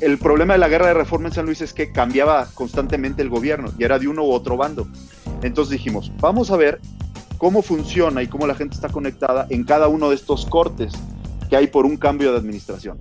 el 0.00 0.18
problema 0.18 0.54
de 0.54 0.58
la 0.58 0.68
guerra 0.68 0.88
de 0.88 0.94
reforma 0.94 1.28
en 1.28 1.34
San 1.34 1.46
Luis 1.46 1.60
es 1.60 1.72
que 1.72 1.92
cambiaba 1.92 2.48
constantemente 2.54 3.22
el 3.22 3.28
gobierno 3.28 3.72
y 3.78 3.84
era 3.84 3.98
de 3.98 4.08
uno 4.08 4.24
u 4.24 4.32
otro 4.32 4.56
bando. 4.56 4.86
Entonces 5.42 5.72
dijimos, 5.72 6.12
vamos 6.20 6.50
a 6.50 6.56
ver 6.56 6.80
cómo 7.38 7.62
funciona 7.62 8.22
y 8.22 8.26
cómo 8.26 8.46
la 8.46 8.54
gente 8.54 8.74
está 8.74 8.88
conectada 8.88 9.46
en 9.50 9.64
cada 9.64 9.88
uno 9.88 10.08
de 10.08 10.14
estos 10.16 10.46
cortes 10.46 10.92
que 11.48 11.56
hay 11.56 11.66
por 11.66 11.84
un 11.84 11.96
cambio 11.96 12.32
de 12.32 12.38
administración. 12.38 12.98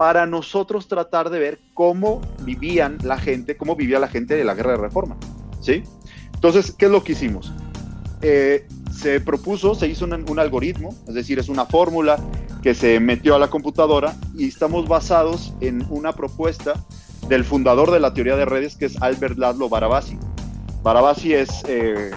Para 0.00 0.24
nosotros 0.24 0.88
tratar 0.88 1.28
de 1.28 1.38
ver 1.38 1.60
cómo 1.74 2.22
vivían 2.40 2.96
la 3.02 3.18
gente, 3.18 3.58
cómo 3.58 3.76
vivía 3.76 3.98
la 3.98 4.08
gente 4.08 4.34
de 4.34 4.44
la 4.44 4.54
guerra 4.54 4.70
de 4.70 4.78
reforma. 4.78 5.18
¿Sí? 5.60 5.82
Entonces, 6.32 6.72
¿qué 6.72 6.86
es 6.86 6.90
lo 6.90 7.04
que 7.04 7.12
hicimos? 7.12 7.52
Eh, 8.22 8.66
se 8.90 9.20
propuso, 9.20 9.74
se 9.74 9.88
hizo 9.88 10.06
un, 10.06 10.38
algoritmo, 10.38 10.96
es 11.06 11.12
decir, 11.12 11.38
es 11.38 11.50
una 11.50 11.66
fórmula 11.66 12.18
que 12.62 12.74
se 12.74 12.98
metió 12.98 13.34
a 13.34 13.38
la 13.38 13.48
computadora 13.48 14.14
y 14.34 14.48
estamos 14.48 14.88
basados 14.88 15.52
en 15.60 15.84
una 15.90 16.14
propuesta 16.14 16.82
del 17.28 17.44
fundador 17.44 17.90
de 17.90 18.00
la 18.00 18.14
teoría 18.14 18.36
de 18.36 18.46
redes, 18.46 18.76
que 18.76 18.86
es 18.86 18.96
Albert 19.02 19.36
Laszlo 19.36 19.68
Barabasi. 19.68 20.16
Barabasi 20.82 21.34
es, 21.34 21.62
eh, 21.68 22.10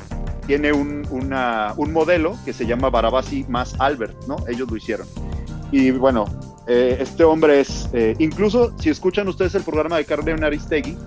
tiene 0.47 0.71
un, 0.71 1.05
un, 1.11 1.91
modelo 1.91 2.37
que 2.45 2.53
se 2.53 2.65
llama 2.65 2.89
Barabasi 2.89 3.43
más 3.49 3.75
Albert, 3.79 4.25
¿no? 4.25 4.37
Ellos 4.47 4.71
lo 4.71 4.77
hicieron. 4.77 5.05
Y 5.73 5.91
bueno, 5.91 6.27
eh, 6.67 6.97
este 6.99 7.23
hombre 7.23 7.59
es, 7.59 7.89
eh, 7.93 8.15
incluso 8.19 8.73
si 8.79 8.89
escuchan 8.89 9.27
ustedes 9.27 9.55
el 9.55 9.63
programa 9.63 9.97
de 9.97 10.05
Carmen 10.05 10.43
Aristegui, 10.43 10.97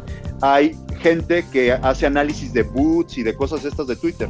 hay 0.41 0.77
gente 1.01 1.45
que 1.51 1.73
hace 1.73 2.07
análisis 2.07 2.53
de 2.53 2.63
boots 2.63 3.19
y 3.19 3.23
de 3.23 3.35
cosas 3.35 3.65
estas 3.65 3.87
de 3.87 3.97
Twitter. 3.97 4.29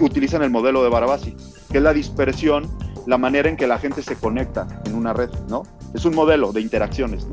utilizan 0.00 0.42
el 0.42 0.50
modelo 0.50 0.84
de 0.84 0.88
Barabasi, 0.88 1.36
que 1.70 1.78
es 1.78 1.82
la 1.82 1.92
dispersión 1.92 2.70
la 3.06 3.18
manera 3.18 3.48
en 3.48 3.56
que 3.56 3.66
la 3.66 3.78
gente 3.78 4.02
se 4.02 4.16
conecta 4.16 4.66
en 4.84 4.94
una 4.94 5.12
red, 5.12 5.30
¿no? 5.48 5.64
Es 5.94 6.04
un 6.04 6.14
modelo 6.14 6.52
de 6.52 6.60
interacciones. 6.60 7.26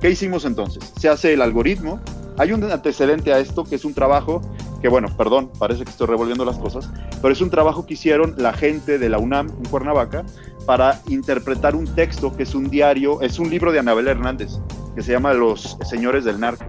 ¿Qué 0.00 0.10
hicimos 0.10 0.44
entonces? 0.44 0.92
Se 0.98 1.08
hace 1.08 1.34
el 1.34 1.42
algoritmo. 1.42 2.00
Hay 2.38 2.52
un 2.52 2.64
antecedente 2.64 3.32
a 3.32 3.38
esto 3.38 3.64
que 3.64 3.74
es 3.74 3.84
un 3.84 3.92
trabajo 3.92 4.40
que, 4.80 4.88
bueno, 4.88 5.08
perdón, 5.16 5.50
parece 5.58 5.84
que 5.84 5.90
estoy 5.90 6.06
revolviendo 6.06 6.44
las 6.44 6.56
cosas, 6.56 6.88
pero 7.20 7.34
es 7.34 7.40
un 7.42 7.50
trabajo 7.50 7.84
que 7.84 7.94
hicieron 7.94 8.34
la 8.38 8.54
gente 8.54 8.98
de 8.98 9.10
la 9.10 9.18
UNAM 9.18 9.48
en 9.48 9.64
Cuernavaca 9.66 10.24
para 10.66 11.00
interpretar 11.08 11.74
un 11.74 11.86
texto 11.94 12.36
que 12.36 12.44
es 12.44 12.54
un 12.54 12.70
diario, 12.70 13.20
es 13.22 13.38
un 13.38 13.50
libro 13.50 13.72
de 13.72 13.78
Anabel 13.78 14.08
Hernández, 14.08 14.52
que 14.94 15.02
se 15.02 15.12
llama 15.12 15.32
Los 15.34 15.76
Señores 15.88 16.24
del 16.24 16.40
Narco. 16.40 16.66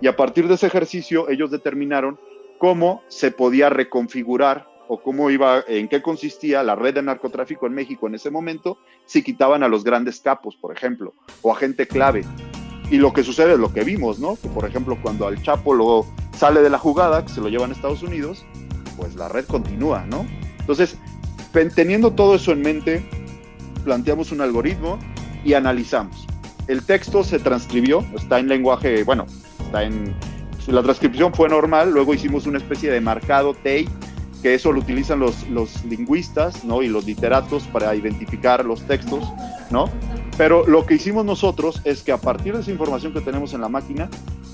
Y 0.00 0.06
a 0.06 0.16
partir 0.16 0.48
de 0.48 0.54
ese 0.54 0.66
ejercicio 0.66 1.28
ellos 1.28 1.50
determinaron 1.50 2.18
cómo 2.58 3.02
se 3.08 3.30
podía 3.30 3.70
reconfigurar 3.70 4.66
o 4.88 5.02
cómo 5.02 5.30
iba, 5.30 5.62
en 5.68 5.88
qué 5.88 6.00
consistía 6.00 6.62
la 6.62 6.74
red 6.74 6.94
de 6.94 7.02
narcotráfico 7.02 7.66
en 7.66 7.74
México 7.74 8.06
en 8.06 8.14
ese 8.14 8.30
momento, 8.30 8.78
si 9.04 9.22
quitaban 9.22 9.62
a 9.62 9.68
los 9.68 9.84
grandes 9.84 10.20
capos, 10.20 10.56
por 10.56 10.74
ejemplo, 10.74 11.12
o 11.42 11.52
a 11.52 11.56
gente 11.56 11.86
clave. 11.86 12.24
Y 12.90 12.96
lo 12.96 13.12
que 13.12 13.22
sucede 13.22 13.52
es 13.52 13.58
lo 13.58 13.72
que 13.72 13.84
vimos, 13.84 14.18
¿no? 14.18 14.36
Que 14.36 14.48
por 14.48 14.64
ejemplo, 14.64 14.96
cuando 15.02 15.26
al 15.26 15.42
Chapo 15.42 15.74
lo 15.74 16.06
sale 16.34 16.62
de 16.62 16.70
la 16.70 16.78
jugada, 16.78 17.22
que 17.22 17.32
se 17.32 17.40
lo 17.40 17.48
llevan 17.48 17.70
a 17.70 17.74
Estados 17.74 18.02
Unidos, 18.02 18.46
pues 18.96 19.14
la 19.14 19.28
red 19.28 19.44
continúa, 19.44 20.06
¿no? 20.06 20.26
Entonces, 20.58 20.96
teniendo 21.52 22.12
todo 22.12 22.34
eso 22.34 22.52
en 22.52 22.62
mente, 22.62 23.08
planteamos 23.84 24.32
un 24.32 24.40
algoritmo 24.40 24.98
y 25.44 25.54
analizamos. 25.54 26.26
El 26.66 26.82
texto 26.84 27.24
se 27.24 27.38
transcribió, 27.38 28.04
está 28.14 28.38
en 28.38 28.48
lenguaje, 28.48 29.04
bueno, 29.04 29.26
está 29.64 29.84
en 29.84 30.14
la 30.66 30.82
transcripción 30.82 31.32
fue 31.32 31.48
normal, 31.48 31.92
luego 31.92 32.12
hicimos 32.12 32.46
una 32.46 32.58
especie 32.58 32.90
de 32.90 33.00
marcado 33.00 33.54
TEI 33.54 33.88
que 34.42 34.54
eso 34.54 34.70
lo 34.70 34.80
utilizan 34.80 35.18
los, 35.18 35.48
los 35.48 35.84
lingüistas 35.84 36.64
¿no? 36.64 36.82
y 36.82 36.88
los 36.88 37.06
literatos 37.06 37.64
para 37.64 37.94
identificar 37.94 38.64
los 38.64 38.82
textos, 38.82 39.24
¿no? 39.70 39.90
Pero 40.36 40.66
lo 40.66 40.86
que 40.86 40.94
hicimos 40.94 41.24
nosotros 41.24 41.80
es 41.84 42.02
que 42.02 42.12
a 42.12 42.18
partir 42.18 42.54
de 42.54 42.60
esa 42.60 42.70
información 42.70 43.12
que 43.12 43.20
tenemos 43.20 43.52
en 43.54 43.62
la 43.62 43.68
máquina, 43.68 44.08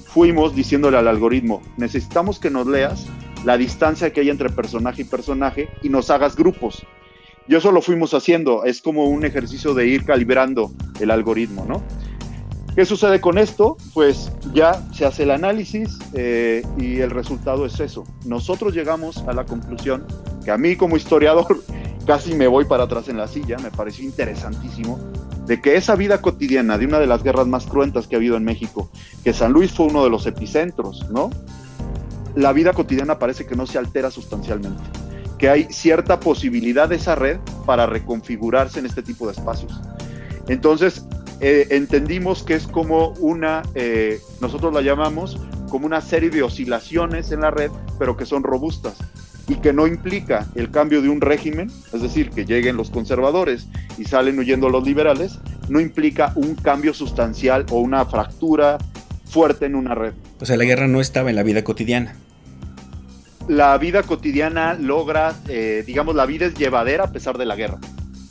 fuimos 0.07 0.55
diciéndole 0.55 0.97
al 0.97 1.09
algoritmo, 1.09 1.61
necesitamos 1.77 2.39
que 2.39 2.49
nos 2.49 2.67
leas 2.67 3.07
la 3.45 3.57
distancia 3.57 4.13
que 4.13 4.21
hay 4.21 4.31
entre 4.31 4.51
personaje 4.51 5.03
y 5.03 5.05
personaje 5.05 5.69
y 5.83 5.89
nos 5.89 6.11
hagas 6.11 6.37
grupos. 6.37 6.87
Y 7.47 7.55
eso 7.55 7.73
lo 7.73 7.83
fuimos 7.83 8.15
haciendo, 8.15 8.65
es 8.65 8.81
como 8.81 9.05
un 9.05 9.25
ejercicio 9.25 9.75
de 9.75 9.87
ir 9.87 10.05
calibrando 10.05 10.73
el 10.99 11.11
algoritmo, 11.11 11.67
¿no? 11.69 11.83
¿Qué 12.75 12.85
sucede 12.85 13.21
con 13.21 13.39
esto? 13.39 13.77
Pues 13.93 14.33
ya 14.53 14.83
se 14.93 15.05
hace 15.05 15.23
el 15.23 15.31
análisis 15.31 15.97
eh, 16.15 16.63
y 16.77 16.99
el 16.99 17.11
resultado 17.11 17.67
es 17.67 17.79
eso. 17.79 18.05
Nosotros 18.25 18.75
llegamos 18.75 19.19
a 19.29 19.33
la 19.33 19.45
conclusión 19.45 20.05
que 20.45 20.51
a 20.51 20.59
mí 20.59 20.75
como 20.75 20.97
historiador 20.97 21.63
casi 22.07 22.35
me 22.35 22.49
voy 22.49 22.65
para 22.65 22.85
atrás 22.85 23.09
en 23.09 23.17
la 23.19 23.29
silla, 23.29 23.59
me 23.59 23.71
pareció 23.71 24.05
interesantísimo, 24.05 24.99
de 25.47 25.61
que 25.61 25.77
esa 25.77 25.95
vida 25.95 26.21
cotidiana 26.21 26.77
de 26.77 26.87
una 26.87 26.99
de 26.99 27.07
las 27.07 27.23
guerras 27.23 27.47
más 27.47 27.67
cruentas 27.67 28.09
que 28.09 28.17
ha 28.17 28.19
habido 28.19 28.37
en 28.37 28.45
México, 28.45 28.91
que 29.23 29.33
San 29.33 29.53
Luis 29.53 29.71
fue 29.71 29.87
uno 29.87 30.03
de 30.03 30.11
los 30.11 30.27
epicentros, 30.27 31.09
¿no? 31.11 31.31
La 32.35 32.53
vida 32.53 32.73
cotidiana 32.73 33.19
parece 33.19 33.47
que 33.47 33.55
no 33.55 33.67
se 33.67 33.79
altera 33.79 34.11
sustancialmente, 34.11 34.83
que 35.39 35.49
hay 35.49 35.65
cierta 35.71 36.21
posibilidad 36.21 36.89
de 36.89 36.97
esa 36.97 37.15
red 37.15 37.39
para 37.67 37.87
reconfigurarse 37.87 38.81
en 38.81 38.87
este 38.87 39.03
tipo 39.03 39.27
de 39.27 39.33
espacios. 39.33 39.81
Entonces, 40.49 41.07
eh, 41.41 41.69
entendimos 41.71 42.43
que 42.43 42.55
es 42.55 42.67
como 42.67 43.11
una, 43.19 43.63
eh, 43.75 44.21
nosotros 44.41 44.73
la 44.73 44.83
llamamos 44.83 45.39
como 45.69 45.87
una 45.87 46.01
serie 46.01 46.31
de 46.31 46.43
oscilaciones 46.43 47.33
en 47.33 47.41
la 47.41 47.51
red, 47.51 47.71
pero 47.99 48.17
que 48.17 48.27
son 48.27 48.43
robustas 48.43 48.97
y 49.49 49.57
que 49.57 49.73
no 49.73 49.87
implica 49.87 50.47
el 50.55 50.71
cambio 50.71 51.03
de 51.03 51.09
un 51.09 51.21
régimen, 51.21 51.71
es 51.93 52.03
decir, 52.03 52.31
que 52.31 52.45
lleguen 52.45 52.77
los 52.77 52.91
conservadores 52.91 53.69
y 53.99 54.05
salen 54.05 54.39
huyendo 54.39 54.69
los 54.69 54.85
liberales, 54.85 55.39
no 55.69 55.81
implica 55.81 56.33
un 56.37 56.55
cambio 56.55 56.95
sustancial 56.95 57.67
o 57.71 57.81
una 57.81 58.05
fractura 58.07 58.79
fuerte 59.35 59.67
en 59.67 59.75
una 59.75 59.97
red. 59.97 60.13
O 60.41 60.47
sea, 60.47 60.57
la 60.57 60.65
guerra 60.65 60.87
no 60.87 61.01
estaba 61.01 61.29
en 61.29 61.35
la 61.35 61.43
vida 61.43 61.65
cotidiana. 61.65 62.15
La 63.49 63.77
vida 63.79 64.05
cotidiana 64.05 64.75
logra, 64.75 65.35
eh, 65.49 65.83
digamos, 65.85 66.15
la 66.15 66.25
vida 66.25 66.47
es 66.47 66.55
llevadera 66.55 67.05
a 67.05 67.13
pesar 67.13 67.37
de 67.37 67.45
la 67.45 67.57
guerra. 67.57 67.79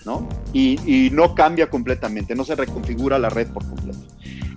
¿no? 0.05 0.29
Y, 0.53 1.09
no 1.11 1.35
cambia 1.35 1.69
completamente, 1.69 2.35
no 2.35 2.45
se 2.45 2.55
reconfigura 2.55 3.19
la 3.19 3.29
red 3.29 3.47
por 3.47 3.67
completo. 3.67 3.99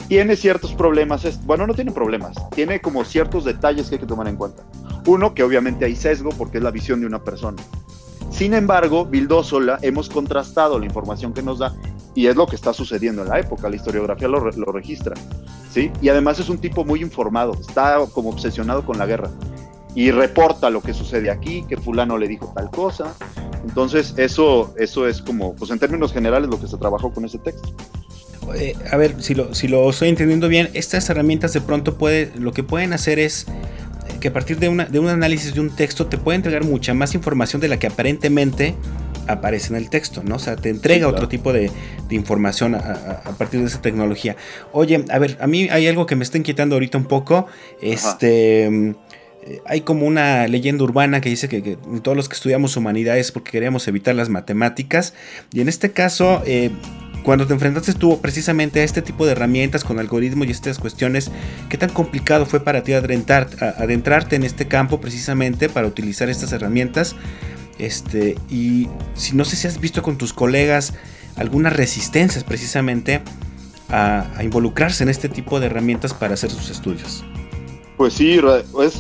Tiene 0.09 0.37
ciertos 0.37 0.73
problemas, 0.75 1.45
bueno, 1.45 1.67
no 1.67 1.75
tiene 1.75 1.91
problemas, 1.91 2.37
tiene 2.55 2.81
como 2.81 3.05
ciertos 3.05 3.45
detalles 3.45 3.89
que 3.89 3.97
hay 3.97 4.01
que 4.01 4.07
tomar 4.07 4.29
en 4.29 4.37
cuenta. 4.37 4.63
Uno, 5.07 5.35
que 5.35 5.43
obviamente 5.43 5.85
hay 5.85 5.97
sesgo 5.97 6.31
porque 6.31 6.59
es 6.59 6.65
la 6.65 6.71
visión 6.71 7.01
de 7.01 7.07
una 7.07 7.25
persona. 7.25 7.61
Sin 8.37 8.53
embargo, 8.53 9.09
Sola 9.43 9.79
hemos 9.81 10.11
contrastado 10.11 10.79
la 10.79 10.85
información 10.85 11.33
que 11.33 11.41
nos 11.41 11.59
da 11.59 11.75
y 12.15 12.27
es 12.27 12.37
lo 12.37 12.47
que 12.47 12.55
está 12.55 12.75
sucediendo 12.75 13.23
en 13.23 13.31
la 13.31 13.41
época, 13.41 13.71
la 13.71 13.77
historiografía 13.77 14.29
lo, 14.29 14.51
lo 14.51 14.73
registra, 14.73 15.15
¿sí? 15.73 15.91
Y 16.03 16.11
además 16.11 16.39
es 16.39 16.51
un 16.51 16.59
tipo 16.59 16.85
muy 16.85 17.01
informado, 17.01 17.55
está 17.59 17.99
como 18.13 18.29
obsesionado 18.29 18.85
con 18.85 18.99
la 18.99 19.07
guerra 19.07 19.31
y 19.95 20.11
reporta 20.11 20.69
lo 20.69 20.83
que 20.83 20.93
sucede 20.93 21.31
aquí, 21.31 21.65
que 21.67 21.79
fulano 21.79 22.19
le 22.19 22.29
dijo 22.29 22.53
tal 22.55 22.71
cosa. 22.71 23.15
Entonces, 23.65 24.13
eso, 24.19 24.75
eso 24.77 25.09
es 25.09 25.23
como, 25.23 25.57
pues 25.57 25.71
en 25.71 25.79
términos 25.79 26.13
generales, 26.13 26.51
lo 26.51 26.61
que 26.61 26.69
se 26.69 26.77
trabajó 26.77 27.11
con 27.15 27.25
ese 27.25 27.39
texto. 27.39 27.71
Eh, 28.55 28.75
a 28.93 28.99
ver, 28.99 29.23
si 29.23 29.35
lo, 29.35 29.55
si 29.55 29.67
lo 29.67 29.89
estoy 29.89 30.11
entendiendo 30.11 30.49
bien, 30.49 30.69
estas 30.75 31.09
herramientas 31.09 31.55
de 31.55 31.63
pronto 31.63 31.97
puede, 31.97 32.33
lo 32.39 32.53
que 32.53 32.63
pueden 32.63 32.93
hacer 32.93 33.19
es 33.19 33.47
que 34.21 34.29
a 34.29 34.33
partir 34.33 34.59
de, 34.59 34.69
una, 34.69 34.85
de 34.85 34.99
un 34.99 35.09
análisis 35.09 35.55
de 35.55 35.61
un 35.61 35.75
texto 35.75 36.07
te 36.07 36.19
puede 36.19 36.37
entregar 36.37 36.65
mucha 36.65 36.95
más 36.95 37.15
información 37.15 37.61
de 37.61 37.69
la 37.69 37.79
que 37.79 37.87
aparentemente 37.87 38.75
aparece 39.29 39.69
en 39.69 39.77
el 39.77 39.91
texto, 39.91 40.23
¿no? 40.25 40.37
O 40.37 40.39
sea, 40.39 40.57
te 40.57 40.71
entrega 40.71 41.09
otro 41.09 41.29
tipo 41.29 41.53
de, 41.53 41.71
información 42.11 42.75
a, 42.75 43.35
partir 43.39 43.61
de 43.61 43.67
esa 43.67 43.81
tecnología. 43.81 44.37
Oye, 44.73 45.05
a 45.11 45.19
ver, 45.19 45.37
a 45.41 45.47
mí 45.47 45.69
hay 45.71 45.87
algo 45.89 46.07
que 46.07 46.17
me 46.17 46.25
está 46.25 46.39
inquietando 46.39 46.77
ahorita 46.77 46.99
un 46.99 47.07
poco. 47.07 47.47
Este. 47.81 48.67
Eh, 49.49 49.63
hay 49.65 49.83
como 49.83 50.07
una 50.07 50.49
leyenda 50.49 50.83
urbana 50.83 51.21
que 51.21 51.29
dice 51.29 51.49
que, 51.49 51.79
todos 52.03 52.17
los 52.17 52.29
que 52.29 52.35
estudiamos 52.35 52.77
humanidades 52.77 53.31
porque 53.31 53.53
queríamos 53.53 53.87
evitar 53.87 54.15
las 54.15 54.29
matemáticas. 54.29 55.15
Y 55.53 55.61
en 55.61 55.69
este 55.69 55.93
caso, 55.93 56.43
eh, 56.47 56.71
cuando 57.23 57.47
te 57.47 57.53
enfrentaste 57.53 57.95
tú 57.95 58.21
precisamente 58.21 58.81
a 58.81 58.85
este 58.85 59.03
tipo 59.03 59.27
de 59.27 59.33
herramientas 59.33 59.85
con 59.85 59.99
algoritmos 59.99 60.47
y 60.47 60.51
estas 60.51 60.79
cuestiones, 60.79 61.31
¿qué 61.69 61.77
tan 61.77 61.91
complicado 61.91 62.47
fue 62.47 62.61
para 62.61 62.83
ti 62.83 62.93
adentrarte 62.93 64.37
en 64.37 64.45
este 64.45 64.69
campo 64.69 65.01
precisamente 65.01 65.69
para 65.69 65.87
utilizar 65.87 66.29
estas 66.29 66.53
herramientas? 66.53 67.17
Este, 67.79 68.37
y 68.49 68.89
si 69.15 69.35
no 69.35 69.45
sé 69.45 69.57
si 69.57 69.67
has 69.67 69.81
visto 69.81 70.03
con 70.03 70.17
tus 70.17 70.33
colegas 70.33 70.95
algunas 71.37 71.75
resistencias 71.75 72.45
precisamente 72.45 73.21
a 73.89 74.43
involucrarse 74.43 75.05
en 75.05 75.11
este 75.11 75.29
tipo 75.29 75.61
de 75.61 75.67
herramientas 75.67 76.15
para 76.15 76.35
hacer 76.35 76.51
sus 76.51 76.71
estudios. 76.71 77.25
Pues 77.97 78.13
sí, 78.13 78.39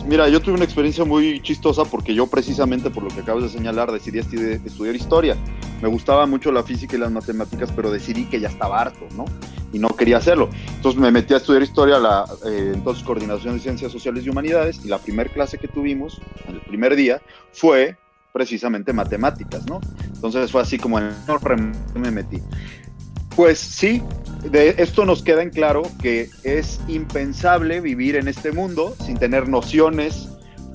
mira, 0.06 0.28
yo 0.30 0.40
tuve 0.40 0.54
una 0.54 0.64
experiencia 0.64 1.04
muy 1.04 1.42
chistosa 1.42 1.84
porque 1.84 2.14
yo 2.14 2.26
precisamente 2.28 2.88
por 2.88 3.02
lo 3.02 3.10
que 3.10 3.20
acabas 3.20 3.42
de 3.42 3.50
señalar 3.50 3.92
decidí 3.92 4.20
estudiar 4.20 4.96
historia. 4.96 5.36
Me 5.82 5.88
gustaba 5.88 6.24
mucho 6.26 6.50
la 6.50 6.62
física 6.62 6.96
y 6.96 7.00
las 7.00 7.12
matemáticas, 7.12 7.70
pero 7.76 7.90
decidí 7.90 8.24
que 8.24 8.40
ya 8.40 8.48
estaba 8.48 8.80
harto, 8.80 9.06
¿no? 9.14 9.26
Y 9.70 9.78
no 9.78 9.90
quería 9.90 10.16
hacerlo. 10.16 10.48
Entonces 10.76 10.98
me 10.98 11.10
metí 11.10 11.34
a 11.34 11.36
estudiar 11.36 11.62
historia, 11.62 11.98
la 11.98 12.24
eh, 12.46 12.72
entonces 12.72 13.04
coordinación 13.04 13.56
de 13.56 13.60
ciencias 13.60 13.92
sociales 13.92 14.24
y 14.24 14.30
humanidades, 14.30 14.80
y 14.82 14.88
la 14.88 14.98
primera 14.98 15.30
clase 15.30 15.58
que 15.58 15.68
tuvimos, 15.68 16.18
el 16.48 16.60
primer 16.62 16.96
día, 16.96 17.20
fue 17.52 17.98
precisamente 18.32 18.94
matemáticas, 18.94 19.66
¿no? 19.66 19.80
Entonces 20.14 20.50
fue 20.50 20.62
así 20.62 20.78
como 20.78 20.98
en 20.98 21.06
el 21.06 22.00
me 22.00 22.10
metí. 22.10 22.40
Pues 23.36 23.58
sí, 23.58 24.02
de 24.50 24.76
esto 24.78 25.04
nos 25.04 25.22
queda 25.22 25.42
en 25.42 25.50
claro 25.50 25.82
que 26.00 26.30
es 26.42 26.80
impensable 26.88 27.80
vivir 27.82 28.16
en 28.16 28.28
este 28.28 28.50
mundo 28.50 28.96
sin 29.04 29.18
tener 29.18 29.46
nociones, 29.46 30.30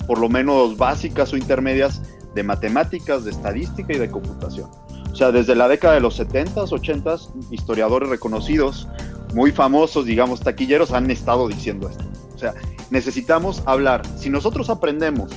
por 0.06 0.20
lo 0.20 0.28
menos 0.28 0.76
básicas 0.76 1.32
o 1.32 1.36
intermedias, 1.36 2.00
de 2.36 2.44
matemáticas, 2.44 3.24
de 3.24 3.32
estadística 3.32 3.92
y 3.92 3.98
de 3.98 4.08
computación. 4.08 4.70
O 5.10 5.16
sea, 5.16 5.32
desde 5.32 5.56
la 5.56 5.66
década 5.66 5.94
de 5.94 6.00
los 6.00 6.18
70s, 6.20 6.70
80s, 6.70 7.30
historiadores 7.50 8.08
reconocidos, 8.08 8.88
muy 9.34 9.50
famosos, 9.50 10.06
digamos, 10.06 10.40
taquilleros, 10.40 10.92
han 10.92 11.10
estado 11.10 11.48
diciendo 11.48 11.88
esto. 11.88 12.04
O 12.34 12.38
sea, 12.38 12.54
necesitamos 12.90 13.62
hablar. 13.66 14.02
Si 14.16 14.30
nosotros 14.30 14.70
aprendemos 14.70 15.32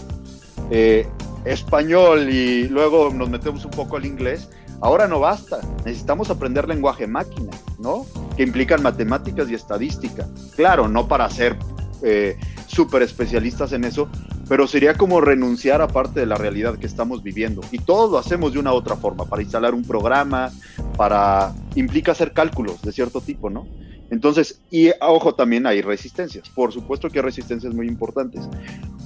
eh, 0.70 1.08
español 1.44 2.30
y 2.30 2.68
luego 2.68 3.12
nos 3.12 3.30
metemos 3.30 3.66
un 3.66 3.72
poco 3.72 3.98
al 3.98 4.06
inglés, 4.06 4.48
Ahora 4.86 5.08
no 5.08 5.20
basta, 5.20 5.62
necesitamos 5.84 6.30
aprender 6.30 6.68
lenguaje 6.68 7.08
máquina, 7.08 7.50
¿no? 7.80 8.06
Que 8.38 8.44
implican 8.44 8.84
matemáticas 8.84 9.50
y 9.50 9.56
estadística. 9.56 10.28
Claro, 10.56 10.88
no 10.88 11.08
para 11.08 11.28
ser 11.32 11.58
eh, 12.04 12.38
súper 12.68 13.02
especialistas 13.02 13.74
en 13.74 13.84
eso, 13.84 14.08
pero 14.48 14.68
sería 14.68 14.94
como 14.94 15.22
renunciar 15.22 15.82
a 15.82 15.88
parte 15.88 16.20
de 16.20 16.28
la 16.28 16.36
realidad 16.36 16.78
que 16.78 16.86
estamos 16.86 17.24
viviendo. 17.24 17.62
Y 17.72 17.80
todos 17.80 18.12
lo 18.12 18.20
hacemos 18.20 18.54
de 18.54 18.60
una 18.60 18.74
u 18.74 18.76
otra 18.76 18.96
forma, 18.96 19.26
para 19.26 19.42
instalar 19.42 19.74
un 19.74 19.84
programa, 19.84 20.52
para... 20.96 21.52
implica 21.74 22.12
hacer 22.12 22.32
cálculos 22.32 22.80
de 22.84 22.92
cierto 22.92 23.22
tipo, 23.22 23.50
¿no? 23.50 23.66
Entonces, 24.12 24.62
y 24.70 24.92
ojo, 25.02 25.34
también 25.34 25.66
hay 25.66 25.82
resistencias. 25.82 26.48
Por 26.50 26.72
supuesto 26.72 27.10
que 27.10 27.18
hay 27.18 27.26
resistencias 27.26 27.74
muy 27.74 27.88
importantes, 27.88 28.48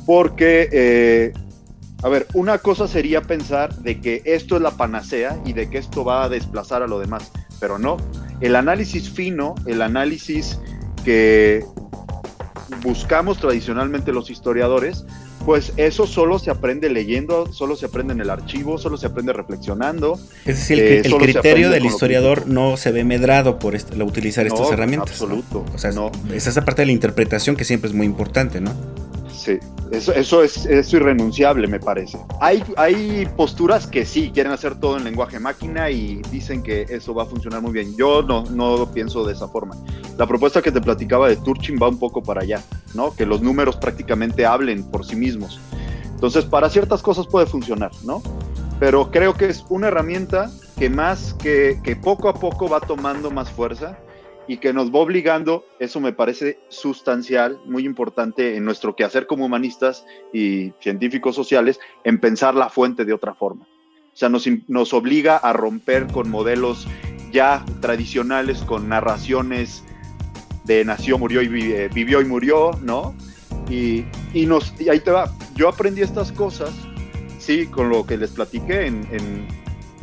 porque 0.05 0.67
eh, 0.73 1.34
a 2.01 2.09
ver, 2.09 2.27
una 2.33 2.59
cosa 2.59 2.87
sería 2.87 3.21
pensar 3.21 3.75
de 3.75 3.99
que 3.99 4.21
esto 4.25 4.55
es 4.55 4.61
la 4.61 4.71
panacea 4.71 5.37
y 5.45 5.53
de 5.53 5.69
que 5.69 5.77
esto 5.77 6.05
va 6.05 6.23
a 6.23 6.29
desplazar 6.29 6.81
a 6.81 6.87
lo 6.87 6.99
demás, 6.99 7.31
pero 7.59 7.77
no. 7.77 7.97
El 8.39 8.55
análisis 8.55 9.09
fino, 9.09 9.55
el 9.65 9.81
análisis 9.81 10.59
que 11.03 11.65
buscamos 12.83 13.39
tradicionalmente 13.39 14.13
los 14.13 14.29
historiadores, 14.29 15.05
pues 15.45 15.73
eso 15.75 16.07
solo 16.07 16.39
se 16.39 16.51
aprende 16.51 16.89
leyendo, 16.89 17.51
solo 17.51 17.75
se 17.75 17.87
aprende 17.87 18.13
en 18.13 18.21
el 18.21 18.29
archivo, 18.29 18.77
solo 18.77 18.95
se 18.97 19.07
aprende 19.07 19.33
reflexionando. 19.33 20.19
Es 20.45 20.57
decir, 20.57 20.79
el, 20.79 21.05
eh, 21.05 21.17
criterio 21.17 21.69
del 21.69 21.85
historiador 21.85 22.47
no 22.47 22.77
se 22.77 22.91
ve 22.91 23.03
medrado 23.03 23.59
por 23.59 23.75
utilizar 23.75 24.47
estas 24.47 24.71
herramientas. 24.71 25.11
Absoluto. 25.11 25.65
O 25.73 25.77
sea, 25.77 25.91
es 26.33 26.47
esa 26.47 26.63
parte 26.63 26.83
de 26.83 26.87
la 26.87 26.91
interpretación 26.93 27.57
que 27.57 27.65
siempre 27.65 27.89
es 27.89 27.95
muy 27.95 28.05
importante, 28.05 28.61
¿no? 28.61 28.73
Sí, 29.39 29.57
eso, 29.91 30.11
eso 30.11 30.43
es, 30.43 30.93
irrenunciable, 30.93 31.65
me 31.65 31.79
parece. 31.79 32.19
Hay, 32.41 32.61
hay 32.75 33.25
posturas 33.37 33.87
que 33.87 34.05
sí, 34.05 34.31
quieren 34.33 34.51
hacer 34.51 34.77
todo 34.77 34.97
en 34.97 35.05
lenguaje 35.05 35.39
máquina 35.39 35.89
y 35.89 36.21
dicen 36.29 36.61
que 36.61 36.81
eso 36.89 37.13
va 37.13 37.23
a 37.23 37.25
funcionar 37.25 37.61
muy 37.61 37.71
bien. 37.71 37.95
Yo 37.95 38.21
no, 38.21 38.43
no 38.43 38.91
pienso 38.91 39.25
de 39.25 39.31
esa 39.31 39.47
forma. 39.47 39.77
La 40.17 40.27
propuesta 40.27 40.61
que 40.61 40.73
te 40.73 40.81
platicaba 40.81 41.29
de 41.29 41.37
Turchin 41.37 41.77
va 41.81 41.87
un 41.87 41.97
poco 41.97 42.21
para 42.21 42.41
allá, 42.41 42.61
¿no? 42.93 43.15
Que 43.15 43.25
los 43.25 43.41
números 43.41 43.77
prácticamente 43.77 44.45
hablen 44.45 44.83
por 44.83 45.05
sí 45.05 45.15
mismos. 45.15 45.57
Entonces, 46.03 46.43
para 46.43 46.69
ciertas 46.69 47.01
cosas 47.01 47.25
puede 47.25 47.45
funcionar, 47.45 47.91
¿no? 48.03 48.21
Pero 48.77 49.09
creo 49.09 49.35
que 49.35 49.45
es 49.45 49.63
una 49.69 49.87
herramienta 49.87 50.51
que 50.77 50.89
más 50.89 51.33
que, 51.35 51.79
que 51.81 51.95
poco 51.95 52.27
a 52.27 52.33
poco 52.33 52.67
va 52.67 52.81
tomando 52.81 53.31
más 53.31 53.49
fuerza 53.49 53.97
y 54.49 54.57
que 54.57 54.73
nos 54.73 54.89
va 54.91 54.97
obligando, 54.97 55.63
eso 55.77 55.99
me 55.99 56.11
parece 56.11 56.57
sustancial, 56.69 57.59
muy 57.65 57.85
importante 57.85 58.57
en 58.57 58.65
nuestro 58.65 58.95
quehacer 58.95 59.27
como 59.27 59.45
humanistas 59.45 60.07
y 60.33 60.73
científicos 60.81 61.35
sociales, 61.35 61.79
en 62.03 62.19
pensar 62.19 62.55
la 62.55 62.67
fuente 62.67 63.05
de 63.05 63.13
otra 63.13 63.35
forma. 63.35 63.67
O 64.11 64.17
sea, 64.17 64.27
nos, 64.27 64.49
nos 64.67 64.91
obliga 64.95 65.37
a 65.37 65.53
romper 65.53 66.07
con 66.07 66.31
modelos 66.31 66.87
ya 67.31 67.63
tradicionales, 67.79 68.63
con 68.63 68.89
narraciones 68.89 69.83
de 70.63 70.83
nació, 70.83 71.19
murió 71.19 71.43
y 71.43 71.71
eh, 71.71 71.87
vivió 71.93 72.19
y 72.19 72.25
murió, 72.25 72.71
¿no? 72.81 73.13
Y, 73.69 74.03
y, 74.33 74.47
nos, 74.47 74.73
y 74.81 74.89
ahí 74.89 74.99
te 74.99 75.11
va. 75.11 75.31
Yo 75.53 75.69
aprendí 75.69 76.01
estas 76.01 76.31
cosas, 76.31 76.73
sí, 77.37 77.67
con 77.67 77.89
lo 77.89 78.03
que 78.03 78.17
les 78.17 78.31
platiqué 78.31 78.87
en, 78.87 79.07
en 79.11 79.47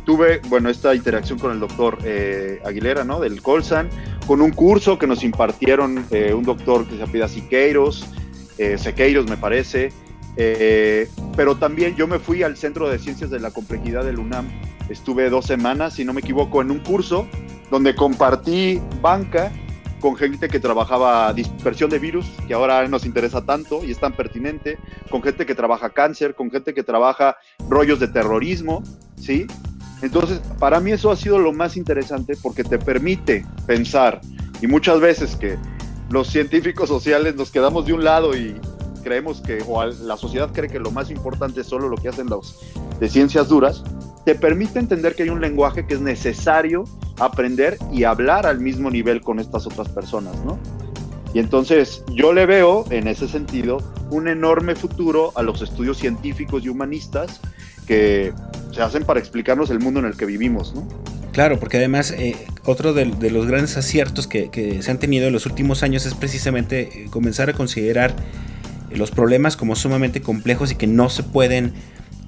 tuve, 0.07 0.39
bueno, 0.47 0.69
esta 0.69 0.95
interacción 0.95 1.37
con 1.37 1.51
el 1.51 1.59
doctor 1.59 1.97
eh, 2.05 2.61
Aguilera, 2.63 3.03
¿no? 3.03 3.19
Del 3.19 3.41
Colsan, 3.41 3.89
con 4.27 4.41
un 4.41 4.51
curso 4.51 4.99
que 4.99 5.07
nos 5.07 5.23
impartieron 5.23 6.05
eh, 6.11 6.33
un 6.33 6.43
doctor 6.43 6.85
que 6.85 6.97
se 6.97 7.03
apida 7.03 7.27
Siqueiros, 7.27 8.05
eh, 8.57 8.77
Sequeiros 8.77 9.27
me 9.27 9.37
parece, 9.37 9.91
pero 11.35 11.57
también 11.57 11.95
yo 11.95 12.05
me 12.05 12.19
fui 12.19 12.43
al 12.43 12.57
Centro 12.57 12.87
de 12.87 12.99
Ciencias 12.99 13.31
de 13.31 13.39
la 13.39 13.49
Complejidad 13.49 14.03
del 14.05 14.19
UNAM, 14.19 14.47
estuve 14.87 15.31
dos 15.31 15.45
semanas, 15.45 15.95
si 15.95 16.05
no 16.05 16.13
me 16.13 16.21
equivoco, 16.21 16.61
en 16.61 16.69
un 16.69 16.77
curso 16.79 17.27
donde 17.71 17.95
compartí 17.95 18.79
banca 19.01 19.51
con 19.99 20.15
gente 20.15 20.47
que 20.47 20.59
trabajaba 20.59 21.33
dispersión 21.33 21.89
de 21.89 21.99
virus, 21.99 22.25
que 22.47 22.53
ahora 22.53 22.87
nos 22.87 23.05
interesa 23.05 23.43
tanto 23.45 23.83
y 23.83 23.91
es 23.91 23.99
tan 23.99 24.13
pertinente, 24.13 24.77
con 25.09 25.23
gente 25.23 25.45
que 25.45 25.55
trabaja 25.55 25.89
cáncer, 25.89 26.35
con 26.35 26.51
gente 26.51 26.73
que 26.73 26.83
trabaja 26.83 27.37
rollos 27.67 27.99
de 27.99 28.07
terrorismo, 28.07 28.83
¿sí? 29.15 29.47
Entonces, 30.01 30.41
para 30.59 30.79
mí 30.79 30.91
eso 30.91 31.11
ha 31.11 31.15
sido 31.15 31.39
lo 31.39 31.53
más 31.53 31.75
interesante 31.75 32.37
porque 32.41 32.63
te 32.63 32.77
permite 32.77 33.45
pensar, 33.65 34.21
y 34.61 34.67
muchas 34.67 34.99
veces 34.99 35.35
que 35.35 35.57
los 36.09 36.27
científicos 36.27 36.89
sociales 36.89 37.35
nos 37.35 37.51
quedamos 37.51 37.85
de 37.85 37.93
un 37.93 38.03
lado 38.03 38.35
y 38.35 38.55
creemos 39.03 39.41
que, 39.41 39.63
o 39.67 39.83
la 39.85 40.17
sociedad 40.17 40.51
cree 40.51 40.69
que 40.69 40.79
lo 40.79 40.91
más 40.91 41.09
importante 41.09 41.61
es 41.61 41.67
solo 41.67 41.89
lo 41.89 41.97
que 41.97 42.09
hacen 42.09 42.27
los 42.27 42.59
de 42.99 43.09
ciencias 43.09 43.47
duras, 43.49 43.83
te 44.25 44.35
permite 44.35 44.79
entender 44.79 45.15
que 45.15 45.23
hay 45.23 45.29
un 45.29 45.41
lenguaje 45.41 45.85
que 45.85 45.93
es 45.93 46.01
necesario 46.01 46.83
aprender 47.19 47.77
y 47.91 48.03
hablar 48.03 48.45
al 48.45 48.59
mismo 48.59 48.89
nivel 48.89 49.21
con 49.21 49.39
estas 49.39 49.65
otras 49.65 49.89
personas, 49.89 50.35
¿no? 50.43 50.57
Y 51.33 51.39
entonces 51.39 52.03
yo 52.13 52.33
le 52.33 52.45
veo 52.45 52.85
en 52.89 53.07
ese 53.07 53.27
sentido 53.27 53.77
un 54.09 54.27
enorme 54.27 54.75
futuro 54.75 55.31
a 55.35 55.43
los 55.43 55.61
estudios 55.61 55.97
científicos 55.97 56.65
y 56.65 56.69
humanistas 56.69 57.41
que 57.87 58.33
se 58.73 58.81
hacen 58.81 59.03
para 59.03 59.19
explicarnos 59.19 59.69
el 59.69 59.79
mundo 59.79 59.99
en 59.99 60.05
el 60.05 60.15
que 60.15 60.25
vivimos, 60.25 60.75
¿no? 60.75 60.87
Claro, 61.31 61.59
porque 61.59 61.77
además 61.77 62.11
eh, 62.11 62.35
otro 62.65 62.93
de, 62.93 63.05
los 63.05 63.45
grandes 63.45 63.77
aciertos 63.77 64.25
que, 64.27 64.79
se 64.81 64.91
han 64.91 64.97
tenido 64.97 65.27
en 65.27 65.33
los 65.33 65.45
últimos 65.45 65.83
años 65.83 66.05
es 66.05 66.15
precisamente 66.15 66.81
eh, 66.81 67.07
comenzar 67.11 67.49
a 67.49 67.53
considerar 67.53 68.15
los 68.89 69.11
problemas 69.11 69.55
como 69.55 69.75
sumamente 69.75 70.21
complejos 70.21 70.71
y 70.71 70.75
que 70.75 70.87
no 70.87 71.09
se 71.09 71.21
pueden 71.21 71.73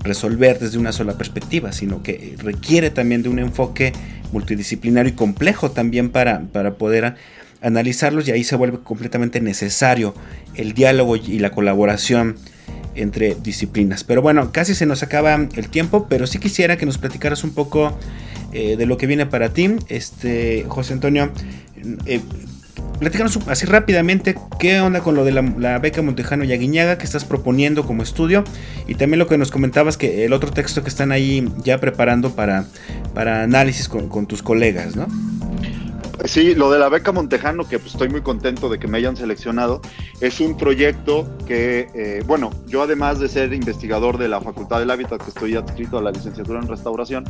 resolver 0.03 0.60
desde 0.60 0.78
una 0.78 0.91
sola 0.91 1.18
perspectiva, 1.18 1.72
sino 1.72 2.03
que 2.03 2.36
requiere 2.38 2.89
también 2.91 3.24
de 3.24 3.30
un 3.30 3.39
enfoque 3.39 3.93
multidisciplinario 4.32 5.12
y 5.12 5.16
complejo 5.16 5.72
también 5.72 6.12
para, 6.12 6.41
para 6.41 6.76
poder 6.76 7.16
analizarlos 7.62 8.28
y 8.28 8.32
ahí 8.32 8.43
se 8.43 8.55
vuelve 8.55 8.80
completamente 8.80 9.41
necesario 9.41 10.14
el 10.55 10.74
diálogo 10.74 11.16
y 11.16 11.39
la 11.39 11.49
colaboración 11.49 12.38
entre 13.02 13.36
disciplinas. 13.36 14.04
Pero 14.04 14.22
bueno, 14.22 14.52
casi 14.52 14.76
se 14.76 14.86
nos 14.86 15.04
acaba 15.04 15.34
el 15.34 15.70
tiempo, 15.70 16.08
pero 16.10 16.28
sí 16.28 16.39
quisiera 16.39 16.78
que 16.78 16.86
nos 16.86 16.97
platicaras 16.97 17.43
un 17.43 17.52
poco 17.52 17.97
eh, 18.52 18.76
de 18.78 18.86
lo 18.86 18.97
que 18.97 19.08
viene 19.08 19.26
para 19.26 19.50
ti, 19.50 19.76
este, 19.88 20.66
José 20.68 20.93
Antonio. 20.93 21.32
Eh, 22.06 22.22
así 23.47 23.66
rápidamente 23.66 24.36
qué 24.60 24.82
onda 24.82 25.00
con 25.00 25.16
lo 25.16 25.24
de 25.24 25.32
la, 25.32 25.80
beca 25.80 26.02
Montejano 26.02 26.43
y 26.43 26.52
Aguiñaga 26.52 26.97
que 26.97 27.06
estás 27.06 27.24
proponiendo 27.24 27.86
como 27.86 28.04
estudio 28.04 28.43
y 28.88 28.95
también 28.95 29.20
lo 29.20 29.28
que 29.28 29.38
nos 29.38 29.52
comentabas 29.52 29.95
que 29.95 30.26
el 30.26 30.34
otro 30.34 30.52
texto 30.52 30.84
que 30.84 30.89
están 30.89 31.14
ahí 31.14 31.47
ya 31.64 31.80
preparando 31.80 32.36
para, 32.36 32.66
para 33.14 33.43
análisis 33.43 33.88
con 33.88 34.26
tus 34.26 34.43
colegas, 34.43 34.95
¿no? 34.95 35.08
Sí, 36.26 36.53
lo 36.53 36.70
de 36.70 36.80
la 36.80 36.89
beca 36.89 37.11
Montejano, 37.11 37.67
que 37.67 37.80
pues, 37.80 37.93
estoy 37.93 38.09
muy 38.09 38.22
contento 38.22 38.67
de 38.70 38.78
que 38.78 38.88
me 38.88 38.97
hayan 38.97 39.15
seleccionado, 39.15 39.82
es 40.20 40.41
un 40.41 40.57
proyecto 40.57 41.28
que, 41.47 41.88
eh, 41.93 42.24
bueno, 42.28 42.49
yo 42.67 42.82
además 42.82 43.20
de 43.20 43.30
ser 43.30 43.53
investigador 43.53 44.17
de 44.17 44.28
la 44.28 44.41
Facultad 44.41 44.80
del 44.80 44.91
Hábitat, 44.91 45.22
que 45.22 45.30
estoy 45.30 45.55
adscrito 45.55 45.97
a 45.97 46.01
la 46.01 46.11
licenciatura 46.11 46.59
en 46.59 46.67
restauración, 46.67 47.24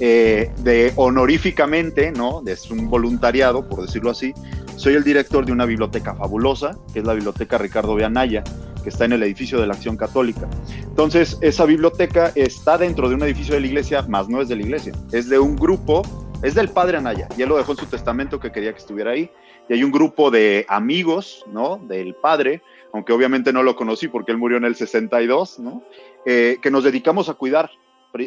eh, 0.00 0.50
de 0.62 0.92
honoríficamente, 0.96 2.12
¿no? 2.12 2.42
Es 2.46 2.70
un 2.70 2.88
voluntariado, 2.88 3.68
por 3.68 3.82
decirlo 3.82 4.10
así, 4.10 4.32
soy 4.76 4.94
el 4.94 5.04
director 5.04 5.44
de 5.44 5.52
una 5.52 5.66
biblioteca 5.66 6.14
fabulosa, 6.14 6.78
que 6.94 7.00
es 7.00 7.04
la 7.04 7.12
Biblioteca 7.12 7.58
Ricardo 7.58 7.94
Vianaya, 7.94 8.42
que 8.82 8.88
está 8.88 9.04
en 9.04 9.12
el 9.12 9.22
edificio 9.22 9.60
de 9.60 9.66
la 9.66 9.74
Acción 9.74 9.98
Católica. 9.98 10.48
Entonces, 10.82 11.36
esa 11.42 11.66
biblioteca 11.66 12.32
está 12.34 12.78
dentro 12.78 13.10
de 13.10 13.16
un 13.16 13.22
edificio 13.22 13.54
de 13.54 13.60
la 13.60 13.66
iglesia, 13.66 14.02
más 14.08 14.30
no 14.30 14.40
es 14.40 14.48
de 14.48 14.56
la 14.56 14.62
iglesia, 14.62 14.92
es 15.12 15.28
de 15.28 15.38
un 15.38 15.56
grupo 15.56 16.02
es 16.42 16.54
del 16.54 16.68
padre 16.70 16.96
Anaya, 16.96 17.28
y 17.36 17.42
él 17.42 17.48
lo 17.48 17.56
dejó 17.56 17.72
en 17.72 17.78
su 17.78 17.86
testamento 17.86 18.40
que 18.40 18.52
quería 18.52 18.72
que 18.72 18.78
estuviera 18.78 19.12
ahí. 19.12 19.30
y 19.68 19.74
hay 19.74 19.84
un 19.84 19.92
grupo 19.92 20.30
de 20.30 20.64
amigos, 20.68 21.44
¿no? 21.52 21.76
Del 21.76 22.14
padre, 22.14 22.62
aunque 22.92 23.12
obviamente 23.12 23.52
no 23.52 23.62
lo 23.62 23.76
conocí 23.76 24.08
porque 24.08 24.32
él 24.32 24.38
murió 24.38 24.56
en 24.56 24.64
el 24.64 24.74
62, 24.74 25.58
¿no? 25.60 25.82
Eh, 26.26 26.58
que 26.60 26.70
nos 26.70 26.84
dedicamos 26.84 27.28
a 27.28 27.34
cuidar 27.34 27.70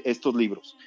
estos 0.05 0.36
libros. 0.36 0.78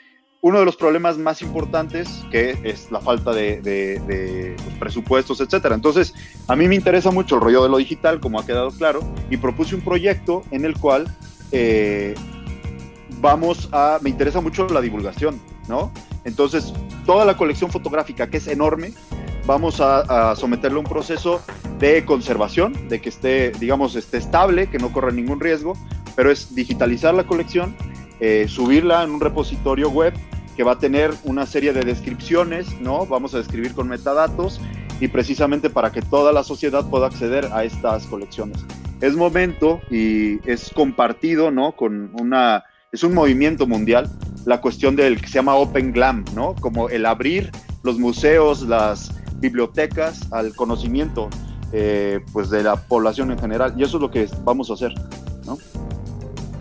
Uno 0.40 0.60
de 0.60 0.64
los 0.64 0.76
problemas 0.76 1.18
más 1.18 1.42
importantes 1.42 2.24
que 2.30 2.56
es 2.62 2.90
la 2.90 3.00
falta 3.00 3.32
de, 3.32 4.56
presupuestos, 4.78 5.40
etcétera. 5.40 5.74
Entonces, 5.74 6.14
a 6.46 6.54
mí 6.54 6.68
me 6.68 6.74
interesa 6.74 7.10
mucho 7.10 7.36
el 7.36 7.40
rollo 7.40 7.62
de 7.62 7.68
lo 7.68 7.78
digital, 7.78 8.20
como 8.20 8.38
ha 8.38 8.46
quedado 8.46 8.70
claro, 8.70 9.00
y 9.30 9.36
propuse 9.38 9.74
un 9.74 9.80
proyecto 9.80 10.42
en 10.50 10.64
el 10.64 10.78
cual 10.78 11.06
eh, 11.52 12.14
vamos 13.20 13.68
a, 13.72 13.98
me 14.02 14.10
interesa 14.10 14.40
mucho 14.40 14.68
la 14.68 14.80
divulgación, 14.80 15.40
¿no? 15.68 15.90
Entonces, 16.26 16.74
toda 17.06 17.24
la 17.24 17.36
colección 17.36 17.70
fotográfica, 17.70 18.26
que 18.28 18.36
es 18.38 18.48
enorme, 18.48 18.92
vamos 19.46 19.80
a, 19.80 20.34
someterle 20.36 20.76
a 20.76 20.80
un 20.80 20.86
proceso 20.86 21.40
de 21.78 22.04
conservación, 22.04 22.88
de 22.88 23.00
que 23.00 23.08
esté, 23.08 23.52
digamos, 23.52 23.94
esté 23.94 24.18
estable, 24.18 24.68
que 24.68 24.78
no 24.78 24.92
corra 24.92 25.12
ningún 25.12 25.40
riesgo, 25.40 25.74
pero 26.16 26.30
es 26.30 26.54
digitalizar 26.54 27.14
la 27.14 27.24
colección, 27.24 27.76
eh, 28.18 28.46
subirla 28.48 29.04
en 29.04 29.12
un 29.12 29.20
repositorio 29.20 29.88
web 29.88 30.14
que 30.56 30.64
va 30.64 30.72
a 30.72 30.78
tener 30.78 31.12
una 31.24 31.46
serie 31.46 31.72
de 31.72 31.82
descripciones, 31.82 32.80
¿no? 32.80 33.06
Vamos 33.06 33.34
a 33.34 33.38
describir 33.38 33.74
con 33.74 33.88
metadatos 33.88 34.60
y 35.00 35.08
precisamente 35.08 35.70
para 35.70 35.92
que 35.92 36.02
toda 36.02 36.32
la 36.32 36.42
sociedad 36.42 36.88
pueda 36.88 37.06
acceder 37.06 37.50
a 37.52 37.62
estas 37.62 38.06
colecciones. 38.06 38.64
Es 39.00 39.14
momento 39.14 39.80
y 39.90 40.40
es 40.50 40.70
compartido, 40.74 41.50
¿no? 41.50 41.72
Con 41.72 42.10
una, 42.18 42.64
es 42.90 43.04
un 43.04 43.12
movimiento 43.12 43.66
mundial, 43.66 44.10
la 44.46 44.60
cuestión 44.60 44.96
del 44.96 45.20
que 45.20 45.26
se 45.26 45.34
llama 45.34 45.56
Open 45.56 45.92
Glam, 45.92 46.24
¿no? 46.34 46.54
Como 46.54 46.88
el 46.88 47.04
abrir 47.04 47.50
los 47.82 47.98
museos, 47.98 48.62
las 48.62 49.12
bibliotecas 49.38 50.32
al 50.32 50.54
conocimiento 50.54 51.28
eh, 51.72 52.20
pues 52.32 52.48
de 52.48 52.62
la 52.62 52.76
población 52.76 53.32
en 53.32 53.38
general. 53.38 53.74
Y 53.76 53.82
eso 53.82 53.98
es 53.98 54.00
lo 54.00 54.10
que 54.10 54.28
vamos 54.44 54.70
a 54.70 54.74
hacer. 54.74 54.94
¿no? 55.44 55.58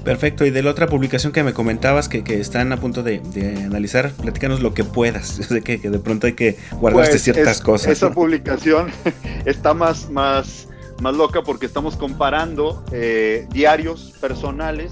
Perfecto, 0.03 0.45
y 0.45 0.49
de 0.49 0.63
la 0.63 0.71
otra 0.71 0.87
publicación 0.87 1.31
que 1.31 1.43
me 1.43 1.53
comentabas 1.53 2.09
que, 2.09 2.23
están 2.39 2.71
a 2.71 2.77
punto 2.77 3.03
de, 3.03 3.21
analizar, 3.63 4.11
platícanos 4.11 4.61
lo 4.61 4.73
que 4.73 4.83
puedas. 4.83 5.37
Yo 5.37 5.43
sé 5.43 5.61
que, 5.61 5.77
de 5.77 5.99
pronto 5.99 6.25
hay 6.25 6.33
que 6.33 6.57
guardarse 6.79 7.11
pues, 7.11 7.21
ciertas 7.21 7.61
cosas. 7.61 7.91
Esa 7.91 8.11
publicación 8.11 8.87
está 9.45 9.75
más, 9.75 10.09
más, 10.09 10.69
más 11.01 11.15
loca 11.15 11.43
porque 11.43 11.67
estamos 11.67 11.95
comparando 11.97 12.83
eh, 12.91 13.47
diarios 13.51 14.13
personales 14.19 14.91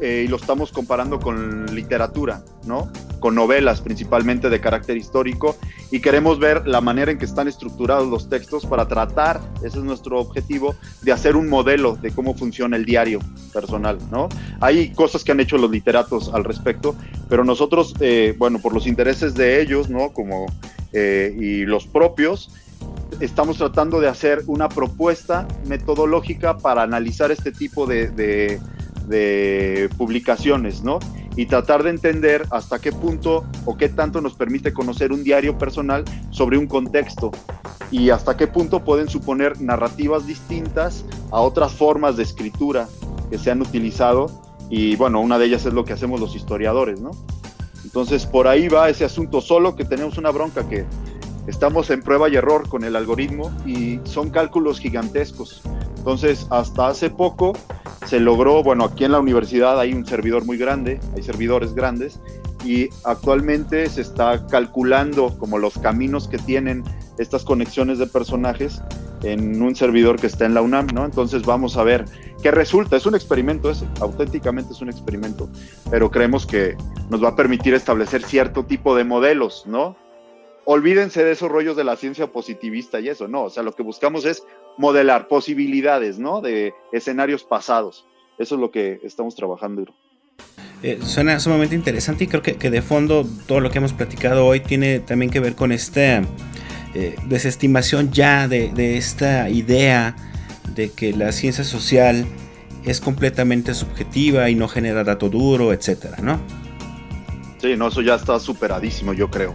eh, 0.00 0.22
y 0.26 0.28
lo 0.28 0.36
estamos 0.36 0.70
comparando 0.70 1.18
con 1.18 1.74
literatura, 1.74 2.44
¿no? 2.64 2.90
Con 3.18 3.34
novelas 3.34 3.80
principalmente 3.80 4.48
de 4.48 4.60
carácter 4.60 4.96
histórico 4.96 5.56
y 5.90 6.00
queremos 6.00 6.38
ver 6.38 6.68
la 6.68 6.80
manera 6.80 7.10
en 7.10 7.18
que 7.18 7.24
están 7.24 7.48
estructurados 7.48 8.06
los 8.06 8.28
textos 8.28 8.64
para 8.64 8.86
tratar, 8.86 9.40
ese 9.56 9.78
es 9.78 9.84
nuestro 9.84 10.20
objetivo, 10.20 10.76
de 11.02 11.10
hacer 11.10 11.34
un 11.34 11.48
modelo 11.48 11.96
de 11.96 12.12
cómo 12.12 12.34
funciona 12.34 12.76
el 12.76 12.84
diario 12.84 13.18
personal, 13.52 13.98
¿no? 14.12 14.28
Hay 14.60 14.92
cosas 14.92 15.24
que 15.24 15.32
han 15.32 15.40
hecho 15.40 15.58
los 15.58 15.70
literatos 15.70 16.30
al 16.32 16.44
respecto, 16.44 16.94
pero 17.28 17.44
nosotros, 17.44 17.94
eh, 17.98 18.36
bueno, 18.38 18.60
por 18.60 18.74
los 18.74 18.86
intereses 18.86 19.34
de 19.34 19.60
ellos, 19.60 19.90
¿no? 19.90 20.12
Como, 20.12 20.46
eh, 20.92 21.34
y 21.36 21.64
los 21.64 21.88
propios, 21.88 22.50
estamos 23.18 23.56
tratando 23.56 23.98
de 23.98 24.06
hacer 24.06 24.44
una 24.46 24.68
propuesta 24.68 25.48
metodológica 25.66 26.58
para 26.58 26.82
analizar 26.82 27.32
este 27.32 27.50
tipo 27.50 27.86
de 27.86 28.08
de 28.08 28.60
publicaciones, 29.96 30.82
¿no? 30.82 30.98
Y 31.36 31.46
tratar 31.46 31.82
de 31.82 31.90
entender 31.90 32.46
hasta 32.50 32.80
qué 32.80 32.92
punto 32.92 33.44
o 33.64 33.76
qué 33.76 33.88
tanto 33.88 34.20
nos 34.20 34.34
permite 34.34 34.72
conocer 34.72 35.12
un 35.12 35.22
diario 35.24 35.56
personal 35.56 36.04
sobre 36.30 36.58
un 36.58 36.66
contexto 36.66 37.30
y 37.90 38.10
hasta 38.10 38.36
qué 38.36 38.46
punto 38.46 38.84
pueden 38.84 39.08
suponer 39.08 39.60
narrativas 39.60 40.26
distintas 40.26 41.04
a 41.30 41.40
otras 41.40 41.72
formas 41.72 42.16
de 42.16 42.24
escritura 42.24 42.88
que 43.30 43.38
se 43.38 43.50
han 43.50 43.62
utilizado 43.62 44.42
y 44.68 44.96
bueno, 44.96 45.20
una 45.20 45.38
de 45.38 45.46
ellas 45.46 45.64
es 45.64 45.72
lo 45.72 45.84
que 45.84 45.92
hacemos 45.92 46.20
los 46.20 46.34
historiadores, 46.34 47.00
¿no? 47.00 47.12
Entonces 47.84 48.26
por 48.26 48.48
ahí 48.48 48.68
va 48.68 48.90
ese 48.90 49.04
asunto, 49.04 49.40
solo 49.40 49.76
que 49.76 49.84
tenemos 49.84 50.18
una 50.18 50.30
bronca 50.30 50.68
que 50.68 50.84
estamos 51.46 51.88
en 51.90 52.02
prueba 52.02 52.28
y 52.28 52.36
error 52.36 52.68
con 52.68 52.84
el 52.84 52.94
algoritmo 52.94 53.50
y 53.64 54.00
son 54.04 54.28
cálculos 54.30 54.80
gigantescos. 54.80 55.62
Entonces, 55.96 56.46
hasta 56.50 56.88
hace 56.88 57.10
poco 57.10 57.54
se 58.08 58.20
logró, 58.20 58.62
bueno, 58.62 58.84
aquí 58.84 59.04
en 59.04 59.12
la 59.12 59.20
universidad 59.20 59.78
hay 59.78 59.92
un 59.92 60.06
servidor 60.06 60.46
muy 60.46 60.56
grande, 60.56 60.98
hay 61.14 61.22
servidores 61.22 61.74
grandes, 61.74 62.18
y 62.64 62.88
actualmente 63.04 63.86
se 63.90 64.00
está 64.00 64.46
calculando 64.46 65.36
como 65.36 65.58
los 65.58 65.76
caminos 65.76 66.26
que 66.26 66.38
tienen 66.38 66.84
estas 67.18 67.44
conexiones 67.44 67.98
de 67.98 68.06
personajes 68.06 68.80
en 69.22 69.60
un 69.60 69.76
servidor 69.76 70.18
que 70.18 70.26
está 70.26 70.46
en 70.46 70.54
la 70.54 70.62
UNAM, 70.62 70.86
¿no? 70.94 71.04
Entonces 71.04 71.42
vamos 71.42 71.76
a 71.76 71.82
ver 71.82 72.06
qué 72.42 72.50
resulta. 72.50 72.96
Es 72.96 73.04
un 73.04 73.14
experimento 73.14 73.68
ese, 73.68 73.84
auténticamente 74.00 74.72
es 74.72 74.80
un 74.80 74.88
experimento, 74.88 75.50
pero 75.90 76.10
creemos 76.10 76.46
que 76.46 76.78
nos 77.10 77.22
va 77.22 77.28
a 77.28 77.36
permitir 77.36 77.74
establecer 77.74 78.22
cierto 78.22 78.64
tipo 78.64 78.96
de 78.96 79.04
modelos, 79.04 79.64
¿no? 79.66 79.96
olvídense 80.70 81.24
de 81.24 81.30
esos 81.32 81.50
rollos 81.50 81.78
de 81.78 81.84
la 81.84 81.96
ciencia 81.96 82.26
positivista 82.26 83.00
y 83.00 83.08
eso, 83.08 83.26
no, 83.26 83.44
o 83.44 83.50
sea, 83.50 83.62
lo 83.62 83.72
que 83.72 83.82
buscamos 83.82 84.26
es 84.26 84.44
modelar 84.78 85.28
posibilidades, 85.28 86.18
¿no? 86.18 86.40
De 86.40 86.72
escenarios 86.92 87.44
pasados. 87.44 88.06
Eso 88.38 88.54
es 88.54 88.60
lo 88.60 88.70
que 88.70 89.00
estamos 89.02 89.34
trabajando. 89.34 89.84
Eh, 90.82 91.00
suena 91.02 91.40
sumamente 91.40 91.74
interesante 91.74 92.24
y 92.24 92.26
creo 92.28 92.42
que, 92.42 92.70
de 92.70 92.82
fondo 92.82 93.26
todo 93.46 93.60
lo 93.60 93.70
que 93.70 93.78
hemos 93.78 93.92
platicado 93.92 94.46
hoy 94.46 94.60
tiene 94.60 95.00
también 95.00 95.30
que 95.30 95.40
ver 95.40 95.56
con 95.56 95.72
esta 95.72 96.22
eh, 96.94 97.16
desestimación 97.26 98.12
ya 98.12 98.46
de, 98.46 98.72
de, 98.72 98.96
esta 98.96 99.50
idea 99.50 100.14
de 100.76 100.92
que 100.92 101.12
la 101.12 101.32
ciencia 101.32 101.64
social 101.64 102.24
es 102.84 103.00
completamente 103.00 103.74
subjetiva 103.74 104.48
y 104.50 104.54
no 104.54 104.68
genera 104.68 105.02
dato 105.02 105.28
duro, 105.28 105.72
etcétera, 105.72 106.18
¿no? 106.22 106.40
Sí, 107.58 107.76
no, 107.76 107.88
eso 107.88 108.00
ya 108.02 108.14
está 108.14 108.38
superadísimo, 108.38 109.12
yo 109.12 109.28
creo. 109.28 109.54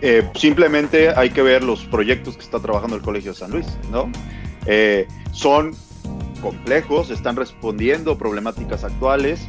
Eh, 0.00 0.28
simplemente 0.34 1.10
hay 1.16 1.30
que 1.30 1.42
ver 1.42 1.64
los 1.64 1.84
proyectos 1.84 2.36
que 2.36 2.42
está 2.42 2.60
trabajando 2.60 2.94
el 2.96 3.02
Colegio 3.02 3.32
de 3.32 3.38
San 3.38 3.50
Luis, 3.50 3.66
¿no? 3.90 4.10
Eh, 4.66 5.06
son 5.32 5.72
complejos, 6.40 7.10
están 7.10 7.36
respondiendo 7.36 8.18
problemáticas 8.18 8.84
actuales 8.84 9.46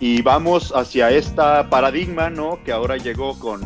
y 0.00 0.22
vamos 0.22 0.72
hacia 0.74 1.10
esta 1.10 1.70
paradigma, 1.70 2.30
¿no? 2.30 2.62
Que 2.64 2.72
ahora 2.72 2.96
llegó 2.96 3.38
con 3.38 3.62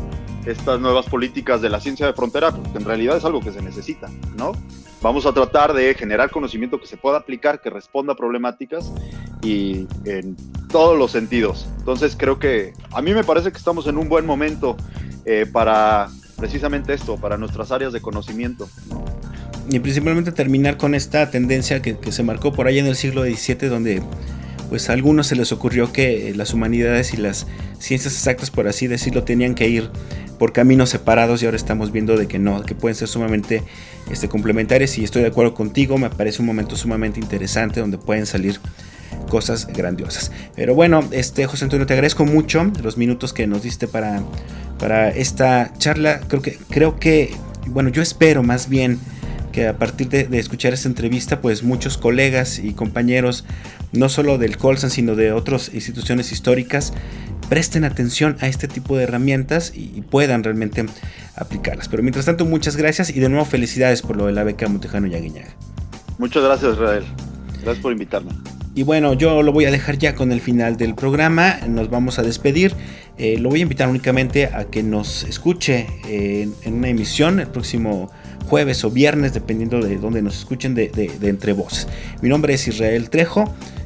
estas 0.46 0.80
nuevas 0.80 1.06
políticas 1.06 1.60
de 1.60 1.68
la 1.68 1.80
ciencia 1.80 2.06
de 2.06 2.12
frontera, 2.12 2.52
porque 2.52 2.78
en 2.78 2.84
realidad 2.84 3.16
es 3.16 3.24
algo 3.24 3.40
que 3.40 3.52
se 3.52 3.60
necesita, 3.60 4.08
¿no? 4.36 4.52
Vamos 5.02 5.26
a 5.26 5.32
tratar 5.32 5.72
de 5.74 5.94
generar 5.94 6.30
conocimiento 6.30 6.80
que 6.80 6.86
se 6.86 6.96
pueda 6.96 7.18
aplicar, 7.18 7.60
que 7.60 7.70
responda 7.70 8.14
a 8.14 8.16
problemáticas 8.16 8.92
y 9.42 9.86
en 10.04 10.36
todos 10.68 10.98
los 10.98 11.12
sentidos. 11.12 11.68
Entonces 11.78 12.16
creo 12.18 12.38
que 12.38 12.72
a 12.92 13.02
mí 13.02 13.12
me 13.14 13.24
parece 13.24 13.52
que 13.52 13.58
estamos 13.58 13.86
en 13.86 13.96
un 13.96 14.08
buen 14.08 14.26
momento 14.26 14.76
eh, 15.24 15.46
para 15.50 16.08
precisamente 16.36 16.94
esto, 16.94 17.16
para 17.16 17.36
nuestras 17.36 17.70
áreas 17.70 17.92
de 17.92 18.00
conocimiento. 18.00 18.68
Y 19.70 19.78
principalmente 19.80 20.32
terminar 20.32 20.76
con 20.76 20.94
esta 20.94 21.30
tendencia 21.30 21.82
que, 21.82 21.96
se 22.10 22.22
marcó 22.22 22.52
por 22.52 22.66
ahí 22.66 22.78
en 22.78 22.86
el 22.86 22.96
siglo 22.96 23.24
XVII, 23.24 23.68
donde 23.68 24.02
pues 24.68 24.90
a 24.90 24.92
algunos 24.92 25.26
se 25.26 25.36
les 25.36 25.52
ocurrió 25.52 25.92
que 25.92 26.32
las 26.36 26.52
humanidades 26.52 27.14
y 27.14 27.16
las 27.16 27.46
ciencias 27.78 28.14
exactas, 28.14 28.50
por 28.50 28.68
así 28.68 28.86
decirlo, 28.86 29.24
tenían 29.24 29.54
que 29.54 29.68
ir 29.68 29.90
por 30.38 30.52
caminos 30.52 30.90
separados 30.90 31.42
y 31.42 31.46
ahora 31.46 31.56
estamos 31.56 31.90
viendo 31.90 32.16
de 32.16 32.28
que 32.28 32.38
no, 32.38 32.62
que 32.62 32.74
pueden 32.74 32.94
ser 32.94 33.08
sumamente 33.08 33.62
este, 34.10 34.28
complementarios 34.28 34.96
y 34.98 35.04
estoy 35.04 35.22
de 35.22 35.28
acuerdo 35.28 35.54
contigo, 35.54 35.98
me 35.98 36.10
parece 36.10 36.40
un 36.40 36.46
momento 36.46 36.76
sumamente 36.76 37.18
interesante 37.18 37.80
donde 37.80 37.98
pueden 37.98 38.26
salir 38.26 38.60
cosas 39.28 39.66
grandiosas. 39.66 40.32
Pero 40.54 40.74
bueno, 40.74 41.02
este 41.10 41.46
José 41.46 41.64
Antonio, 41.64 41.86
te 41.86 41.94
agradezco 41.94 42.24
mucho 42.24 42.70
los 42.82 42.96
minutos 42.96 43.32
que 43.32 43.46
nos 43.46 43.62
diste 43.62 43.88
para, 43.88 44.22
para 44.78 45.10
esta 45.10 45.72
charla. 45.78 46.20
Creo 46.28 46.42
que, 46.42 46.58
creo 46.68 46.98
que, 46.98 47.34
bueno, 47.66 47.90
yo 47.90 48.02
espero 48.02 48.42
más 48.42 48.68
bien 48.68 48.98
que 49.50 49.68
a 49.68 49.78
partir 49.78 50.08
de, 50.08 50.38
escuchar 50.38 50.72
esta 50.72 50.88
entrevista, 50.88 51.40
pues 51.40 51.62
muchos 51.62 51.98
colegas 51.98 52.58
y 52.58 52.72
compañeros, 52.72 53.44
no 53.92 54.08
solo 54.08 54.38
del 54.38 54.56
Colsan, 54.56 54.90
sino 54.90 55.14
de 55.14 55.32
otras 55.32 55.72
instituciones 55.74 56.32
históricas, 56.32 56.92
presten 57.48 57.84
atención 57.84 58.36
a 58.40 58.48
este 58.48 58.68
tipo 58.68 58.96
de 58.96 59.04
herramientas 59.04 59.72
y, 59.74 60.02
puedan 60.02 60.42
realmente 60.44 60.86
aplicarlas. 61.36 61.88
Pero 61.88 62.02
mientras 62.02 62.24
tanto, 62.24 62.44
muchas 62.44 62.76
gracias 62.76 63.10
y 63.10 63.20
de 63.20 63.28
nuevo 63.28 63.44
felicidades 63.44 64.02
por 64.02 64.16
lo 64.16 64.26
de 64.26 64.32
la 64.32 64.44
beca 64.44 64.68
Montejano 64.68 65.06
Yaguiñaga. 65.06 65.54
Muchas 66.18 66.42
gracias, 66.42 66.74
Israel. 66.74 67.04
Gracias 67.62 67.78
por 67.78 67.92
invitarme. 67.92 68.30
Y 68.78 68.84
bueno, 68.84 69.14
yo 69.14 69.42
lo 69.42 69.52
voy 69.52 69.64
a 69.64 69.72
dejar 69.72 69.98
ya 69.98 70.14
con 70.14 70.30
el 70.30 70.40
final 70.40 70.76
del 70.76 70.94
programa. 70.94 71.58
Nos 71.68 71.90
vamos 71.90 72.20
a 72.20 72.22
despedir. 72.22 72.74
Eh, 73.16 73.36
lo 73.36 73.48
voy 73.48 73.58
a 73.58 73.62
invitar 73.62 73.88
únicamente 73.88 74.46
a 74.46 74.66
que 74.66 74.84
nos 74.84 75.24
escuche 75.24 75.88
en, 76.06 76.54
una 76.72 76.88
emisión 76.88 77.40
el 77.40 77.48
próximo 77.48 78.08
jueves 78.48 78.84
o 78.84 78.90
viernes, 78.90 79.34
dependiendo 79.34 79.80
de 79.80 79.96
dónde 79.98 80.22
nos 80.22 80.38
escuchen, 80.38 80.74
de, 80.74 80.88
de 80.88 81.28
Entre 81.28 81.52
Voces. 81.52 81.86
Mi 82.22 82.28
nombre 82.28 82.54
es 82.54 82.66
Israel 82.66 83.10
Trejo. 83.10 83.44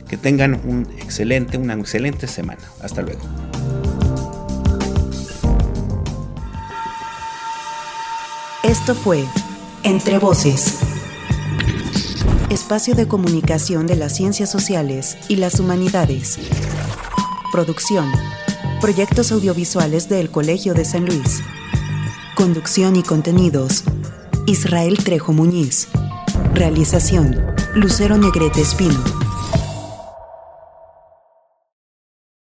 Que 0.08 0.18
tengan 0.18 0.60
un 0.66 0.86
excelente, 0.98 1.56
una 1.56 1.72
excelente 1.72 2.26
semana. 2.26 2.60
Hasta 2.82 3.00
luego. 3.00 3.22
Esto 8.62 8.94
fue 8.94 9.24
Entre 9.84 10.18
Voces. 10.18 10.80
Espacio 12.50 12.94
de 12.94 13.08
comunicación 13.08 13.86
de 13.86 13.96
las 13.96 14.14
ciencias 14.14 14.50
sociales 14.50 15.16
y 15.28 15.36
las 15.36 15.58
humanidades. 15.58 16.38
Producción. 17.50 18.12
Proyectos 18.82 19.32
audiovisuales 19.32 20.10
del 20.10 20.30
Colegio 20.30 20.74
de 20.74 20.84
San 20.84 21.06
Luis. 21.06 21.40
Conducción 22.36 22.96
y 22.96 23.02
contenidos. 23.02 23.84
Israel 24.47 24.99
Trejo 24.99 25.32
Muñiz. 25.32 25.88
Realización. 26.55 27.36
Lucero 27.74 28.18
Negrete 28.18 28.61
Espino. 28.61 29.22